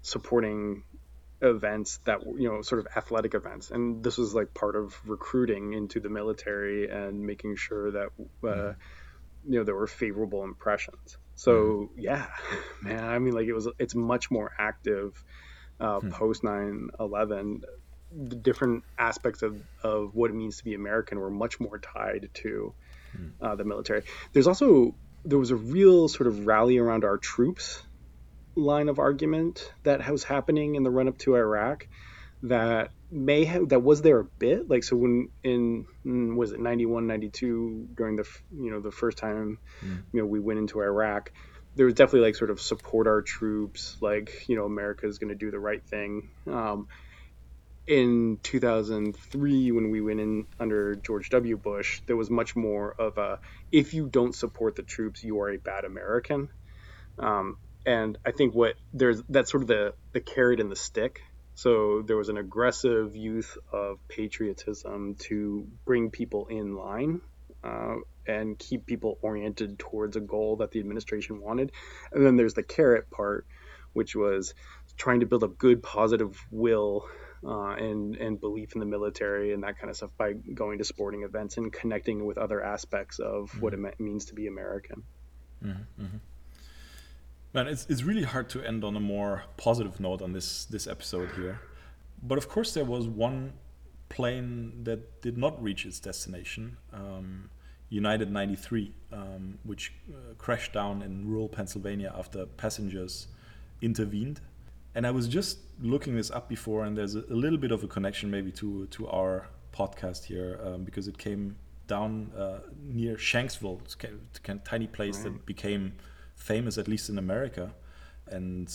supporting 0.03 0.83
events 1.43 2.01
that 2.05 2.25
you 2.25 2.49
know 2.49 2.63
sort 2.63 2.79
of 2.79 2.87
athletic 2.97 3.35
events 3.35 3.71
and 3.71 4.03
this 4.03 4.17
was 4.17 4.35
like 4.35 4.55
part 4.55 4.75
of 4.75 4.97
recruiting 5.07 5.75
into 5.75 6.01
the 6.01 6.09
military 6.09 6.89
and 6.89 7.21
making 7.21 7.55
sure 7.55 7.91
that 7.91 8.07
uh, 8.43 8.47
mm. 8.47 8.77
you 9.47 9.59
know 9.59 9.63
there 9.65 9.75
were 9.75 9.87
favorable 9.87 10.45
impressions 10.45 11.19
so 11.37 11.53
mm. 11.53 11.89
yeah, 11.97 12.27
man, 12.83 13.05
I 13.05 13.19
mean, 13.19 13.35
like 13.35 13.47
it 13.47 13.53
was, 13.53 13.69
it's 13.79 13.95
much 13.95 14.31
more 14.31 14.53
active 14.59 15.23
uh, 15.79 16.01
hmm. 16.01 16.11
post 16.11 16.43
9/11. 16.43 17.63
The 18.13 18.37
different 18.37 18.85
aspects 18.99 19.43
of 19.43 19.61
of 19.83 20.15
what 20.15 20.31
it 20.31 20.35
means 20.35 20.59
to 20.59 20.65
be 20.65 20.75
American 20.75 21.21
were 21.21 21.31
much 21.31 21.61
more 21.61 21.79
tied 21.79 22.31
to 22.35 22.75
hmm. 23.15 23.29
uh, 23.41 23.55
the 23.55 23.65
military. 23.65 24.03
There's 24.33 24.47
also 24.47 24.95
there 25.25 25.39
was 25.39 25.51
a 25.51 25.57
real 25.57 26.09
sort 26.09 26.29
of 26.29 26.47
rally 26.47 26.79
around 26.79 27.05
our 27.05 27.19
troops 27.19 27.83
line 28.55 28.89
of 28.89 28.99
argument 28.99 29.73
that 29.83 30.11
was 30.11 30.25
happening 30.25 30.77
in 30.77 30.83
the 30.83 30.91
run 30.91 31.09
up 31.09 31.19
to 31.19 31.37
Iraq 31.37 31.87
that 32.45 32.91
may 33.11 33.45
have 33.45 33.69
that 33.69 33.83
was 33.83 34.03
there 34.03 34.21
a 34.21 34.25
bit? 34.25 34.69
Like 34.69 34.85
so 34.85 34.97
when 34.97 35.29
in 35.43 35.87
was 36.05 36.53
it 36.53 36.61
91 36.61 37.07
92 37.07 37.89
during 37.95 38.17
the 38.17 38.29
you 38.53 38.71
know 38.71 38.81
the 38.81 38.91
first 38.91 39.19
time 39.19 39.59
mm. 39.85 40.03
you 40.13 40.21
know 40.21 40.27
we 40.27 40.41
went 40.41 40.59
into 40.59 40.81
iraq 40.81 41.33
there 41.75 41.87
was 41.87 41.95
definitely 41.95 42.21
like 42.21 42.35
sort 42.35 42.51
of 42.51 42.61
support 42.61 43.07
our 43.07 43.23
troops 43.23 43.97
like 44.01 44.49
you 44.49 44.57
know 44.57 44.65
america 44.65 45.07
is 45.07 45.19
going 45.19 45.29
to 45.29 45.35
do 45.35 45.51
the 45.51 45.59
right 45.59 45.85
thing. 45.85 46.31
Um, 46.47 46.89
in 47.87 48.39
2003 48.43 49.71
when 49.71 49.91
we 49.91 50.01
went 50.01 50.19
in 50.19 50.47
under 50.59 50.97
george 50.97 51.31
w. 51.31 51.57
Bush 51.57 52.01
there 52.07 52.17
was 52.17 52.29
much 52.29 52.57
more 52.57 52.93
of 52.99 53.17
a 53.19 53.39
if 53.71 53.95
you 53.95 54.09
don't 54.09 54.35
support 54.35 54.75
the 54.75 54.83
troops 54.83 55.23
you 55.23 55.41
are 55.41 55.51
a 55.51 55.57
bad 55.57 55.85
american. 55.85 56.49
Um, 57.19 57.59
and 57.87 58.19
i 58.27 58.33
think 58.33 58.55
what 58.55 58.75
there's 58.93 59.23
that's 59.29 59.51
sort 59.53 59.63
of 59.63 59.69
the 59.69 59.95
the 60.13 60.21
carrot 60.21 60.61
and 60.61 60.71
the 60.71 60.77
stick 60.77 61.23
so 61.57 62.03
there 62.03 62.19
was 62.19 62.29
an 62.29 62.37
aggressive 62.37 63.17
use 63.17 63.57
of 63.73 63.99
patriotism 64.09 65.15
to 65.21 65.67
bring 65.87 66.11
people 66.11 66.49
in 66.49 66.77
line 66.77 67.23
uh, 67.65 67.95
and 68.27 68.59
keep 68.59 68.85
people 68.85 69.19
oriented 69.23 69.79
towards 69.79 70.17
a 70.17 70.21
goal 70.21 70.57
that 70.57 70.71
the 70.71 70.81
administration 70.81 71.41
wanted. 71.41 71.73
And 72.13 72.27
then 72.27 72.37
there's 72.37 72.53
the 72.53 72.63
carrot 72.63 73.11
part, 73.11 73.47
which 73.95 74.15
was 74.15 74.53
trying 74.99 75.21
to 75.21 75.27
build 75.27 75.45
up 75.45 75.57
good, 75.57 75.83
positive 75.83 76.39
will 76.51 77.09
uh, 77.43 77.71
and 77.71 78.17
and 78.17 78.39
belief 78.39 78.75
in 78.75 78.81
the 78.81 78.87
military 78.87 79.55
and 79.55 79.63
that 79.63 79.79
kind 79.79 79.89
of 79.89 79.97
stuff 79.97 80.11
by 80.19 80.35
going 80.35 80.77
to 80.77 80.85
sporting 80.85 81.23
events 81.23 81.57
and 81.57 81.73
connecting 81.73 82.27
with 82.27 82.37
other 82.37 82.63
aspects 82.63 83.19
of 83.19 83.49
mm-hmm. 83.49 83.61
what 83.61 83.73
it 83.73 83.99
means 83.99 84.27
to 84.27 84.35
be 84.35 84.47
American. 84.47 85.05
Mm-hmm. 85.65 86.03
mm-hmm. 86.03 86.17
Man, 87.57 87.69
it's, 87.69 87.87
it's 87.89 88.03
really 88.03 88.23
hard 88.23 88.51
to 88.51 88.63
end 88.63 88.85
on 88.85 88.95
a 88.97 89.01
more 89.01 89.45
positive 89.57 89.99
note 89.99 90.21
on 90.21 90.35
this 90.35 90.67
this 90.67 90.87
episode 90.87 91.31
here. 91.37 91.59
But 92.23 92.37
of 92.37 92.51
course, 92.51 92.75
there 92.75 92.85
was 92.85 93.09
one 93.09 93.55
plane 94.11 94.85
that 94.85 95.23
did 95.23 95.39
not 95.39 95.63
reach 95.63 95.87
its 95.87 95.99
destination, 95.99 96.77
um, 96.93 97.49
United 97.89 98.31
93, 98.31 98.93
um, 99.11 99.59
which 99.65 99.95
uh, 100.11 100.35
crashed 100.37 100.75
down 100.75 101.01
in 101.01 101.27
rural 101.27 101.49
Pennsylvania 101.49 102.13
after 102.15 102.45
passengers 102.45 103.29
intervened. 103.81 104.43
and 104.95 105.07
I 105.07 105.11
was 105.11 105.27
just 105.27 105.61
looking 105.81 106.15
this 106.15 106.31
up 106.31 106.51
before, 106.51 106.85
and 106.85 106.95
there's 106.95 107.15
a, 107.15 107.25
a 107.37 107.39
little 107.45 107.59
bit 107.59 107.73
of 107.73 107.83
a 107.83 107.89
connection 107.89 108.31
maybe 108.31 108.53
to 108.61 108.87
to 108.97 109.09
our 109.09 109.49
podcast 109.73 110.25
here 110.25 110.61
um, 110.63 110.85
because 110.85 111.09
it 111.09 111.17
came 111.17 111.57
down 111.87 112.33
uh, 112.37 112.59
near 112.83 113.17
Shanksville, 113.17 113.81
it's 113.83 113.97
a 114.47 114.55
tiny 114.73 114.89
place 114.99 115.17
right. 115.17 115.25
that 115.25 115.47
became 115.47 115.95
famous 116.37 116.79
at 116.79 116.87
least 116.87 117.09
in 117.09 117.19
America, 117.19 117.73
and 118.27 118.73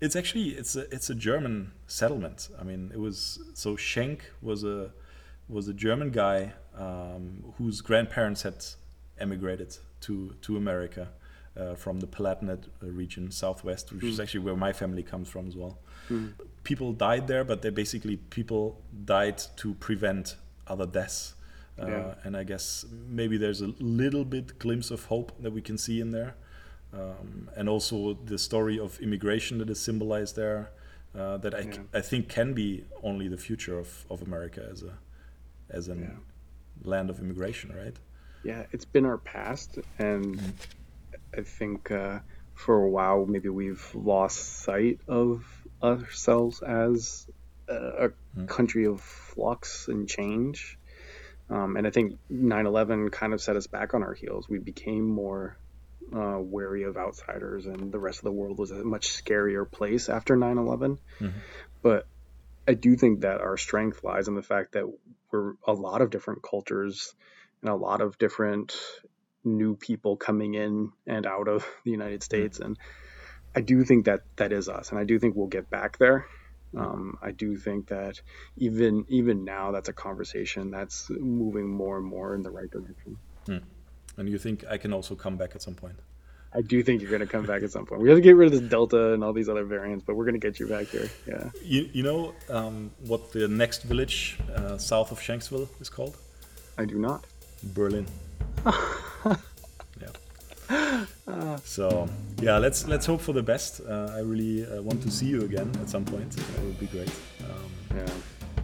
it's 0.00 0.14
actually 0.14 0.50
it's 0.50 0.76
a 0.76 0.92
it's 0.94 1.10
a 1.10 1.14
German 1.14 1.72
settlement. 1.86 2.48
I 2.60 2.62
mean, 2.62 2.90
it 2.92 3.00
was 3.00 3.40
so 3.54 3.76
Schenk 3.76 4.30
was 4.40 4.62
a 4.62 4.92
was 5.48 5.68
a 5.68 5.74
German 5.74 6.10
guy 6.10 6.52
um, 6.76 7.52
whose 7.58 7.80
grandparents 7.80 8.42
had 8.42 8.64
emigrated 9.18 9.76
to 10.02 10.34
to 10.42 10.56
America 10.56 11.08
uh, 11.58 11.74
from 11.74 12.00
the 12.00 12.06
Palatinate 12.06 12.64
region, 12.80 13.30
southwest, 13.30 13.92
which 13.92 14.02
mm. 14.02 14.10
is 14.10 14.16
hmm. 14.16 14.22
actually 14.22 14.40
where 14.40 14.56
my 14.56 14.72
family 14.72 15.02
comes 15.02 15.28
from 15.28 15.48
as 15.48 15.56
well. 15.56 15.78
Mm. 16.10 16.34
People 16.64 16.92
died 16.92 17.26
there, 17.26 17.44
but 17.44 17.62
they 17.62 17.70
basically 17.70 18.16
people 18.16 18.80
died 19.04 19.42
to 19.56 19.74
prevent 19.74 20.36
other 20.66 20.86
deaths. 20.86 21.34
Uh, 21.80 21.86
yeah. 21.86 22.14
And 22.24 22.36
I 22.36 22.44
guess 22.44 22.86
maybe 23.08 23.36
there's 23.36 23.60
a 23.60 23.72
little 23.78 24.24
bit 24.24 24.58
glimpse 24.58 24.90
of 24.90 25.06
hope 25.06 25.32
that 25.40 25.52
we 25.52 25.60
can 25.60 25.78
see 25.78 26.00
in 26.00 26.10
there, 26.10 26.34
um, 26.92 27.50
and 27.56 27.68
also 27.68 28.18
the 28.24 28.38
story 28.38 28.78
of 28.78 28.98
immigration 29.00 29.58
that 29.58 29.70
is 29.70 29.80
symbolized 29.80 30.36
there. 30.36 30.70
Uh, 31.16 31.38
that 31.38 31.54
I, 31.54 31.60
yeah. 31.60 31.78
I 31.94 32.02
think 32.02 32.28
can 32.28 32.52
be 32.52 32.84
only 33.02 33.26
the 33.28 33.38
future 33.38 33.78
of, 33.78 34.04
of 34.10 34.20
America 34.20 34.68
as 34.70 34.82
a 34.82 34.98
as 35.70 35.88
a 35.88 35.94
yeah. 35.94 36.08
land 36.84 37.08
of 37.08 37.18
immigration, 37.20 37.74
right? 37.74 37.96
Yeah, 38.44 38.64
it's 38.70 38.84
been 38.84 39.06
our 39.06 39.16
past, 39.16 39.78
and 39.98 40.38
mm. 40.38 40.52
I 41.36 41.40
think 41.40 41.90
uh, 41.90 42.18
for 42.54 42.82
a 42.82 42.88
while 42.88 43.26
maybe 43.26 43.48
we've 43.48 43.90
lost 43.94 44.62
sight 44.62 45.00
of 45.08 45.44
ourselves 45.82 46.62
as 46.62 47.26
a, 47.68 47.74
a 47.74 48.08
mm. 48.38 48.48
country 48.48 48.86
of 48.86 49.00
flux 49.00 49.88
and 49.88 50.08
change. 50.08 50.78
Um, 51.48 51.76
and 51.76 51.86
I 51.86 51.90
think 51.90 52.18
9 52.28 52.66
11 52.66 53.10
kind 53.10 53.32
of 53.32 53.40
set 53.40 53.56
us 53.56 53.66
back 53.66 53.94
on 53.94 54.02
our 54.02 54.14
heels. 54.14 54.48
We 54.48 54.58
became 54.58 55.08
more 55.08 55.56
uh, 56.14 56.38
wary 56.38 56.84
of 56.84 56.96
outsiders, 56.96 57.66
and 57.66 57.92
the 57.92 57.98
rest 57.98 58.18
of 58.18 58.24
the 58.24 58.32
world 58.32 58.58
was 58.58 58.70
a 58.70 58.84
much 58.84 59.08
scarier 59.08 59.70
place 59.70 60.08
after 60.08 60.36
9 60.36 60.58
11. 60.58 60.98
Mm-hmm. 61.20 61.38
But 61.82 62.06
I 62.68 62.74
do 62.74 62.96
think 62.96 63.20
that 63.20 63.40
our 63.40 63.56
strength 63.56 64.02
lies 64.04 64.28
in 64.28 64.34
the 64.34 64.42
fact 64.42 64.72
that 64.72 64.84
we're 65.30 65.54
a 65.66 65.72
lot 65.72 66.02
of 66.02 66.10
different 66.10 66.42
cultures 66.42 67.14
and 67.62 67.70
a 67.70 67.74
lot 67.74 68.00
of 68.00 68.18
different 68.18 68.76
new 69.44 69.76
people 69.76 70.16
coming 70.16 70.54
in 70.54 70.92
and 71.06 71.26
out 71.26 71.48
of 71.48 71.66
the 71.84 71.90
United 71.90 72.22
States. 72.22 72.58
And 72.58 72.76
I 73.54 73.60
do 73.60 73.84
think 73.84 74.06
that 74.06 74.22
that 74.36 74.52
is 74.52 74.68
us. 74.68 74.90
And 74.90 74.98
I 74.98 75.04
do 75.04 75.18
think 75.18 75.36
we'll 75.36 75.46
get 75.46 75.70
back 75.70 75.98
there. 75.98 76.26
Um, 76.76 77.18
I 77.22 77.30
do 77.30 77.56
think 77.56 77.88
that 77.88 78.20
even 78.56 79.06
even 79.08 79.44
now, 79.44 79.70
that's 79.70 79.88
a 79.88 79.92
conversation 79.92 80.70
that's 80.70 81.08
moving 81.08 81.68
more 81.68 81.96
and 81.96 82.06
more 82.06 82.34
in 82.34 82.42
the 82.42 82.50
right 82.50 82.70
direction. 82.70 83.16
Hmm. 83.46 83.58
And 84.16 84.28
you 84.28 84.38
think 84.38 84.64
I 84.70 84.78
can 84.78 84.92
also 84.92 85.14
come 85.14 85.36
back 85.36 85.54
at 85.54 85.62
some 85.62 85.74
point? 85.74 85.96
I 86.54 86.62
do 86.62 86.82
think 86.82 87.02
you're 87.02 87.10
going 87.10 87.20
to 87.20 87.26
come 87.26 87.44
back 87.44 87.62
at 87.62 87.70
some 87.70 87.84
point. 87.84 88.00
We 88.00 88.08
have 88.08 88.16
to 88.16 88.22
get 88.22 88.34
rid 88.36 88.46
of 88.46 88.58
this 88.58 88.70
Delta 88.70 89.12
and 89.12 89.22
all 89.22 89.34
these 89.34 89.48
other 89.48 89.64
variants, 89.64 90.04
but 90.06 90.16
we're 90.16 90.24
going 90.24 90.40
to 90.40 90.46
get 90.46 90.58
you 90.58 90.66
back 90.66 90.86
here. 90.86 91.10
Yeah. 91.26 91.50
You, 91.62 91.90
you 91.92 92.02
know 92.02 92.32
um, 92.48 92.90
what 93.00 93.32
the 93.32 93.46
next 93.46 93.82
village 93.82 94.38
uh, 94.54 94.78
south 94.78 95.12
of 95.12 95.20
Shanksville 95.20 95.68
is 95.80 95.90
called? 95.90 96.16
I 96.78 96.86
do 96.86 96.98
not. 96.98 97.26
Berlin. 97.74 98.06
yeah. 98.66 99.36
So 101.64 102.08
yeah, 102.40 102.58
let's 102.58 102.86
let's 102.88 103.06
hope 103.06 103.20
for 103.20 103.32
the 103.32 103.42
best. 103.42 103.80
Uh, 103.80 104.10
I 104.14 104.20
really 104.20 104.66
uh, 104.66 104.82
want 104.82 105.02
to 105.02 105.10
see 105.10 105.26
you 105.26 105.42
again 105.42 105.70
at 105.80 105.88
some 105.88 106.04
point. 106.04 106.30
That 106.30 106.62
would 106.62 106.80
be 106.80 106.86
great. 106.86 107.10
Um, 107.40 107.96
yeah. 107.96 108.06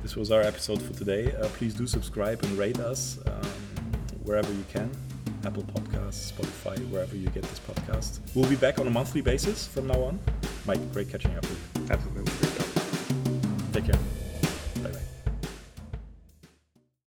This 0.02 0.16
was 0.16 0.30
our 0.32 0.40
episode 0.40 0.82
for 0.82 0.92
today. 0.94 1.32
Uh, 1.34 1.48
please 1.48 1.74
do 1.74 1.86
subscribe 1.86 2.42
and 2.42 2.58
rate 2.58 2.80
us 2.80 3.18
um, 3.26 3.46
wherever 4.24 4.52
you 4.52 4.64
can. 4.72 4.90
Apple 5.44 5.64
Podcasts, 5.64 6.32
Spotify, 6.32 6.78
wherever 6.90 7.16
you 7.16 7.28
get 7.30 7.42
this 7.42 7.60
podcast. 7.60 8.20
We'll 8.34 8.48
be 8.48 8.56
back 8.56 8.78
on 8.78 8.86
a 8.86 8.90
monthly 8.90 9.20
basis 9.20 9.66
from 9.66 9.88
now 9.88 10.00
on. 10.02 10.18
Mike, 10.66 10.92
great 10.92 11.10
catching 11.10 11.36
up 11.36 11.42
with 11.42 11.58
you. 11.76 11.86
Absolutely. 11.90 12.32
Take 13.72 13.86
care. 13.86 14.21